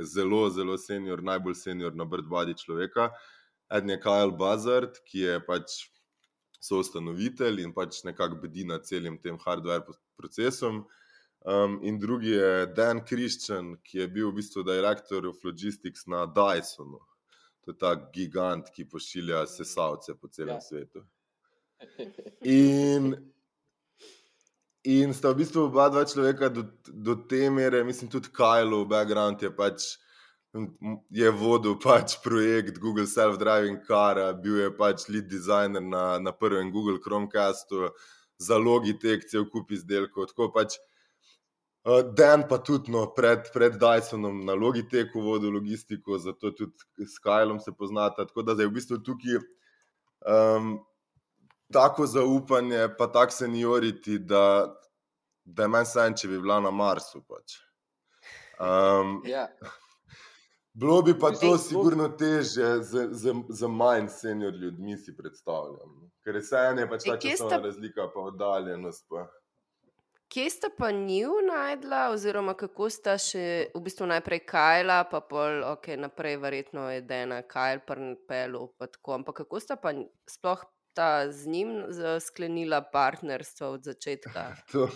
zelo, 0.00 0.48
zelo 0.50 0.78
senior, 0.78 1.22
najbolj 1.22 1.56
senior 1.62 1.94
na 1.94 2.04
brdbadi 2.08 2.56
človeka. 2.58 3.10
Eden 3.70 3.94
je 3.94 4.00
Kyle 4.02 4.34
Buzzard, 4.36 4.98
ki 5.06 5.26
je 5.26 5.40
pač. 5.46 5.80
So 6.60 6.76
ustanovitelj 6.82 7.62
in 7.64 7.70
pač 7.72 8.02
nekako 8.04 8.36
bedi 8.42 8.66
nad 8.68 8.84
celim 8.84 9.14
tem 9.16 9.38
hardware 9.40 9.80
procesom. 10.20 10.82
Um, 11.44 11.78
in 11.82 11.98
drugi 11.98 12.30
je 12.30 12.66
Dan 12.66 13.00
Christian, 13.06 13.76
ki 13.82 13.98
je 13.98 14.08
bil 14.08 14.28
v 14.28 14.36
bistvu 14.42 14.62
direktor 14.62 15.24
of 15.26 15.40
logistics 15.44 16.04
na 16.06 16.26
Dysonu. 16.28 17.00
To 17.64 17.72
je 17.72 17.78
ta 17.80 17.94
gigant, 18.12 18.68
ki 18.68 18.84
pošilja 18.84 19.46
sesalce 19.48 20.14
po 20.20 20.28
celem 20.28 20.58
ja. 20.58 20.60
svetu. 20.60 21.04
In, 22.44 23.14
in 24.84 25.14
sta 25.16 25.32
v 25.32 25.40
bistvu 25.40 25.64
oba 25.70 25.88
dva 25.88 26.04
človeka 26.04 26.50
do, 26.52 26.66
do 26.84 27.16
te 27.24 27.48
mere, 27.48 27.80
mislim, 27.84 28.10
tudi 28.12 28.28
Kajlo, 28.32 28.84
background 28.84 29.40
je 29.40 29.48
pač. 29.56 29.96
Je 31.14 31.30
vodil 31.30 31.78
pač 31.80 32.18
projekt 32.20 32.80
Google 32.82 33.06
Self-Driving 33.06 33.80
Car, 33.86 34.18
bil 34.42 34.60
je 34.60 34.70
pač 34.76 35.06
lead 35.08 35.28
designer 35.30 35.80
na, 35.80 36.18
na 36.18 36.32
prvem 36.36 36.72
Google 36.74 37.00
Chromecastu, 37.00 37.94
za 38.36 38.58
Logitech, 38.58 39.24
cel 39.30 39.46
kup 39.48 39.72
izdelkov. 39.72 40.28
Tako 40.34 40.52
pač 40.52 40.76
Uh, 40.76 40.99
Dan 42.16 42.44
pa 42.48 42.58
tudi 42.58 42.92
no, 42.92 43.06
pred, 43.16 43.46
pred 43.52 43.78
Dysonom 43.80 44.44
na 44.44 44.52
Logiteku 44.52 45.20
vodil 45.24 45.54
logistiko, 45.54 46.18
zato 46.18 46.50
tudi 46.52 47.06
s 47.06 47.18
Kajlom 47.18 47.60
se 47.60 47.72
poznata. 47.72 48.26
Tako 48.26 48.42
da 48.42 48.52
je 48.52 48.68
v 48.68 48.74
bistvu 48.76 48.98
tukaj 49.00 49.40
um, 50.28 50.74
tako 51.72 52.06
zaupanje, 52.06 52.88
pa 52.98 53.06
tako 53.06 53.32
senioriti, 53.32 54.18
da, 54.18 54.68
da 55.44 55.62
je 55.62 55.72
meni 55.72 55.88
sanj, 55.88 56.18
če 56.20 56.28
bi 56.28 56.40
bila 56.40 56.60
na 56.60 56.70
Marsu. 56.70 57.24
Pač. 57.24 57.56
Um, 58.60 59.22
yeah. 59.24 59.48
Ja. 59.48 59.72
Bilo 60.72 61.02
bi 61.02 61.18
pa 61.18 61.32
to 61.32 61.58
sigurno 61.58 62.08
teže 62.08 62.82
za, 62.82 63.08
za, 63.10 63.34
za 63.48 63.68
manj 63.68 64.08
senior 64.08 64.54
ljudmi, 64.54 64.96
si 64.96 65.16
predstavljam. 65.16 65.96
Ker 66.24 66.36
je 66.36 66.42
vse 66.44 66.60
eno, 66.70 66.86
pač 66.92 67.08
ta 67.08 67.16
časovna 67.16 67.58
razlika, 67.64 68.06
pa 68.14 68.20
oddaljenost. 68.20 69.06
Pa. 69.08 69.26
Kje 70.30 70.50
sta 70.50 70.68
pa 70.78 70.90
njiju 70.90 71.32
najdla, 71.54 72.10
oziroma 72.10 72.52
kako 72.54 72.86
sta 72.90 73.16
še 73.18 73.44
v 73.74 73.80
bistvu 73.82 74.06
najprej 74.06 74.44
Kajla, 74.46 75.00
pa 75.10 75.18
pol, 75.26 75.64
ok, 75.66 75.88
naprej 75.98 76.36
verjetno 76.38 76.84
je 76.86 77.00
Dena, 77.02 77.40
Kajl, 77.42 77.80
Prnpelu, 77.86 78.68
pa 78.78 78.86
tako. 78.86 79.16
Ampak 79.18 79.40
kako 79.42 79.60
sta 79.60 79.74
pa 79.74 79.90
sploh 80.30 80.62
ta 80.94 81.26
z 81.34 81.50
njim 81.50 81.72
sklenila 82.22 82.78
partnerstvo 82.92 83.72
od 83.74 83.90
začetka? 83.90 84.44
To, 84.72 84.86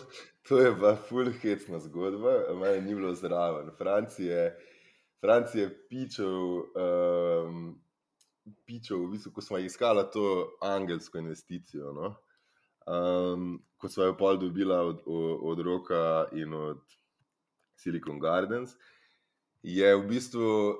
to 0.47 0.61
je 0.63 0.71
pa 0.79 0.95
fulhecna 1.09 1.83
zgodba, 1.83 2.37
meni 2.55 2.85
ni 2.87 2.95
bilo 2.95 3.11
zraven. 3.19 3.73
Francije, 3.79 4.53
Francije 5.19 5.67
pičev, 5.91 6.31
um, 6.79 7.75
pičev, 8.71 9.03
v 9.03 9.11
bistvu, 9.17 9.35
ko 9.35 9.43
smo 9.43 9.59
iskali 9.59 10.07
to 10.15 10.55
angelsko 10.63 11.19
investicijo. 11.19 11.91
No? 11.91 12.15
Um, 12.87 13.59
ko 13.79 13.89
smo 13.89 14.05
jo 14.05 14.17
pol 14.17 14.39
dobila 14.39 14.81
od, 14.83 15.03
od, 15.07 15.61
Roka 15.61 16.27
in 16.33 16.55
od 16.55 16.81
Silicon 17.77 18.19
Gardens, 18.21 18.77
je 19.63 19.97
v 19.97 20.07
bistvu 20.09 20.77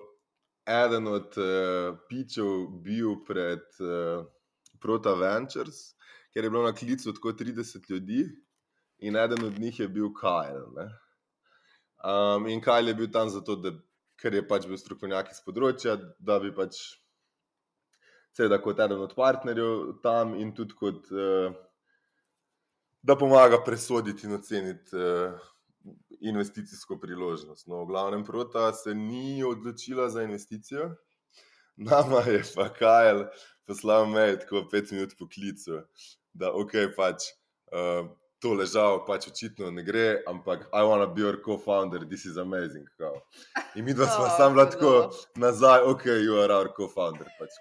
eden 0.69 1.09
od 1.09 1.37
uh, 1.37 1.99
pičev 2.09 2.69
bil 2.85 3.21
pred 3.27 3.65
uh, 3.81 4.25
Prota 4.81 5.15
Ventures, 5.15 5.95
ker 6.33 6.45
je 6.45 6.51
bilo 6.51 6.65
na 6.65 6.73
klicu 6.73 7.13
tako 7.13 7.33
30 7.33 7.91
ljudi 7.91 8.25
in 8.99 9.17
eden 9.17 9.45
od 9.45 9.59
njih 9.59 9.81
je 9.81 9.89
bil 9.89 10.09
Kyle. 10.13 10.89
Um, 12.05 12.47
in 12.47 12.61
Kyle 12.61 12.89
je 12.89 12.95
bil 12.95 13.11
tam 13.13 13.29
zato, 13.29 13.57
da, 13.57 13.73
ker 14.21 14.35
je 14.35 14.49
pač 14.49 14.67
bil 14.69 14.79
strokovnjak 14.81 15.33
iz 15.33 15.41
področja, 15.45 15.97
da 16.19 16.39
bi 16.41 16.53
pač. 16.55 16.81
Seveda, 18.35 18.59
kot 18.59 18.81
eden 18.83 18.99
od 18.99 19.13
partnerjev 19.15 20.01
tam, 20.03 20.35
in 20.35 20.51
tudi 20.57 20.75
kot 20.75 21.07
uh, 21.15 21.55
da 23.05 23.17
pomaga 23.17 23.61
presoditi 23.65 24.27
in 24.27 24.33
oceniti 24.33 24.97
uh, 24.97 25.33
investicijsko 26.21 26.97
priložnost. 26.99 27.67
No, 27.67 27.83
v 27.85 27.87
glavnem, 27.87 28.25
prota 28.25 28.73
se 28.73 28.95
ni 28.95 29.45
odločila 29.45 30.09
za 30.09 30.23
investicijo, 30.23 30.95
nama 31.77 32.23
je 32.27 32.43
pa 32.55 32.69
Kajl 32.69 33.25
poslal 33.67 34.07
mail, 34.07 34.39
tako 34.41 34.65
pet 34.71 34.91
minut 34.91 35.13
po 35.19 35.29
klicu, 35.29 35.83
da 36.33 36.53
ok, 36.53 36.73
pač 36.97 37.29
uh, 37.73 38.09
to 38.41 38.55
ležal, 38.57 39.03
pač 39.05 39.29
očitno 39.29 39.71
ne 39.71 39.85
gre, 39.85 40.23
ampak 40.29 40.65
I 40.73 40.85
want 40.89 41.05
to 41.05 41.13
be 41.13 41.21
your 41.21 41.37
co-founder, 41.45 42.09
this 42.09 42.25
is 42.25 42.37
amazing. 42.37 42.89
Kao. 42.99 43.21
In 43.75 43.85
mi 43.85 43.93
dva 43.93 44.09
smo 44.09 44.25
oh, 44.29 44.37
sam 44.37 44.57
lahko 44.57 45.13
nazaj, 45.37 45.85
ok, 45.93 46.09
you 46.25 46.41
are 46.41 46.53
our 46.53 46.73
co-founder. 46.73 47.29
Pač, 47.37 47.61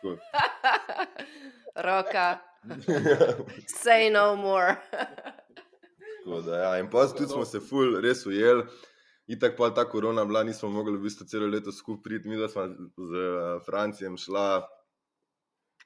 Roka. 1.88 2.40
Say 3.68 4.10
no 4.10 4.36
more. 4.36 4.78
da, 6.26 6.58
ja. 6.58 6.80
In 6.80 6.90
pa 6.90 7.08
tudi 7.08 7.30
smo 7.32 7.46
se 7.46 7.60
ful, 7.60 8.00
res 8.02 8.26
ujeli. 8.26 8.64
In 9.28 9.40
tako 9.40 9.56
pa 9.58 9.70
ta 9.74 9.86
korona 9.90 10.26
bila, 10.26 10.44
nismo 10.44 10.70
mogli 10.70 10.98
v 10.98 11.06
bistvu 11.08 11.28
celo 11.28 11.48
leto 11.48 11.72
skupaj 11.72 12.04
priti. 12.04 12.30
Mi 12.30 12.36
smo 12.50 12.68
z 12.98 13.12
uh, 13.12 13.62
Francijem 13.66 14.18
šla, 14.18 14.68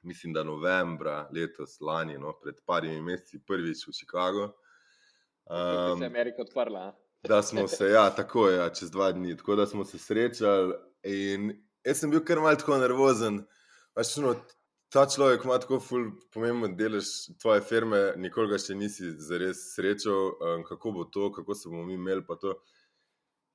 mislim, 0.02 0.32
da 0.32 0.44
novembra 0.44 1.28
letos, 1.34 1.80
lani, 1.80 2.18
no, 2.18 2.34
pred 2.42 2.58
parimi 2.66 3.00
meseci, 3.00 3.38
prvič 3.46 3.86
v 3.86 3.92
Chicago. 3.92 4.50
Um, 5.46 5.98
se 5.98 6.04
je 6.04 6.10
Amerika 6.10 6.42
odprla. 6.42 6.92
Da 7.22 7.42
smo 7.42 7.68
se, 7.68 7.90
ja, 7.90 8.10
tako 8.10 8.48
je, 8.48 8.56
ja, 8.56 8.68
čez 8.68 8.90
dva 8.90 9.12
dni, 9.12 9.36
tako 9.36 9.56
da 9.56 9.66
smo 9.66 9.84
se 9.84 9.98
srečali. 9.98 10.74
In 11.02 11.50
jaz 11.84 12.02
sem 12.02 12.10
bil 12.10 12.24
kar 12.24 12.40
malce 12.42 12.78
nervozen. 12.78 13.42
Pač, 13.94 14.16
no, 14.22 14.34
ta 14.88 15.06
človek 15.06 15.44
ima 15.44 15.58
tako 15.60 15.80
pomemben 16.32 16.76
delež 16.76 17.04
tvoje 17.42 17.60
firme, 17.60 18.00
nikoli 18.16 18.52
ga 18.52 18.58
še 18.62 18.74
nisi 18.74 19.12
zares 19.20 19.60
srečal, 19.74 20.32
um, 20.40 20.64
kako 20.64 20.92
bo 20.96 21.04
to, 21.04 21.28
kako 21.32 21.54
se 21.54 21.68
bomo 21.68 21.84
mi 21.84 21.98
imeli. 21.98 22.24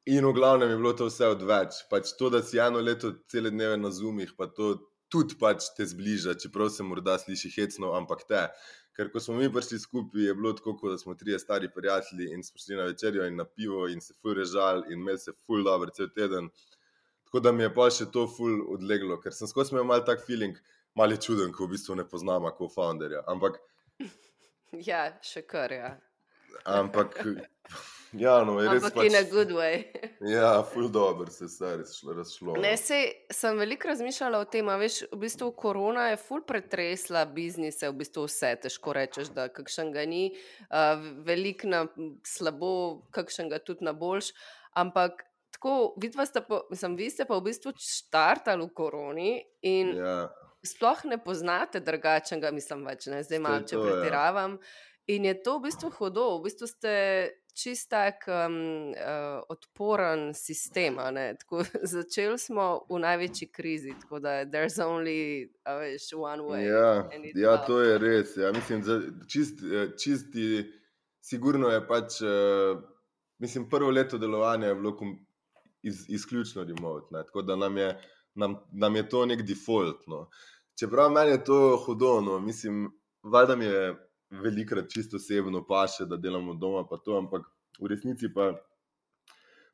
In 0.06 0.26
v 0.28 0.34
glavnem 0.36 0.70
je 0.70 0.78
bilo 0.78 0.94
to 0.94 1.08
vse 1.08 1.30
odveč. 1.32 1.86
Pač 1.90 2.12
to, 2.20 2.30
da 2.30 2.44
si 2.44 2.60
eno 2.60 2.82
leto 2.84 3.14
cele 3.32 3.50
dneve 3.50 3.78
na 3.78 3.90
zumih, 3.92 4.36
pa 4.38 4.48
to 4.48 4.76
tudi 5.10 5.38
pač 5.40 5.70
te 5.78 5.86
zbliža, 5.88 6.36
čeprav 6.42 6.70
se 6.74 6.84
morda 6.84 7.18
sliši 7.18 7.54
hecno, 7.56 7.94
ampak 7.98 8.26
te. 8.30 8.48
Ker 8.94 9.10
ko 9.10 9.22
smo 9.24 9.40
mi 9.40 9.50
prišli 9.50 9.80
skupaj, 9.80 10.28
je 10.28 10.34
bilo 10.38 10.52
tako, 10.54 10.76
da 10.92 10.98
smo 11.02 11.16
trije 11.18 11.40
stari 11.40 11.70
prijatelji 11.76 12.30
in 12.34 12.44
smo 12.44 12.62
šli 12.62 12.78
na 12.78 12.86
večerjo 12.92 13.26
in 13.26 13.40
na 13.42 13.46
pivo 13.46 13.88
in 13.90 14.02
se 14.02 14.14
ful 14.22 14.36
režali 14.38 14.94
in 14.94 15.00
imeli 15.00 15.18
se 15.18 15.34
ful 15.46 15.64
dobro 15.66 15.90
cel 15.90 16.12
teden. 16.14 16.52
Tako 17.26 17.40
da 17.40 17.52
mi 17.52 17.64
je 17.64 17.74
pa 17.74 17.88
še 17.90 18.06
to 18.14 18.28
ful 18.30 18.60
odleglo, 18.76 19.18
ker 19.22 19.34
sem 19.34 19.50
skozi 19.50 19.74
imel 19.74 19.88
mal 19.90 20.04
tak 20.06 20.22
feeling, 20.28 20.60
mal 20.96 21.12
je 21.12 21.22
čuden, 21.28 21.54
ko 21.54 21.66
v 21.66 21.76
bistvu 21.76 21.96
ne 21.96 22.08
poznamo 22.10 22.52
kot 22.58 22.74
founderja. 22.76 23.24
Ampak. 23.28 23.60
Ja, 24.74 25.04
še 25.22 25.44
kar, 25.46 25.70
ja. 25.70 25.90
Ampak. 26.66 27.20
Ja, 28.18 28.44
no, 28.46 28.60
je 28.62 28.70
res. 28.70 28.84
Ampak 28.84 28.96
pač, 28.96 29.08
in 29.10 29.16
a 29.18 29.22
good 29.30 29.52
way. 29.54 29.84
ja, 30.36 30.64
ful 30.70 30.88
dobro 30.94 31.30
se 31.30 31.46
je 31.46 31.76
razšlo. 32.18 32.56
Ne, 32.62 32.72
no. 32.76 32.80
sej, 32.82 33.06
sem 33.34 33.58
veliko 33.58 33.90
razmišljala 33.90 34.42
o 34.44 34.48
tem, 34.50 34.70
veš, 34.82 35.00
v 35.12 35.20
bistvu 35.26 35.50
korona 35.58 36.08
je 36.12 36.20
ful 36.22 36.44
pretresla 36.46 37.26
biznise, 37.30 37.90
v 37.90 38.00
bistvu 38.04 38.28
vse, 38.30 38.54
težko 38.66 38.94
rečeš, 38.98 39.34
da 39.34 39.48
kakšen 39.54 39.90
ga 39.96 40.06
ni, 40.10 40.28
uh, 40.70 41.02
veliko 41.26 41.70
na 41.70 41.84
slabo, 42.28 42.74
kakšen 43.14 43.50
ga 43.54 43.62
tudi 43.62 43.86
na 43.86 43.96
boljš, 43.98 44.34
ampak 44.78 45.26
tako, 45.58 45.96
ste 46.26 46.42
pa, 46.46 46.62
mislim, 46.70 46.98
vi 46.98 47.10
ste 47.10 47.26
pa 47.26 47.38
v 47.38 47.50
bistvu 47.50 47.74
štartali 47.78 48.66
v 48.66 48.74
koroni 48.78 49.32
in 49.66 49.96
ja. 49.98 50.18
Sploh 50.66 51.06
ne 51.06 51.20
poznate 51.24 51.80
drugačnega, 51.84 52.52
mislim, 52.52 52.86
več 52.88 53.08
ne, 53.12 53.24
zdaj 53.24 53.40
malo, 53.44 53.64
če 53.68 53.78
ja. 53.78 53.84
pretiravam. 53.84 54.58
In 55.12 55.26
je 55.28 55.36
to 55.44 55.58
v 55.60 55.68
bistvu 55.68 55.90
hudo, 55.98 56.30
v 56.38 56.46
bistvu 56.48 56.70
ste 56.72 56.94
čist 57.54 57.90
tak 57.92 58.26
um, 58.28 58.94
uh, 58.96 59.42
odporen 59.50 60.34
sistem. 60.34 60.98
Začeli 61.96 62.38
smo 62.40 62.86
v 62.90 63.02
največji 63.04 63.50
krizi, 63.52 63.94
tako 64.02 64.20
da 64.24 64.42
there's 64.46 64.80
only 64.82 65.50
veš, 65.66 66.14
one 66.18 66.48
way. 66.48 66.64
Ja, 66.66 67.10
ja 67.36 67.58
to 67.66 67.82
je 67.82 68.00
res. 68.02 68.38
Ja. 68.38 68.52
Mislim, 68.56 68.82
da 68.82 69.00
čist, 69.28 69.62
eh, 69.64 69.94
čisti, 70.00 70.64
sigurno 71.22 71.70
je 71.70 71.84
pač. 71.88 72.22
Uh, 72.24 72.82
mislim, 73.44 73.70
prvo 73.70 73.92
leto 73.92 74.18
delovanja 74.18 74.68
je 74.68 74.76
bilo 74.76 74.98
iz, 75.84 76.06
izključno 76.10 76.64
remote, 76.64 77.08
ne. 77.12 77.26
tako 77.26 77.42
da 77.42 77.56
nam 77.56 77.78
je, 77.78 78.00
nam, 78.36 78.56
nam 78.72 78.96
je 78.96 79.10
to 79.10 79.26
nek 79.26 79.42
default. 79.42 80.08
No. 80.08 80.30
Čeprav 80.80 81.12
meni 81.12 81.32
je 81.32 81.44
to 81.44 81.78
hudo, 81.86 82.22
no. 82.22 82.40
mislim, 82.40 82.88
valjda 83.24 83.56
mi 83.56 83.66
je 83.66 83.96
velikrat 84.30 84.90
čisto 84.90 85.18
osebno 85.18 85.66
paše, 85.68 86.06
da 86.06 86.18
delamo 86.18 86.54
doma, 86.54 86.88
pa 86.90 86.98
to, 86.98 87.18
ampak 87.18 87.46
v 87.80 87.92
resnici 87.92 88.30
pa, 88.34 88.54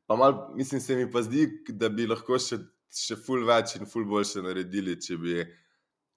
pa 0.06 0.16
mal, 0.16 0.52
mislim, 0.56 0.80
se 0.80 0.96
mi 0.96 1.10
pa 1.10 1.22
zdi, 1.22 1.46
da 1.68 1.88
bi 1.88 2.06
lahko 2.06 2.38
še, 2.38 2.60
še 2.92 3.16
ful 3.16 3.46
več 3.48 3.78
in 3.78 3.88
ful 3.88 4.04
boljše 4.04 4.44
naredili, 4.44 4.98
če 5.00 5.16
bi, 5.16 5.38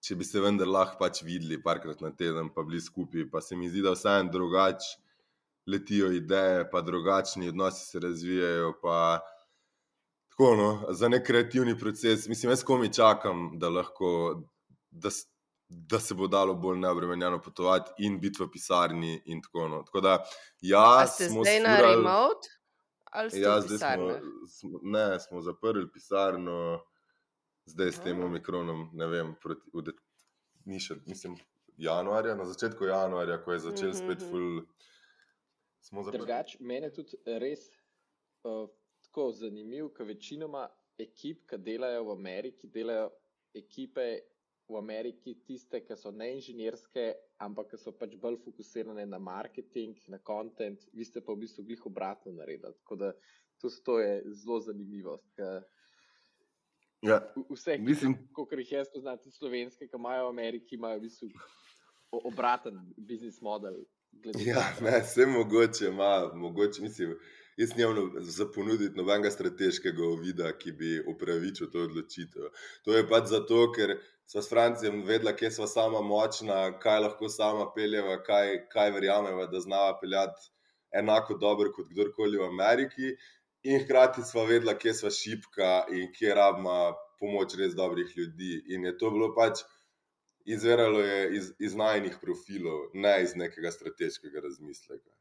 če 0.04 0.20
bi 0.20 0.28
se 0.28 0.44
vendar 0.44 0.68
lahko 0.68 1.00
pač 1.00 1.24
videli 1.24 1.62
parkrat 1.64 2.04
na 2.04 2.12
teden, 2.12 2.52
pa 2.52 2.68
bili 2.68 2.82
skupaj. 2.84 3.30
Pa 3.32 3.42
se 3.42 3.56
mi 3.56 3.72
zdi, 3.72 3.86
da 3.86 3.96
vsaj 3.96 4.20
en 4.26 4.34
drugač 4.34 4.90
letijo 5.68 6.12
ideje, 6.12 6.66
pa 6.72 6.82
drugačni 6.84 7.54
odnosi 7.54 7.86
se 7.88 8.04
razvijajo. 8.04 8.74
Pa, 8.84 8.98
Tako, 10.34 10.56
no, 10.58 10.68
za 10.98 11.08
nek 11.14 11.28
kreativni 11.28 11.76
proces, 11.78 12.24
mislim, 12.28 12.50
jaz 12.52 12.64
komi 12.66 12.88
čakam, 12.94 13.52
da 13.62 13.70
lahko, 13.70 14.08
da, 14.94 15.10
da 15.70 16.00
se 16.00 16.16
bo 16.16 16.28
dalo 16.28 16.54
bolj 16.56 16.78
neobremenjeno 16.80 17.42
potovati 17.42 18.06
in 18.06 18.20
biti 18.22 18.44
v 18.44 18.50
pisarni. 18.52 19.22
Tako, 19.44 19.68
no. 19.68 19.84
tako 19.84 20.02
da, 20.02 20.18
ja, 20.62 21.08
ste 21.08 21.30
zdaj 21.30 21.60
na 21.60 21.78
remote? 21.82 22.50
Ja, 23.34 23.62
zdaj 23.62 23.78
smo, 23.78 24.10
smo, 24.48 24.80
ne, 24.84 25.20
smo 25.20 25.42
zaprli 25.42 25.86
pisarno, 25.94 26.82
zdaj 27.66 27.92
s 27.92 28.00
tem 28.02 28.24
omikronom, 28.24 28.90
ne 28.94 29.08
vem, 29.08 29.36
proti, 29.42 29.62
de, 29.86 29.94
ni 30.66 30.80
še, 30.82 30.98
mislim, 31.06 31.36
januarja, 31.78 32.34
na 32.36 32.48
začetku 32.50 32.90
januarja, 32.90 33.38
ko 33.44 33.54
je 33.54 33.60
začel 33.60 33.90
mm 33.90 33.94
-hmm. 33.94 34.16
spet 34.16 34.30
ful. 34.30 34.66
Drugač, 36.12 36.56
mene 36.60 36.90
tudi 36.94 37.18
res 37.26 37.68
uh, 38.44 38.70
tako 39.04 39.32
zanimivo, 39.32 39.90
ker 39.90 40.08
večinoma 40.08 40.68
ekip, 40.98 41.46
ki 41.50 41.58
delajo 41.58 42.04
v 42.04 42.12
Ameriki, 42.12 42.68
delajo 42.68 43.10
ekipe 43.54 44.20
v 44.74 44.82
Ameriki 44.82 45.36
tiste, 45.48 45.80
ki 45.86 45.96
so 45.98 46.12
ne 46.12 46.32
inženirske, 46.36 47.06
ampak 47.46 47.72
ki 47.74 47.80
so 47.82 47.94
pač 47.98 48.16
bolj 48.22 48.40
fokusirane 48.44 49.06
na 49.10 49.20
marketing, 49.22 49.98
na 50.10 50.20
content, 50.26 50.82
vi 50.94 51.06
ste 51.06 51.22
pa 51.22 51.34
v 51.34 51.46
bistvu 51.46 51.66
glih 51.68 51.86
obratno 51.90 52.34
naredili. 52.34 52.74
Tako 52.82 53.00
da 53.00 53.14
to 53.86 54.00
je 54.00 54.22
zelo 54.34 54.60
zanimivo. 54.60 55.20
Ja, 57.04 57.20
vse, 57.50 57.78
mislim, 57.78 58.16
kot 58.34 58.52
jih 58.52 58.72
jaz 58.72 58.88
poznam, 58.94 59.18
tudi 59.20 59.36
slovenske, 59.36 59.88
ki 59.88 60.00
imajo 60.00 60.28
v 60.30 60.34
Ameriki, 60.34 60.76
imajo 60.76 61.00
v 61.00 61.06
bistvu 61.08 61.30
obraten 62.24 62.80
biznis 62.98 63.42
model. 63.42 63.84
Ja, 64.40 64.64
ne, 64.82 65.00
vse 65.04 65.26
mogoče 65.26 65.88
ima, 65.88 66.32
mogoče 66.34 66.82
mislim. 66.82 67.16
Jaz 67.58 67.76
nimam 67.78 68.12
za 68.18 68.48
ponuditi 68.56 68.98
nobenega 68.98 69.30
strateškega 69.32 70.08
vida, 70.22 70.48
ki 70.58 70.72
bi 70.72 71.04
upravičil 71.08 71.70
to 71.70 71.84
odločitev. 71.86 72.48
To 72.86 72.96
je 72.96 73.04
pač 73.10 73.28
zato, 73.30 73.68
ker 73.76 73.94
smo 74.26 74.42
s 74.42 74.50
Francijem 74.50 75.04
vedeli, 75.04 75.36
kje 75.38 75.52
smo 75.52 75.68
sama 75.68 76.02
močna, 76.02 76.80
kaj 76.80 77.00
lahko 77.06 77.30
sama 77.30 77.70
peljeva, 77.76 78.18
kaj, 78.24 78.68
kaj 78.74 78.92
verjameva, 78.92 79.46
da 79.52 79.60
znava 79.60 79.98
peljati 80.02 80.50
enako 80.92 81.38
dobro 81.42 81.72
kot 81.76 81.90
kdorkoli 81.92 82.38
v 82.38 82.48
Ameriki. 82.48 83.16
In 83.64 83.84
hkrati 83.84 84.24
smo 84.28 84.46
vedeli, 84.46 84.76
kje 84.80 84.94
smo 84.94 85.10
šipka 85.10 85.86
in 85.92 86.12
kje 86.14 86.34
rabimo 86.36 86.94
pomoč 87.20 87.56
res 87.60 87.76
dobrih 87.76 88.18
ljudi. 88.18 88.64
In 88.76 88.86
je 88.86 88.98
to 88.98 89.12
bilo 89.12 89.32
pač 89.36 89.64
izviralo 90.46 91.04
iz, 91.32 91.54
iz 91.60 91.76
najnih 91.76 92.18
profilov, 92.22 92.90
ne 92.94 93.16
iz 93.24 93.36
nekega 93.36 93.72
strateškega 93.72 94.44
razmisleka. 94.44 95.12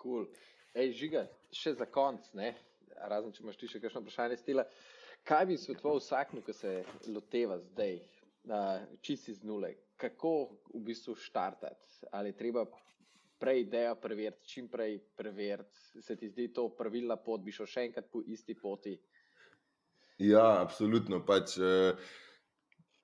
Cool. 0.00 0.24
Ej, 0.74 0.94
žiga, 0.96 1.26
še 1.52 1.74
za 1.76 1.84
konc, 1.84 2.32
ne? 2.38 2.54
razen 3.08 3.32
če 3.32 3.44
imaš 3.44 3.58
ti 3.60 3.68
še 3.70 3.80
kakšno 3.82 4.02
vprašanje 4.04 4.38
stila. 4.40 4.64
Kaj 5.24 5.46
bi 5.46 5.56
svetoval 5.58 6.00
vsakmu, 6.00 6.42
ki 6.42 6.52
se 6.52 6.70
loteva 7.08 7.58
zdaj, 7.58 7.98
čisti 9.00 9.34
z 9.34 9.44
nule? 9.44 9.74
Kako 10.00 10.32
v 10.74 10.84
bistvu 10.84 11.14
štartati? 11.14 12.06
Ali 12.12 12.32
treba 12.36 12.64
prej 13.40 13.60
idejo 13.60 13.94
preveriti, 14.00 14.48
čim 14.48 14.68
prej 14.68 14.98
preveriti? 15.16 16.02
Se 16.02 16.16
ti 16.16 16.28
zdi 16.28 16.48
to 16.52 16.68
pravilna 16.76 17.16
pot, 17.16 17.40
bi 17.44 17.52
šel 17.52 17.68
še 17.68 17.86
enkrat 17.88 18.10
po 18.12 18.22
isti 18.26 18.56
poti? 18.56 18.96
Ja, 20.20 20.60
absolutno. 20.60 21.22
Pač, 21.26 21.56
eh, 21.58 21.96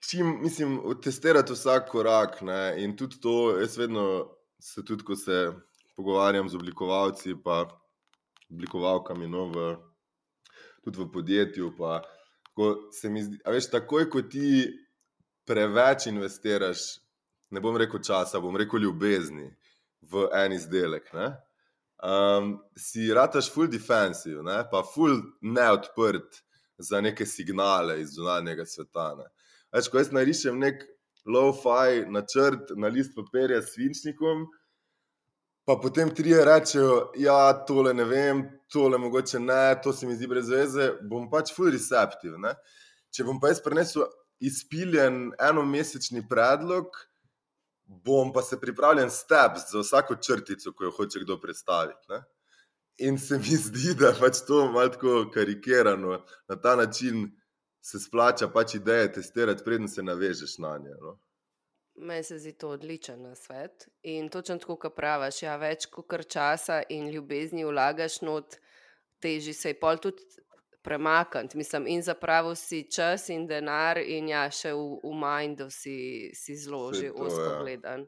čim, 0.05 0.39
mislim, 0.43 0.79
testirati 1.03 1.53
vsak 1.53 1.89
korak. 1.91 2.43
Ne? 2.43 2.77
In 2.85 2.97
tudi 2.97 3.21
to, 3.21 3.57
jaz 3.61 3.79
vedno 3.81 4.07
se 4.61 4.85
tudi, 4.85 5.05
ko 5.05 5.17
se 5.17 5.53
pogovarjam 5.97 6.49
z 6.49 6.57
oblikovalci, 6.57 7.37
pa 7.45 7.65
oblikovalkami, 8.51 9.29
no, 9.29 9.47
v 9.53 9.77
tudi 10.87 11.03
v 11.03 11.09
podjetju. 11.13 11.73
Pa, 11.79 12.01
se 12.95 13.11
mi 13.11 13.25
zdi, 13.27 13.41
veš, 13.47 13.71
takoj, 13.75 14.07
ko 14.11 14.23
ti 14.23 14.65
preveč 15.47 16.07
investiraš, 16.11 16.87
ne 17.51 17.63
bom 17.63 17.77
rekel 17.79 18.03
časa, 18.03 18.41
bom 18.43 18.57
rekel 18.57 18.87
ljubezni 18.87 19.51
v 20.07 20.29
en 20.35 20.55
izdelek. 20.57 21.11
Ne? 21.15 21.31
Um, 22.07 22.57
si 22.79 23.09
rataš 23.15 23.51
full 23.53 23.71
defensive, 23.73 24.43
ne? 24.47 24.63
pa 24.71 24.83
full 24.87 25.23
neodprt 25.43 26.43
za 26.79 27.01
neke 27.01 27.27
signale 27.27 28.01
iz 28.03 28.17
zunanjega 28.17 28.67
sveta. 28.69 29.11
Več, 29.73 29.89
ko 29.91 30.01
jaz 30.01 30.13
narišem 30.15 30.59
nek 30.61 30.85
low-fi 31.27 32.05
načrt 32.13 32.71
na 32.79 32.91
list 32.93 33.17
papirja 33.17 33.63
s 33.63 33.75
svinčnikom, 33.75 34.47
pa 35.67 35.75
potem 35.83 36.15
trije 36.15 36.45
rečejo, 36.45 37.11
ja, 37.19 37.53
tole 37.67 37.95
ne 37.95 38.05
vem, 38.05 38.45
tole 38.73 38.99
mogoče 38.99 39.41
ne, 39.41 39.81
to 39.83 39.93
se 39.93 40.07
mi 40.07 40.15
zdi 40.15 40.29
brez 40.31 40.49
veze, 40.51 40.93
bom 41.11 41.27
pač 41.31 41.51
full 41.55 41.75
receptiv. 41.75 42.37
Ne? 42.39 42.55
Če 43.11 43.27
bom 43.27 43.41
pa 43.43 43.51
jaz 43.51 43.61
prenesel 43.65 44.07
izpiljen 44.47 45.33
enomesečni 45.43 46.23
predlog, 46.29 46.95
bom 48.07 48.31
pa 48.35 48.45
se 48.47 48.61
pripravljen 48.61 49.11
steps 49.11 49.73
za 49.73 49.83
vsako 49.83 50.21
črtico, 50.23 50.73
ko 50.73 50.87
jo 50.87 50.95
hoče 51.01 51.25
kdo 51.25 51.41
predstaviti. 51.43 52.15
Ne? 52.15 52.23
In 53.09 53.19
se 53.19 53.39
mi 53.39 53.59
zdi, 53.67 53.97
da 53.99 54.13
je 54.13 54.21
pač 54.21 54.45
to 54.47 54.69
malo 54.71 55.27
karikirano, 55.35 56.21
na 56.49 56.61
ta 56.63 56.77
način 56.77 57.27
se 57.83 57.99
splača 57.99 58.49
pač 58.55 58.79
ideje 58.79 59.13
testirati, 59.19 59.65
preden 59.65 59.89
se 59.89 60.03
navežeš 60.03 60.59
na 60.63 60.79
nje. 60.79 60.95
No? 61.03 61.19
Meni 61.99 62.25
se 62.25 62.39
zdi 62.39 62.53
to 62.53 62.69
odličen 62.77 63.37
svet. 63.37 63.89
In 64.03 64.29
točno 64.29 64.59
tako, 64.59 64.77
kot 64.77 64.97
praviš, 64.97 65.43
ja, 65.43 65.57
več 65.57 65.87
kot 65.87 66.27
časa 66.29 66.83
in 66.89 67.09
ljubezni 67.11 67.65
vlagaš 67.65 68.21
not, 68.21 68.59
teži 69.21 69.53
se 69.53 69.73
je 69.73 69.79
pol 69.81 69.97
tudi 70.03 70.23
premakniti. 70.87 71.57
Mislim, 71.57 71.87
in 71.87 72.03
zapravo 72.03 72.55
si 72.55 72.85
čas 72.91 73.29
in 73.29 73.47
denar, 73.47 73.99
in 73.99 74.29
ja, 74.29 74.45
še 74.51 74.75
v, 74.77 75.01
v 75.03 75.15
mindu 75.19 75.71
si, 75.71 75.97
si 76.35 76.55
zloži, 76.57 77.11
osko 77.11 77.49
ja. 77.49 77.57
gledan. 77.63 78.07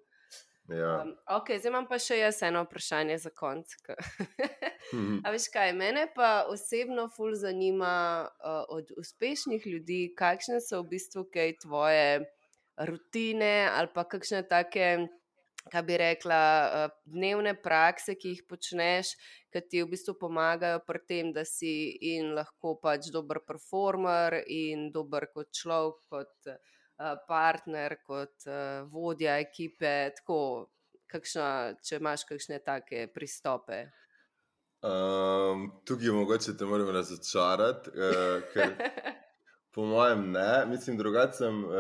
Ja. 0.68 1.00
Um, 1.02 1.14
ok, 1.32 1.54
zdaj 1.56 1.70
imam 1.72 1.86
pa 1.88 1.96
še 2.02 2.18
jaz 2.20 2.42
eno 2.44 2.62
vprašanje 2.66 3.18
za 3.24 3.34
konec. 3.34 3.74
Mhm. 4.88 5.18
A 5.20 5.30
veš 5.34 5.50
kaj, 5.52 5.74
mene 5.76 6.06
pa 6.14 6.46
osebno 6.48 7.10
ful 7.12 7.34
zanima 7.36 8.24
uh, 8.24 8.62
od 8.72 8.88
uspešnih 8.96 9.66
ljudi, 9.68 10.14
kakšne 10.16 10.62
so 10.64 10.80
v 10.80 10.94
bistvu 10.94 11.26
kaj 11.28 11.58
tvoje 11.60 12.22
rutine 12.86 13.68
ali 13.72 13.88
pa 13.94 14.04
kakšne 14.04 14.42
take, 14.48 15.08
kaj 15.72 15.82
bi 15.82 15.98
rekla, 16.00 16.40
eh, 16.66 16.88
dnevne 17.04 17.54
prakse, 17.62 18.14
ki 18.14 18.34
jih 18.34 18.42
počneš, 18.48 19.12
ki 19.52 19.60
ti 19.70 19.82
v 19.82 19.90
bistvu 19.92 20.14
pomagajo 20.20 20.80
pri 20.86 21.00
tem, 21.08 21.32
da 21.32 21.44
si 21.44 21.98
in 22.14 22.34
lahko 22.34 22.78
pač 22.80 23.10
dober 23.12 23.40
performer 23.46 24.42
in 24.46 24.90
dober 24.92 25.28
kot 25.34 25.52
človek, 25.52 26.00
kot 26.08 26.52
eh, 26.54 26.58
partner, 27.28 27.98
kot 28.06 28.46
eh, 28.46 28.82
vodja 28.88 29.38
ekipe. 29.40 30.10
Tako, 30.16 30.68
kakšna, 31.08 31.78
če 31.82 31.96
imaš 32.00 32.24
kakšne 32.28 32.60
take 32.64 33.08
pristope. 33.12 33.88
Um, 34.78 35.64
tukaj 35.88 36.12
mogoče 36.14 36.52
te 36.54 36.66
moram 36.68 36.92
razočarati, 36.94 37.90
uh, 37.90 38.44
ker 38.52 38.76
Po 39.70 39.84
mojem, 39.84 40.30
ne, 40.32 40.66
mislim, 40.66 40.96
drugače 40.96 41.32
sem 41.36 41.64
uh, 41.64 41.72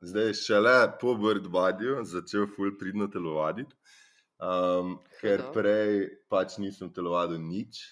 zdaj 0.00 0.34
šele 0.34 0.76
po 1.00 1.14
Birdbadju 1.18 2.04
začel 2.06 2.46
fulj 2.56 2.76
pridno 2.78 3.08
telovaditi, 3.10 3.74
um, 4.38 4.94
ker 5.20 5.42
prej 5.54 6.06
pač 6.30 6.56
nisem 6.62 6.92
telovadil 6.94 7.42
nič. 7.42 7.82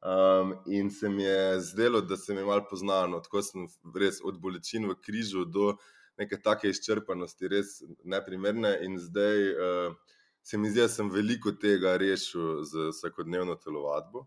Um, 0.00 0.54
in 0.66 0.90
se 0.90 1.08
mi 1.08 1.22
je 1.22 1.60
zdelo, 1.60 2.00
da 2.00 2.16
se 2.16 2.34
mi 2.34 2.40
je 2.40 2.48
malo 2.48 2.64
poznano, 2.70 3.20
tako 3.20 3.42
sem 3.44 3.66
res 3.94 4.18
od 4.24 4.38
bolečin 4.40 4.88
v 4.88 4.96
križu 4.96 5.44
do 5.44 5.74
neke 6.18 6.40
take 6.40 6.72
izčrpanosti, 6.72 7.48
res 7.48 7.74
neprimerne. 8.04 8.74
In 8.84 8.98
zdaj 8.98 9.50
uh, 9.52 9.94
se 10.42 10.58
mi 10.58 10.70
zdi, 10.70 10.80
da 10.80 10.88
sem 10.88 11.10
veliko 11.12 11.52
tega 11.52 11.94
rešil 12.00 12.64
z 12.64 12.90
vsakodnevno 12.90 13.54
telovadbo. 13.60 14.26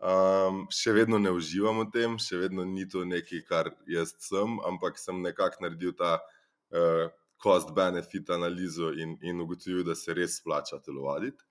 Um, 0.00 0.62
še 0.72 0.94
vedno 0.96 1.18
ne 1.20 1.28
uživam 1.36 1.82
v 1.82 1.90
tem, 1.92 2.14
še 2.16 2.38
vedno 2.40 2.64
ni 2.64 2.86
to 2.88 3.04
nekaj, 3.04 3.42
kar 3.44 3.68
jaz 3.84 4.14
sem, 4.24 4.56
ampak 4.64 4.96
sem 4.96 5.18
nekako 5.20 5.66
naredil 5.66 5.92
ta 5.92 6.14
uh, 6.16 7.10
cost-benefit 7.40 8.32
analizo 8.32 8.94
in, 8.96 9.18
in 9.20 9.44
ugotovil, 9.44 9.84
da 9.84 9.94
se 9.94 10.16
res 10.16 10.38
splača 10.40 10.80
telovaditi. 10.80 11.44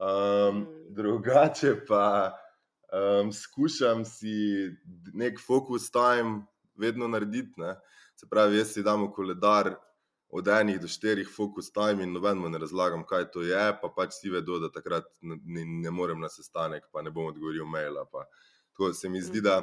Um, 0.00 0.64
drugače 0.96 1.74
pa 1.84 2.32
um, 2.88 3.28
skušam 3.32 4.04
si 4.08 4.72
nek 5.12 5.36
focus 5.40 5.90
time 5.92 6.46
vedno 6.80 7.08
narediti. 7.08 7.52
Ne? 7.60 7.76
Se 8.16 8.26
pravi, 8.30 8.58
jaz 8.58 8.72
si 8.74 8.82
dam 8.82 9.04
v 9.04 9.12
koledar 9.12 9.74
od 10.34 10.48
enih 10.48 10.80
do 10.82 10.88
štirih 10.90 11.28
fokus 11.30 11.70
time 11.72 12.02
in 12.02 12.12
nobenemu 12.12 12.48
ne 12.48 12.58
razlagam, 12.58 13.04
kaj 13.06 13.28
to 13.30 13.42
je, 13.46 13.64
pa 13.82 13.88
pač 13.96 14.16
si 14.18 14.30
vedo, 14.30 14.58
da 14.58 14.70
takrat 14.72 15.06
ne, 15.22 15.64
ne 15.64 15.90
morem 15.94 16.18
na 16.20 16.28
sestanek, 16.28 16.88
pa 16.92 17.02
ne 17.06 17.12
bom 17.14 17.28
odgovoril 17.30 17.68
maila. 17.70 18.02
To 18.74 18.90
se 18.94 19.08
mi 19.08 19.22
zdi, 19.22 19.44
da, 19.44 19.60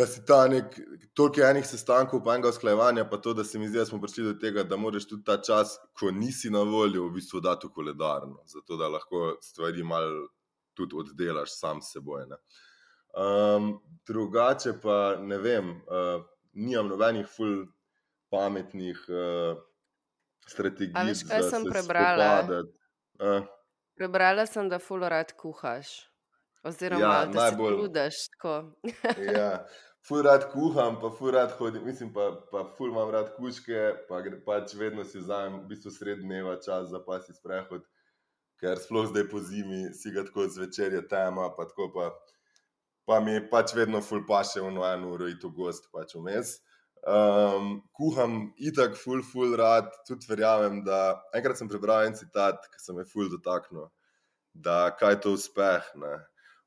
da 0.00 0.06
si 0.08 0.24
ta 0.24 0.46
nek, 0.48 0.78
toliko 1.12 1.44
enih 1.44 1.66
sestankov, 1.68 2.22
pa 2.24 2.38
enega 2.38 2.54
usklajevanja, 2.56 3.04
pa 3.10 3.20
to, 3.20 3.36
da 3.36 3.44
se 3.44 3.60
mi 3.60 3.68
zdi, 3.68 3.82
da 3.82 3.84
smo 3.90 4.00
prišli 4.00 4.24
do 4.30 4.34
tega, 4.40 4.64
da 4.64 4.80
moraš 4.80 5.10
tudi 5.12 5.28
ta 5.28 5.36
čas, 5.36 5.76
ko 6.00 6.08
nisi 6.08 6.48
na 6.50 6.64
voljo, 6.64 7.04
v 7.04 7.18
bistvu 7.18 7.44
dati 7.44 7.68
v 7.68 7.76
koledarno, 7.76 8.40
zato 8.48 8.80
da 8.80 8.88
lahko 8.96 9.34
stvari 9.44 9.84
mal 9.84 10.08
tudi 10.72 10.96
oddelaš 11.04 11.52
sam 11.58 11.84
s 11.84 11.92
seboj. 11.92 12.30
Um, 13.12 13.74
drugače 14.08 14.78
pa 14.80 15.18
ne 15.20 15.36
vem, 15.38 15.74
uh, 15.84 16.24
nimam 16.54 16.88
nobenih 16.96 17.28
full 17.28 17.66
pametnih 18.34 18.98
uh, 19.06 19.62
strategij. 20.50 20.98
Ali 20.98 21.14
kaj 21.14 21.46
sem 21.54 21.70
prebrala? 21.70 22.32
Uh. 23.22 23.46
Prebrala 23.94 24.46
sem, 24.50 24.66
da 24.68 24.82
fulorad 24.82 25.32
kuhaš. 25.38 25.94
Oziroma, 26.64 27.00
ja, 27.04 27.26
da 27.26 27.40
najbolj 27.40 27.74
ludaš. 27.76 28.14
ja, 29.36 29.66
fulorad 30.08 30.46
kuham, 30.52 30.96
pa 31.00 31.10
fulorad 31.18 31.52
hodim, 31.58 31.84
mislim 31.84 32.12
pa, 32.12 32.30
pa 32.50 32.64
ful 32.76 32.88
imam 32.88 33.10
rad 33.10 33.34
kučke, 33.36 33.92
pa 34.08 34.22
pač 34.46 34.74
vedno 34.74 35.04
si 35.04 35.18
vzamem 35.18 35.60
v 35.60 35.68
bistvu 35.74 35.92
srednjeva 35.92 36.56
čas 36.64 36.88
za 36.88 37.00
pasi 37.04 37.36
sprehod, 37.36 37.84
ker 38.60 38.80
sploh 38.80 39.10
zdaj 39.12 39.28
po 39.28 39.40
zimi 39.44 39.92
si 39.92 40.12
ga 40.12 40.24
tako 40.24 40.48
zvečer 40.48 40.96
je 40.96 41.04
tema, 41.08 41.50
pa 41.56 41.68
tako 41.68 41.90
pa, 41.92 42.10
pa 43.04 43.20
mi 43.20 43.36
pač 43.50 43.76
vedno 43.76 44.00
ful 44.00 44.24
paše 44.28 44.64
v 44.64 44.72
eno 44.72 45.12
uro 45.12 45.28
in 45.28 45.38
to 45.40 45.52
gost 45.52 45.92
pač 45.92 46.16
vmes. 46.16 46.58
Um, 47.04 47.82
kuham 47.92 48.54
itak, 48.56 48.94
ful, 48.96 49.20
ful, 49.22 49.52
rad, 49.60 49.90
tudi 50.08 50.24
verjamem. 50.28 50.80
Da, 50.86 51.20
enkrat 51.36 51.60
sem 51.60 51.68
prebral 51.68 52.06
en 52.08 52.16
citat, 52.16 52.64
ki 52.72 52.80
se 52.80 52.94
me 52.96 53.04
je 53.04 53.10
ful 53.10 53.28
dotaknil, 53.32 53.90
da 54.54 54.88
kaj 54.96 55.16
je 55.16 55.20
to 55.26 55.34
uspeh. 55.36 55.90
Ne? 56.00 56.14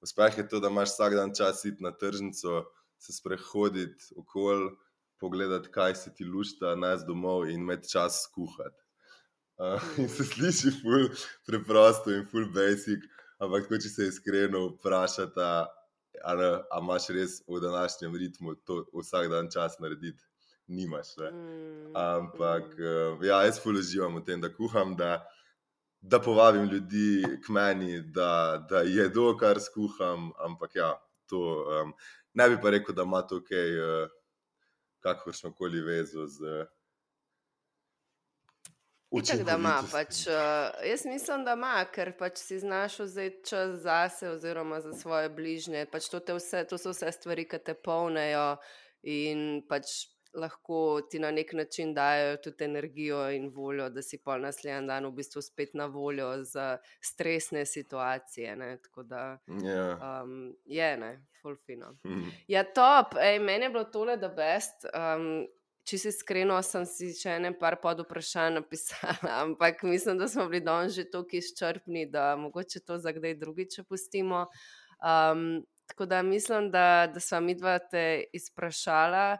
Uspeh 0.05 0.37
je 0.37 0.45
to, 0.47 0.61
da 0.61 0.69
imaš 0.69 0.93
vsak 0.93 1.15
dan 1.17 1.33
čas 1.33 1.63
iti 1.65 1.81
na 1.81 1.91
tržnico, 1.91 2.67
se 3.01 3.13
sprehoditi 3.13 4.13
okoli, 4.17 4.69
pogledati, 5.17 5.71
kaj 5.73 5.95
se 5.95 6.13
ti 6.13 6.25
lušta, 6.25 6.75
najti 6.75 7.07
domov 7.07 7.49
in 7.49 7.65
imeti 7.65 7.89
čas 7.89 8.27
kuhati. 8.33 8.83
Uh, 9.57 9.81
in 10.01 10.09
se 10.09 10.25
sliši 10.25 10.75
preprosto 11.49 12.13
in 12.13 12.27
ful 12.29 12.45
basic, 12.53 13.01
ampak 13.41 13.65
ko 13.69 13.81
če 13.81 13.89
se 13.89 14.11
iskreno 14.11 14.67
vprašata, 14.75 15.49
ali 16.23 16.59
imaš 16.81 17.09
res 17.09 17.41
v 17.47 17.59
današnjem 17.61 18.15
ritmu 18.15 18.55
to 18.65 18.85
vsak 18.93 19.29
dan 19.29 19.49
čas 19.51 19.79
narediti 19.79 20.23
nimaš. 20.67 21.17
Mm, 21.17 21.95
Ampak 21.95 22.63
mm. 22.77 23.23
ja, 23.25 23.43
jaz 23.43 23.59
fully 23.63 23.79
uživam 23.79 24.15
v 24.15 24.23
tem, 24.25 24.41
da 24.41 24.49
kuham, 24.53 24.95
da, 24.95 25.23
da 26.01 26.19
povabim 26.19 26.67
ljudi 26.67 27.23
k 27.45 27.49
meni, 27.49 28.01
da, 28.01 28.63
da 28.69 28.83
jedo, 28.83 29.31
kar 29.37 29.59
skuham. 29.59 30.31
Ampak 30.43 30.75
ja, 30.75 30.93
to 31.29 31.39
um, 31.63 31.93
ne 32.33 32.49
bi 32.49 32.59
pa 32.61 32.69
rekel, 32.69 32.95
da 32.95 33.07
ima 33.07 33.21
to 33.21 33.39
kaj, 33.43 33.79
uh, 33.79 34.09
kakršno 34.99 35.53
koli 35.53 35.81
vezo 35.81 36.27
z. 36.27 36.67
Tako 39.09 39.43
da 39.43 39.55
ima. 39.55 39.83
Pač, 39.91 40.27
uh, 40.27 40.89
jaz 40.89 41.05
mislim, 41.05 41.45
da 41.45 41.53
ima, 41.55 41.85
ker 41.93 42.11
pač 42.19 42.41
si 42.43 42.59
znaš 42.59 42.99
vzeti 42.99 43.49
čas 43.49 43.79
zase, 43.81 44.29
oziroma 44.29 44.81
za 44.81 44.93
svoje 44.93 45.29
bližnje. 45.29 45.85
Pač 45.91 46.09
to, 46.11 46.19
vse, 46.35 46.65
to 46.67 46.77
so 46.77 46.91
vse 46.91 47.11
stvari, 47.15 47.47
ki 47.47 47.59
te 47.63 47.73
polnejo 47.73 48.57
in 49.07 49.63
pač 49.69 50.09
lahko 50.37 51.01
ti 51.09 51.19
na 51.19 51.31
nek 51.31 51.53
način 51.53 51.93
dajo 51.93 52.37
tudi 52.37 52.63
energijo 52.63 53.29
in 53.31 53.49
voljo, 53.55 53.89
da 53.89 54.01
si 54.01 54.17
pol 54.17 54.41
naslednji 54.41 54.87
dan 54.87 55.05
v 55.05 55.11
bistvu 55.11 55.41
spet 55.41 55.73
na 55.73 55.85
voljo 55.85 56.43
za 56.43 56.77
stresne 57.01 57.65
situacije. 57.65 58.55
Ne? 58.55 58.77
Tako 58.83 59.03
da 59.03 59.37
yeah. 59.47 59.99
Ja. 60.01 60.23
um, 60.23 60.55
je, 60.65 60.97
ne, 60.97 61.25
fulfino. 61.41 61.95
Mm. 62.03 62.29
Ja, 62.47 62.63
top, 62.63 63.15
Ej, 63.21 63.39
meni 63.39 63.65
je 63.65 63.69
bilo 63.69 63.83
tole, 63.83 64.17
da 64.17 64.29
best. 64.29 64.85
Um, 64.85 65.47
Če 65.87 65.97
si 66.01 66.09
iskreno, 66.11 66.57
sem 66.67 66.83
si 66.89 67.13
še 67.15 67.37
ene 67.37 67.53
par 67.55 67.77
pod 67.79 68.01
vprašanj 68.03 68.57
napisala, 68.57 69.13
ampak 69.45 69.85
mislim, 69.87 70.17
da 70.19 70.27
smo 70.27 70.49
bili 70.51 70.65
danes 70.65 70.97
že 70.97 71.05
tako 71.07 71.39
izčrpni, 71.39 72.09
da 72.11 72.33
mogoče 72.35 72.83
to 72.83 72.97
za 72.99 73.13
kdaj 73.15 73.37
drugič 73.39 73.79
pustimo. 73.87 74.45
Um, 74.99 75.63
tako 75.87 76.09
da 76.11 76.21
mislim, 76.27 76.71
da, 76.71 77.07
da 77.07 77.23
sem 77.23 77.45
midva 77.45 77.77
te 77.79 78.25
izprašala. 78.35 79.37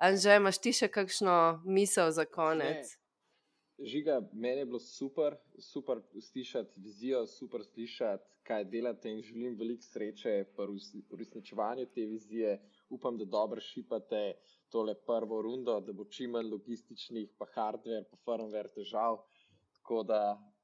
Anže, 0.00 0.38
imaš 0.40 0.58
ti 0.64 0.72
še 0.72 0.88
kakšno 0.88 1.36
misel 1.68 2.10
za 2.16 2.24
konec? 2.24 2.88
Ne. 2.88 3.84
Žiga, 3.84 4.20
meni 4.32 4.62
je 4.62 4.66
bilo 4.70 4.78
super, 4.80 5.36
super 5.58 6.00
slišati 6.20 6.80
vizijo, 6.80 7.26
super 7.26 7.64
slišati, 7.64 8.24
kaj 8.46 8.64
delate 8.70 9.10
in 9.10 9.22
želim 9.22 9.56
veliko 9.58 9.82
sreče 9.82 10.34
pri 10.56 10.78
uresničevanju 11.10 11.86
te 11.94 12.06
vizije. 12.06 12.58
Upam, 12.88 13.18
da 13.18 13.24
dobro 13.24 13.60
šipate 13.60 14.22
tole 14.70 14.94
prvo 14.94 15.42
rundo, 15.42 15.80
da 15.80 15.92
bo 15.92 16.04
čim 16.04 16.30
manj 16.30 16.50
logističnih, 16.50 17.30
pa 17.38 17.46
hardware, 17.54 18.04
pa 18.10 18.16
firmware 18.24 18.72
težav, 18.74 19.20
tako 19.78 20.02
da 20.02 20.20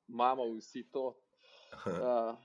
imamo 0.09 0.47
vsi 0.55 0.85
to. 0.93 1.15
Uh. 1.87 2.37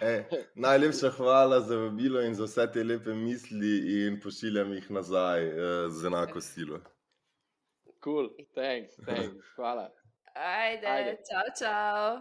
E, 0.00 0.24
najlepša 0.54 1.10
hvala 1.10 1.60
za 1.60 1.76
vabilo 1.76 2.20
in 2.20 2.34
za 2.34 2.44
vse 2.44 2.66
te 2.72 2.84
lepe 2.84 3.14
misli, 3.14 3.72
in 4.04 4.20
pošiljam 4.20 4.72
jih 4.72 4.90
nazaj 4.90 5.48
uh, 5.48 5.60
z 5.88 6.06
enako 6.06 6.40
silo. 6.40 6.80
Cool, 8.04 8.28
thanks, 8.54 8.96
thanks. 9.06 9.46
hvala. 9.56 9.90
Ajde, 10.34 10.86
Ajde. 10.86 11.16
čau, 11.30 11.46
čau. 11.58 12.20